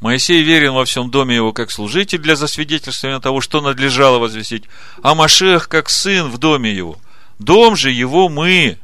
Моисей 0.00 0.42
верен 0.42 0.72
во 0.72 0.84
всем 0.84 1.10
доме 1.10 1.36
его 1.36 1.52
как 1.52 1.70
служитель 1.70 2.18
для 2.18 2.34
засвидетельствования 2.34 3.20
того, 3.20 3.40
что 3.40 3.60
надлежало 3.60 4.18
возвестить, 4.18 4.64
а 5.02 5.14
Машех 5.14 5.68
как 5.68 5.88
сын 5.88 6.28
в 6.28 6.38
доме 6.38 6.72
его. 6.72 6.98
Дом 7.38 7.76
же 7.76 7.92
его 7.92 8.28
мы, 8.28 8.78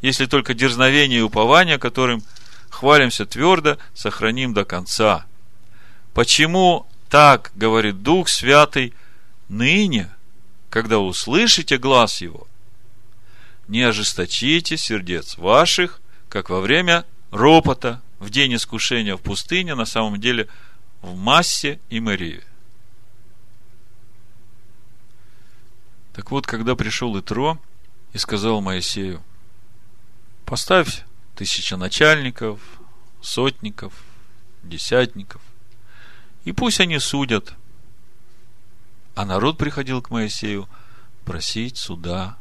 если 0.00 0.24
только 0.24 0.54
дерзновение 0.54 1.20
и 1.20 1.22
упование, 1.22 1.78
которым 1.78 2.22
хвалимся 2.70 3.26
твердо, 3.26 3.76
сохраним 3.94 4.54
до 4.54 4.64
конца. 4.64 5.26
Почему 6.14 6.86
так, 7.08 7.52
говорит 7.54 8.02
Дух 8.02 8.28
Святый, 8.28 8.94
ныне, 9.48 10.10
когда 10.70 10.98
услышите 10.98 11.78
глаз 11.78 12.20
его, 12.20 12.46
не 13.66 13.82
ожесточите 13.82 14.76
сердец 14.76 15.36
ваших, 15.36 16.00
как 16.28 16.50
во 16.50 16.60
время 16.60 17.04
ропота 17.30 18.02
в 18.18 18.30
день 18.30 18.54
искушения 18.54 19.16
в 19.16 19.20
пустыне, 19.20 19.74
на 19.74 19.84
самом 19.84 20.20
деле 20.20 20.48
в 21.02 21.16
массе 21.16 21.80
и 21.88 22.00
Марии. 22.00 22.42
Так 26.14 26.30
вот, 26.30 26.46
когда 26.46 26.74
пришел 26.74 27.18
Итро 27.18 27.58
и 28.12 28.18
сказал 28.18 28.60
Моисею, 28.60 29.22
поставь 30.44 31.04
тысяча 31.36 31.76
начальников, 31.76 32.60
сотников, 33.20 33.92
десятников, 34.64 35.40
и 36.44 36.52
пусть 36.52 36.80
они 36.80 36.98
судят. 36.98 37.54
А 39.14 39.24
народ 39.24 39.58
приходил 39.58 40.00
к 40.00 40.10
Моисею 40.10 40.68
просить 41.24 41.76
суда 41.76 42.36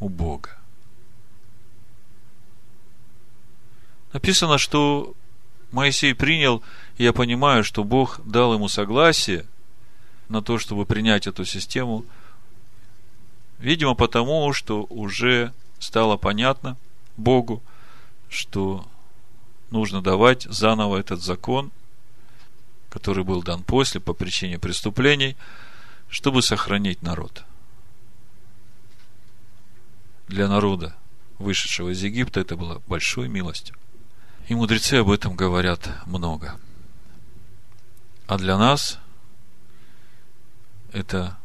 у 0.00 0.08
Бога. 0.08 0.56
Написано, 4.12 4.58
что 4.58 5.14
Моисей 5.70 6.14
принял, 6.14 6.62
и 6.98 7.04
я 7.04 7.12
понимаю, 7.12 7.64
что 7.64 7.82
Бог 7.82 8.20
дал 8.24 8.54
ему 8.54 8.68
согласие 8.68 9.46
на 10.28 10.42
то, 10.42 10.58
чтобы 10.58 10.84
принять 10.84 11.26
эту 11.26 11.44
систему, 11.44 12.04
видимо, 13.58 13.94
потому, 13.94 14.52
что 14.52 14.86
уже 14.90 15.52
стало 15.78 16.16
понятно 16.16 16.76
Богу, 17.16 17.62
что 18.28 18.86
нужно 19.70 20.02
давать 20.02 20.42
заново 20.42 20.98
этот 20.98 21.22
закон, 21.22 21.70
который 22.92 23.24
был 23.24 23.42
дан 23.42 23.62
после 23.62 24.00
по 24.02 24.12
причине 24.12 24.58
преступлений, 24.58 25.34
чтобы 26.10 26.42
сохранить 26.42 27.00
народ. 27.00 27.42
Для 30.28 30.46
народа, 30.46 30.94
вышедшего 31.38 31.88
из 31.88 32.02
Египта, 32.02 32.40
это 32.40 32.54
было 32.54 32.82
большой 32.86 33.28
милостью. 33.28 33.76
И 34.48 34.54
мудрецы 34.54 34.94
об 34.94 35.10
этом 35.10 35.34
говорят 35.34 35.88
много. 36.04 36.60
А 38.26 38.36
для 38.36 38.58
нас 38.58 38.98
это 40.92 41.38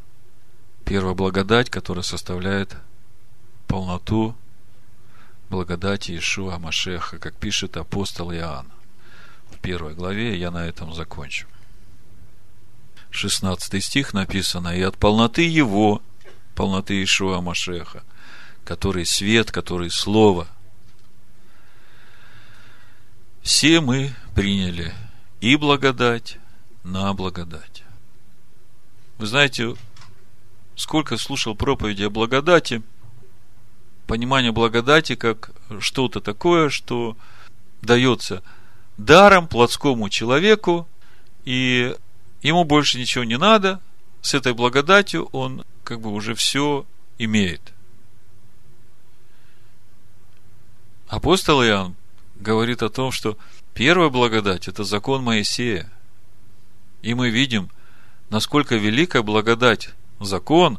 первая 0.84 1.14
благодать, 1.14 1.70
которая 1.70 2.02
составляет 2.02 2.76
полноту 3.66 4.36
благодати 5.48 6.18
Ишуа 6.18 6.58
Машеха, 6.58 7.18
как 7.18 7.36
пишет 7.36 7.78
апостол 7.78 8.32
Иоанн 8.32 8.70
первой 9.58 9.94
главе, 9.94 10.38
я 10.38 10.50
на 10.50 10.66
этом 10.66 10.94
закончу. 10.94 11.46
16 13.10 13.82
стих 13.82 14.12
написано, 14.12 14.76
и 14.76 14.82
от 14.82 14.98
полноты 14.98 15.46
его, 15.48 16.02
полноты 16.54 17.02
Ишуа 17.02 17.40
Машеха, 17.40 18.04
который 18.64 19.06
свет, 19.06 19.50
который 19.50 19.90
слово– 19.90 20.48
все 23.48 23.80
мы 23.80 24.14
приняли 24.34 24.92
и 25.40 25.56
благодать 25.56 26.36
на 26.84 27.14
благодать. 27.14 27.82
Вы 29.16 29.26
знаете, 29.26 29.74
сколько 30.76 31.16
слушал 31.16 31.54
проповеди 31.54 32.02
о 32.02 32.10
благодати, 32.10 32.82
понимание 34.06 34.52
благодати 34.52 35.14
как 35.14 35.50
что-то 35.80 36.20
такое, 36.20 36.68
что 36.68 37.16
дается 37.80 38.42
даром 38.98 39.48
плотскому 39.48 40.10
человеку, 40.10 40.86
и 41.44 41.96
ему 42.42 42.64
больше 42.64 42.98
ничего 42.98 43.24
не 43.24 43.38
надо, 43.38 43.80
с 44.20 44.34
этой 44.34 44.52
благодатью 44.52 45.28
он 45.32 45.64
как 45.84 46.00
бы 46.00 46.12
уже 46.12 46.34
все 46.34 46.84
имеет. 47.18 47.72
Апостол 51.08 51.64
Иоанн 51.64 51.96
говорит 52.34 52.82
о 52.82 52.90
том, 52.90 53.12
что 53.12 53.38
первая 53.72 54.10
благодать– 54.10 54.68
это 54.68 54.84
закон 54.84 55.22
Моисея. 55.22 55.90
И 57.00 57.14
мы 57.14 57.30
видим, 57.30 57.70
насколько 58.28 58.76
великая 58.76 59.22
благодать 59.22 59.90
закон, 60.20 60.78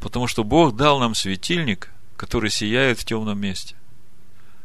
потому 0.00 0.26
что 0.26 0.42
Бог 0.42 0.74
дал 0.74 0.98
нам 0.98 1.14
светильник, 1.14 1.90
который 2.16 2.50
сияет 2.50 2.98
в 2.98 3.04
темном 3.04 3.38
месте. 3.38 3.76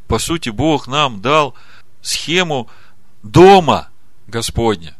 По 0.07 0.17
сути, 0.17 0.49
Бог 0.49 0.88
нам 0.88 1.21
дал 1.21 1.53
схему 2.02 2.70
дома 3.24 3.89
Господня. 4.28 4.95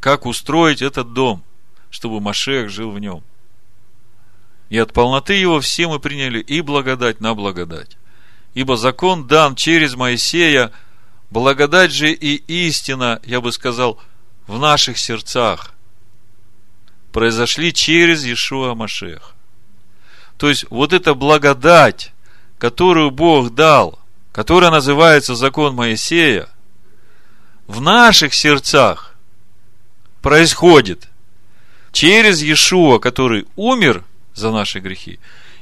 Как 0.00 0.26
устроить 0.26 0.82
этот 0.82 1.12
дом, 1.12 1.42
чтобы 1.90 2.20
Машех 2.20 2.68
жил 2.68 2.90
в 2.90 2.98
нем. 2.98 3.22
И 4.68 4.78
от 4.78 4.92
полноты 4.92 5.34
его 5.34 5.60
все 5.60 5.88
мы 5.88 6.00
приняли 6.00 6.40
и 6.40 6.60
благодать 6.60 7.20
на 7.20 7.34
благодать. 7.34 7.96
Ибо 8.54 8.76
закон 8.76 9.26
дан 9.26 9.56
через 9.56 9.94
Моисея, 9.94 10.72
благодать 11.30 11.92
же 11.92 12.12
и 12.12 12.36
истина, 12.66 13.20
я 13.24 13.40
бы 13.40 13.52
сказал, 13.52 13.98
в 14.46 14.58
наших 14.58 14.98
сердцах 14.98 15.72
произошли 17.12 17.72
через 17.72 18.24
Иешуа 18.24 18.74
Машех. 18.74 19.34
То 20.36 20.48
есть, 20.48 20.66
вот 20.70 20.92
эта 20.92 21.14
благодать, 21.14 22.12
которую 22.58 23.10
Бог 23.12 23.54
дал, 23.54 24.00
которая 24.34 24.72
называется 24.72 25.36
закон 25.36 25.76
Моисея, 25.76 26.48
в 27.68 27.80
наших 27.80 28.34
сердцах 28.34 29.14
происходит 30.22 31.08
через 31.92 32.42
Иешуа, 32.42 32.98
который 32.98 33.46
умер 33.54 34.02
за 34.34 34.50
наши 34.50 34.80
грехи, 34.80 35.20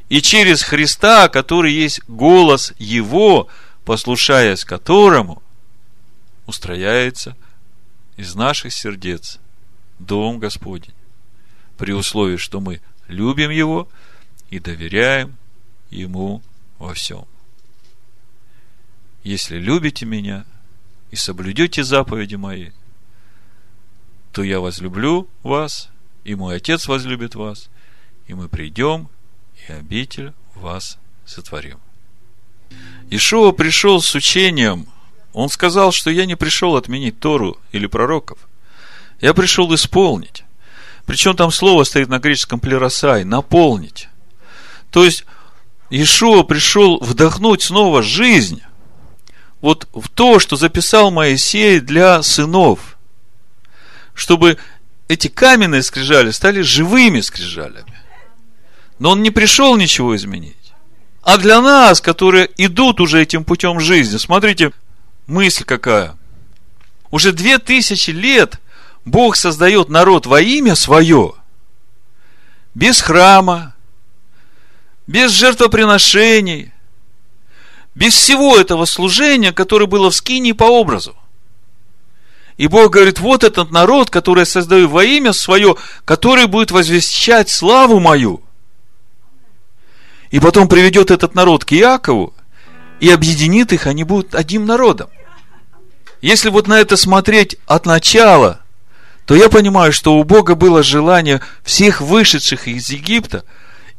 и 0.08 0.22
через 0.22 0.62
Христа, 0.62 1.28
который 1.28 1.70
есть 1.70 2.00
голос 2.08 2.72
Его, 2.78 3.46
послушаясь 3.84 4.64
которому 4.64 5.42
устрояется 6.46 7.36
из 8.16 8.34
наших 8.34 8.72
сердец 8.72 9.38
Дом 9.98 10.38
Господень, 10.38 10.94
при 11.76 11.92
условии, 11.92 12.38
что 12.38 12.58
мы 12.60 12.80
любим 13.06 13.50
Его 13.50 13.86
и 14.48 14.58
доверяем 14.58 15.36
Ему 15.90 16.42
во 16.78 16.94
всем. 16.94 17.26
Если 19.22 19.56
любите 19.56 20.04
меня 20.04 20.44
и 21.10 21.16
соблюдете 21.16 21.84
заповеди 21.84 22.34
мои, 22.34 22.70
то 24.32 24.42
я 24.42 24.60
возлюблю 24.60 25.28
вас, 25.42 25.90
и 26.24 26.34
мой 26.34 26.56
Отец 26.56 26.88
возлюбит 26.88 27.34
вас, 27.34 27.68
и 28.26 28.34
мы 28.34 28.48
придем 28.48 29.08
и 29.68 29.72
обитель 29.72 30.32
вас 30.54 30.98
сотворим. 31.24 31.78
Ишуа 33.10 33.52
пришел 33.52 34.00
с 34.00 34.14
учением. 34.14 34.88
Он 35.32 35.48
сказал, 35.48 35.92
что 35.92 36.10
я 36.10 36.26
не 36.26 36.34
пришел 36.34 36.76
отменить 36.76 37.20
Тору 37.20 37.58
или 37.70 37.86
пророков. 37.86 38.38
Я 39.20 39.34
пришел 39.34 39.72
исполнить. 39.74 40.44
Причем 41.06 41.36
там 41.36 41.50
слово 41.50 41.84
стоит 41.84 42.08
на 42.08 42.18
греческом 42.18 42.58
плеросай– 42.58 43.24
наполнить. 43.24 44.08
То 44.90 45.04
есть, 45.04 45.24
Ишуа 45.90 46.42
пришел 46.42 46.98
вдохнуть 47.00 47.62
снова 47.62 48.02
жизнь 48.02 48.62
вот 49.62 49.88
в 49.94 50.08
то, 50.10 50.38
что 50.38 50.56
записал 50.56 51.10
Моисей 51.10 51.80
для 51.80 52.22
сынов, 52.22 52.98
чтобы 54.12 54.58
эти 55.08 55.28
каменные 55.28 55.82
скрижали 55.82 56.32
стали 56.32 56.60
живыми 56.60 57.20
скрижалями. 57.20 58.00
Но 58.98 59.12
он 59.12 59.22
не 59.22 59.30
пришел 59.30 59.76
ничего 59.76 60.14
изменить. 60.16 60.56
А 61.22 61.38
для 61.38 61.60
нас, 61.60 62.00
которые 62.00 62.50
идут 62.56 63.00
уже 63.00 63.22
этим 63.22 63.44
путем 63.44 63.78
жизни, 63.78 64.16
смотрите, 64.16 64.72
мысль 65.26 65.64
какая. 65.64 66.16
Уже 67.10 67.32
две 67.32 67.58
тысячи 67.58 68.10
лет 68.10 68.60
Бог 69.04 69.36
создает 69.36 69.88
народ 69.88 70.26
во 70.26 70.40
имя 70.40 70.74
свое, 70.74 71.34
без 72.74 73.00
храма, 73.00 73.74
без 75.06 75.30
жертвоприношений, 75.30 76.72
без 77.94 78.14
всего 78.14 78.56
этого 78.56 78.84
служения, 78.84 79.52
которое 79.52 79.86
было 79.86 80.10
в 80.10 80.14
Скинии 80.14 80.52
по 80.52 80.64
образу. 80.64 81.16
И 82.56 82.66
Бог 82.66 82.92
говорит, 82.92 83.18
вот 83.18 83.44
этот 83.44 83.70
народ, 83.70 84.10
который 84.10 84.40
я 84.40 84.46
создаю 84.46 84.88
во 84.88 85.04
имя 85.04 85.32
свое, 85.32 85.76
который 86.04 86.46
будет 86.46 86.70
возвещать 86.70 87.50
славу 87.50 87.98
мою– 88.00 88.42
и 90.32 90.40
потом 90.40 90.66
приведет 90.66 91.12
этот 91.12 91.34
народ 91.34 91.64
к 91.64 91.72
Иакову 91.74 92.34
и 93.00 93.10
объединит 93.10 93.72
их, 93.72 93.86
они 93.86 94.02
будут 94.02 94.34
одним 94.34 94.64
народом. 94.64 95.08
если 96.22 96.48
вот 96.48 96.66
на 96.66 96.80
это 96.80 96.96
смотреть 96.96 97.56
от 97.66 97.84
начала, 97.84 98.60
то 99.26 99.34
я 99.34 99.48
понимаю, 99.48 99.92
что 99.92 100.14
у 100.14 100.24
Бога 100.24 100.54
было 100.54 100.82
желание 100.82 101.42
всех 101.62 102.00
вышедших 102.00 102.66
из 102.66 102.88
Египта 102.88 103.44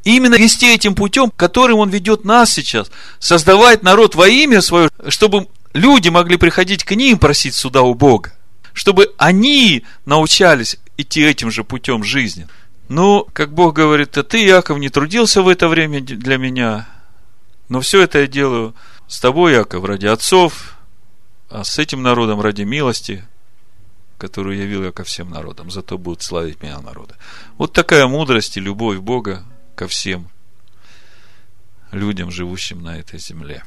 именно 0.03 0.35
вести 0.35 0.73
этим 0.73 0.95
путем, 0.95 1.31
которым 1.35 1.79
Он 1.79 1.89
ведет 1.89 2.25
нас 2.25 2.51
сейчас, 2.51 2.91
создавать 3.19 3.83
народ 3.83 4.15
во 4.15 4.27
имя 4.27 4.61
свое, 4.61 4.89
чтобы 5.09 5.47
люди 5.73 6.09
могли 6.09 6.37
приходить 6.37 6.83
к 6.83 6.91
ним 6.91 7.17
просить 7.17 7.55
суда 7.55 7.81
у 7.81 7.93
Бога, 7.93 8.33
чтобы 8.73 9.13
они 9.17 9.83
научались 10.05 10.77
идти 10.97 11.21
этим 11.21 11.51
же 11.51 11.63
путем 11.63 12.03
жизни. 12.03 12.47
Ну, 12.89 13.27
как 13.33 13.53
Бог 13.53 13.75
говорит, 13.75 14.17
а 14.17 14.23
ты, 14.23 14.45
Яков, 14.45 14.77
не 14.77 14.89
трудился 14.89 15.41
в 15.41 15.47
это 15.47 15.67
время 15.67 16.01
для 16.01 16.37
меня, 16.37 16.87
но 17.69 17.81
все 17.81 18.01
это 18.01 18.19
я 18.19 18.27
делаю 18.27 18.75
с 19.07 19.19
тобой, 19.19 19.53
Яков, 19.53 19.85
ради 19.85 20.05
отцов, 20.05 20.75
а 21.49 21.63
с 21.63 21.79
этим 21.79 22.03
народом 22.03 22.41
ради 22.41 22.63
милости, 22.63 23.25
которую 24.17 24.57
явил 24.57 24.83
я 24.83 24.91
ко 24.91 25.03
всем 25.03 25.29
народам. 25.29 25.71
Зато 25.71 25.97
будут 25.97 26.23
славить 26.23 26.61
меня 26.61 26.79
народы. 26.79 27.15
Вот 27.57 27.73
такая 27.73 28.07
мудрость 28.07 28.57
и 28.57 28.59
любовь 28.59 28.99
Бога 28.99 29.43
ко 29.75 29.87
всем 29.87 30.29
людям, 31.91 32.31
живущим 32.31 32.81
на 32.81 32.97
этой 32.97 33.19
земле. 33.19 33.63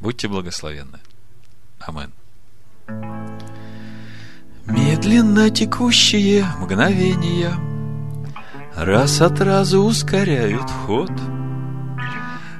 Будьте 0.00 0.28
благословенны. 0.28 1.00
Амин. 1.80 2.12
Медленно 4.66 5.50
текущие 5.50 6.44
мгновения 6.58 7.54
Раз 8.74 9.20
от 9.20 9.40
раза 9.40 9.78
ускоряют 9.78 10.68
ход– 10.70 11.10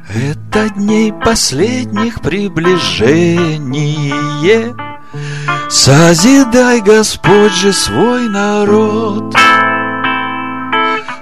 это 0.08 0.70
дней 0.70 1.12
последних 1.12 2.20
приближение. 2.20 4.74
Созидай, 5.70 6.80
Господь 6.82 7.52
же, 7.52 7.72
свой 7.72 8.28
народ. 8.28 9.34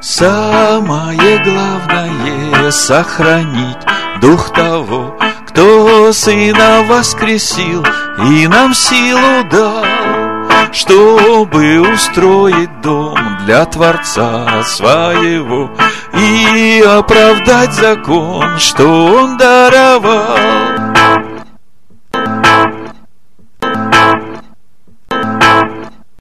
Самое 0.03 1.39
главное— 1.45 2.71
сохранить 2.73 3.79
дух 4.21 4.53
того, 4.53 5.17
кто 5.47 6.13
Сына 6.13 6.83
воскресил 6.89 7.85
и 8.19 8.49
нам 8.49 8.75
силу 8.75 9.45
дал 9.49 9.85
чтобы 10.73 11.81
устроить 11.81 12.81
дом 12.81 13.19
для 13.45 13.65
Творца 13.67 14.63
своего 14.65 15.71
и 16.15 16.83
оправдать 16.87 17.75
закон, 17.75 18.59
что 18.59 18.87
Он 18.87 19.37
даровал. 19.37 20.37